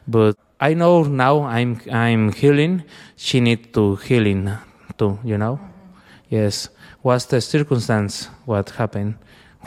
but 0.08 0.38
I 0.60 0.74
know 0.74 1.04
now 1.04 1.44
I'm 1.44 1.82
I'm 1.92 2.32
healing. 2.32 2.84
She 3.16 3.40
need 3.40 3.74
to 3.74 3.96
healing 3.98 4.52
too. 4.98 5.20
You 5.24 5.38
know, 5.38 5.56
mm-hmm. 5.56 6.36
yes. 6.36 6.70
What's 7.02 7.26
the 7.26 7.42
circumstance? 7.42 8.30
What 8.46 8.70
happened? 8.70 9.16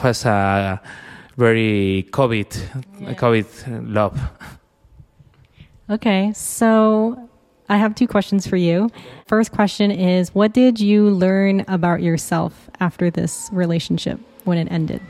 Was 0.03 0.25
a 0.25 0.81
very 1.37 2.07
COVID, 2.11 2.57
yeah. 3.01 3.15
COVID 3.15 3.93
love. 3.93 4.19
Okay, 5.89 6.33
so 6.33 7.29
I 7.69 7.77
have 7.77 7.95
two 7.95 8.07
questions 8.07 8.47
for 8.47 8.57
you. 8.57 8.91
First 9.27 9.53
question 9.53 9.91
is, 9.91 10.35
what 10.35 10.53
did 10.53 10.81
you 10.81 11.11
learn 11.11 11.65
about 11.69 12.03
yourself 12.03 12.71
after 12.81 13.11
this 13.11 13.49
relationship 13.53 14.19
when 14.45 14.59
it 14.59 14.69
ended? 14.71 15.01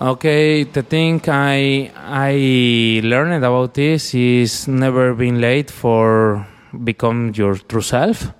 Okay, 0.00 0.64
the 0.64 0.82
thing 0.82 1.22
I 1.28 1.90
I 1.94 3.00
learned 3.04 3.44
about 3.44 3.74
this 3.74 4.12
is 4.12 4.66
never 4.66 5.14
being 5.14 5.40
late 5.40 5.70
for 5.70 6.44
become 6.82 7.32
your 7.34 7.54
true 7.54 7.80
self. 7.80 8.32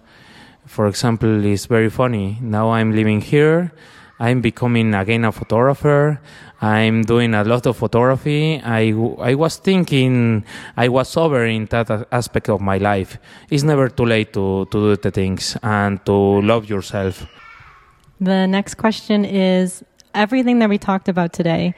For 0.66 0.88
example, 0.88 1.44
it's 1.44 1.66
very 1.66 1.90
funny. 1.90 2.38
Now 2.40 2.72
I'm 2.72 2.90
living 2.90 3.20
here, 3.20 3.72
I'm 4.18 4.40
becoming 4.40 4.94
again 4.94 5.24
a 5.24 5.30
photographer. 5.30 6.20
I'm 6.60 7.02
doing 7.02 7.34
a 7.34 7.44
lot 7.44 7.66
of 7.66 7.76
photography. 7.76 8.60
I, 8.64 8.90
I 9.20 9.34
was 9.34 9.56
thinking 9.56 10.44
I 10.76 10.88
was 10.88 11.16
over 11.16 11.44
in 11.44 11.66
that 11.66 12.08
aspect 12.10 12.48
of 12.48 12.60
my 12.60 12.78
life. 12.78 13.18
It's 13.50 13.62
never 13.62 13.88
too 13.88 14.06
late 14.06 14.32
to, 14.32 14.66
to 14.70 14.96
do 14.96 14.96
the 14.96 15.10
things 15.10 15.56
and 15.62 16.04
to 16.06 16.12
love 16.12 16.68
yourself. 16.68 17.26
The 18.20 18.46
next 18.46 18.74
question 18.74 19.24
is 19.24 19.84
everything 20.14 20.60
that 20.60 20.68
we 20.68 20.78
talked 20.78 21.08
about 21.08 21.32
today. 21.32 21.74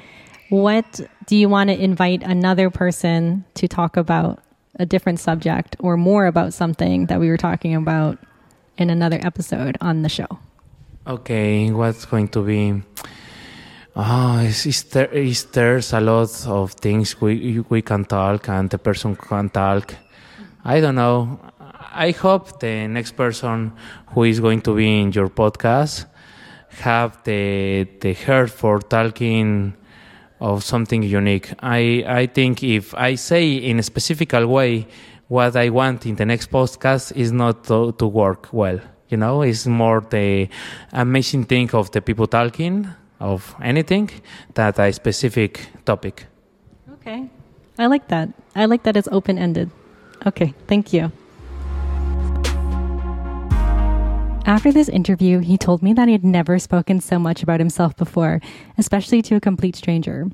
What 0.49 1.01
do 1.27 1.37
you 1.37 1.49
want 1.49 1.71
to 1.71 1.83
invite 1.83 2.23
another 2.23 2.71
person 2.71 3.45
to 3.55 3.67
talk 3.67 3.97
about 3.97 4.43
a 4.79 4.87
different 4.87 5.19
subject 5.19 5.77
or 5.81 5.97
more 5.97 6.27
about 6.27 6.55
something 6.55 7.07
that 7.07 7.19
we 7.19 7.29
were 7.29 7.37
talking 7.37 7.75
about 7.75 8.19
in 8.77 8.91
another 8.91 9.19
episode 9.23 9.77
on 9.81 10.03
the 10.03 10.09
show? 10.09 10.29
Okay, 11.07 11.71
what's 11.71 12.05
going 12.05 12.29
to 12.29 12.43
be? 12.43 12.83
Ah, 13.97 14.41
oh, 14.41 14.45
it's, 14.45 14.67
it's, 14.67 14.83
there, 14.83 15.11
it's, 15.13 15.45
there's 15.45 15.93
a 15.93 16.01
lot 16.01 16.47
of 16.47 16.73
things 16.73 17.19
we 17.21 17.61
we 17.71 17.81
can 17.81 18.05
talk 18.05 18.49
and 18.49 18.69
the 18.69 18.79
person 18.79 19.17
can 19.17 19.49
talk. 19.49 19.95
I 20.65 20.81
don't 20.81 20.97
know. 20.97 21.41
I 21.93 22.11
hope 22.11 22.61
the 22.61 22.87
next 22.89 23.13
person 23.13 23.73
who 24.09 24.25
is 24.25 24.39
going 24.39 24.61
to 24.63 24.75
be 24.75 25.01
in 25.01 25.13
your 25.13 25.31
podcast 25.31 26.05
have 26.81 27.23
the 27.25 27.87
the 28.01 28.15
heart 28.15 28.51
for 28.51 28.81
talking 28.81 29.75
of 30.41 30.63
something 30.63 31.03
unique. 31.03 31.53
I, 31.61 32.05
I 32.07 32.27
think 32.27 32.63
if 32.63 32.95
I 32.95 33.15
say 33.15 33.55
in 33.55 33.79
a 33.79 33.83
specific 33.83 34.33
way 34.33 34.87
what 35.29 35.57
I 35.57 35.71
want 35.71 36.07
in 36.07 36.17
the 36.17 36.27
next 36.27 36.51
podcast 36.51 37.17
is 37.17 37.33
not 37.33 37.65
to, 37.65 37.93
to 37.93 38.07
work 38.07 38.49
well. 38.53 38.81
You 39.09 39.17
know, 39.17 39.43
it's 39.43 39.67
more 39.67 40.01
the 40.01 40.49
amazing 40.93 41.45
thing 41.45 41.71
of 41.75 41.91
the 41.93 42.01
people 42.01 42.27
talking 42.27 42.89
of 43.21 43.55
anything 43.63 44.11
that 44.55 44.79
a 44.79 44.93
specific 44.93 45.69
topic. 45.85 46.27
Okay. 46.95 47.29
I 47.79 47.87
like 47.87 48.09
that. 48.09 48.29
I 48.55 48.67
like 48.67 48.83
that 48.85 48.97
it's 48.97 49.09
open 49.11 49.39
ended. 49.39 49.71
Okay. 50.27 50.55
Thank 50.67 50.93
you. 50.93 51.13
After 54.47 54.71
this 54.71 54.89
interview, 54.89 55.41
he 55.41 55.59
told 55.59 55.83
me 55.83 55.93
that 55.95 56.07
he 56.07 56.13
had 56.13 56.25
never 56.25 56.61
spoken 56.61 57.01
so 57.01 57.19
much 57.19 57.43
about 57.43 57.59
himself 57.59 57.97
before, 57.97 58.41
especially 58.79 59.21
to 59.23 59.35
a 59.35 59.41
complete 59.41 59.75
stranger. 59.75 60.29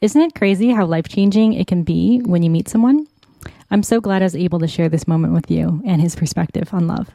Isn't 0.00 0.20
it 0.20 0.34
crazy 0.34 0.72
how 0.72 0.84
life 0.84 1.08
changing 1.08 1.52
it 1.52 1.68
can 1.68 1.84
be 1.84 2.18
when 2.24 2.42
you 2.42 2.50
meet 2.50 2.68
someone? 2.68 3.06
I'm 3.70 3.84
so 3.84 4.00
glad 4.00 4.20
I 4.20 4.24
was 4.24 4.34
able 4.34 4.58
to 4.58 4.66
share 4.66 4.88
this 4.88 5.06
moment 5.06 5.32
with 5.32 5.48
you 5.48 5.80
and 5.86 6.00
his 6.02 6.16
perspective 6.16 6.74
on 6.74 6.88
love. 6.88 7.12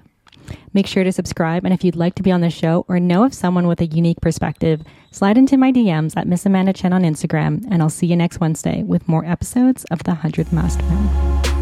Make 0.72 0.88
sure 0.88 1.04
to 1.04 1.12
subscribe, 1.12 1.66
and 1.66 1.74
if 1.74 1.84
you'd 1.84 1.98
like 1.98 2.16
to 2.16 2.24
be 2.24 2.32
on 2.32 2.40
the 2.40 2.50
show 2.50 2.86
or 2.88 2.98
know 2.98 3.26
of 3.26 3.34
someone 3.34 3.68
with 3.68 3.82
a 3.82 3.86
unique 3.86 4.22
perspective, 4.22 4.84
slide 5.12 5.38
into 5.38 5.58
my 5.58 5.74
DMs 5.74 6.16
at 6.16 6.28
Miss 6.28 6.46
Amanda 6.46 6.72
Chen 6.72 6.94
on 6.94 7.04
Instagram, 7.04 7.66
and 7.70 7.82
I'll 7.82 7.90
see 7.90 8.08
you 8.08 8.16
next 8.16 8.40
Wednesday 8.40 8.84
with 8.84 9.10
more 9.10 9.26
episodes 9.26 9.84
of 9.92 10.04
The 10.04 10.12
100 10.12 10.54
Masked 10.54 10.84
Men. 10.84 11.57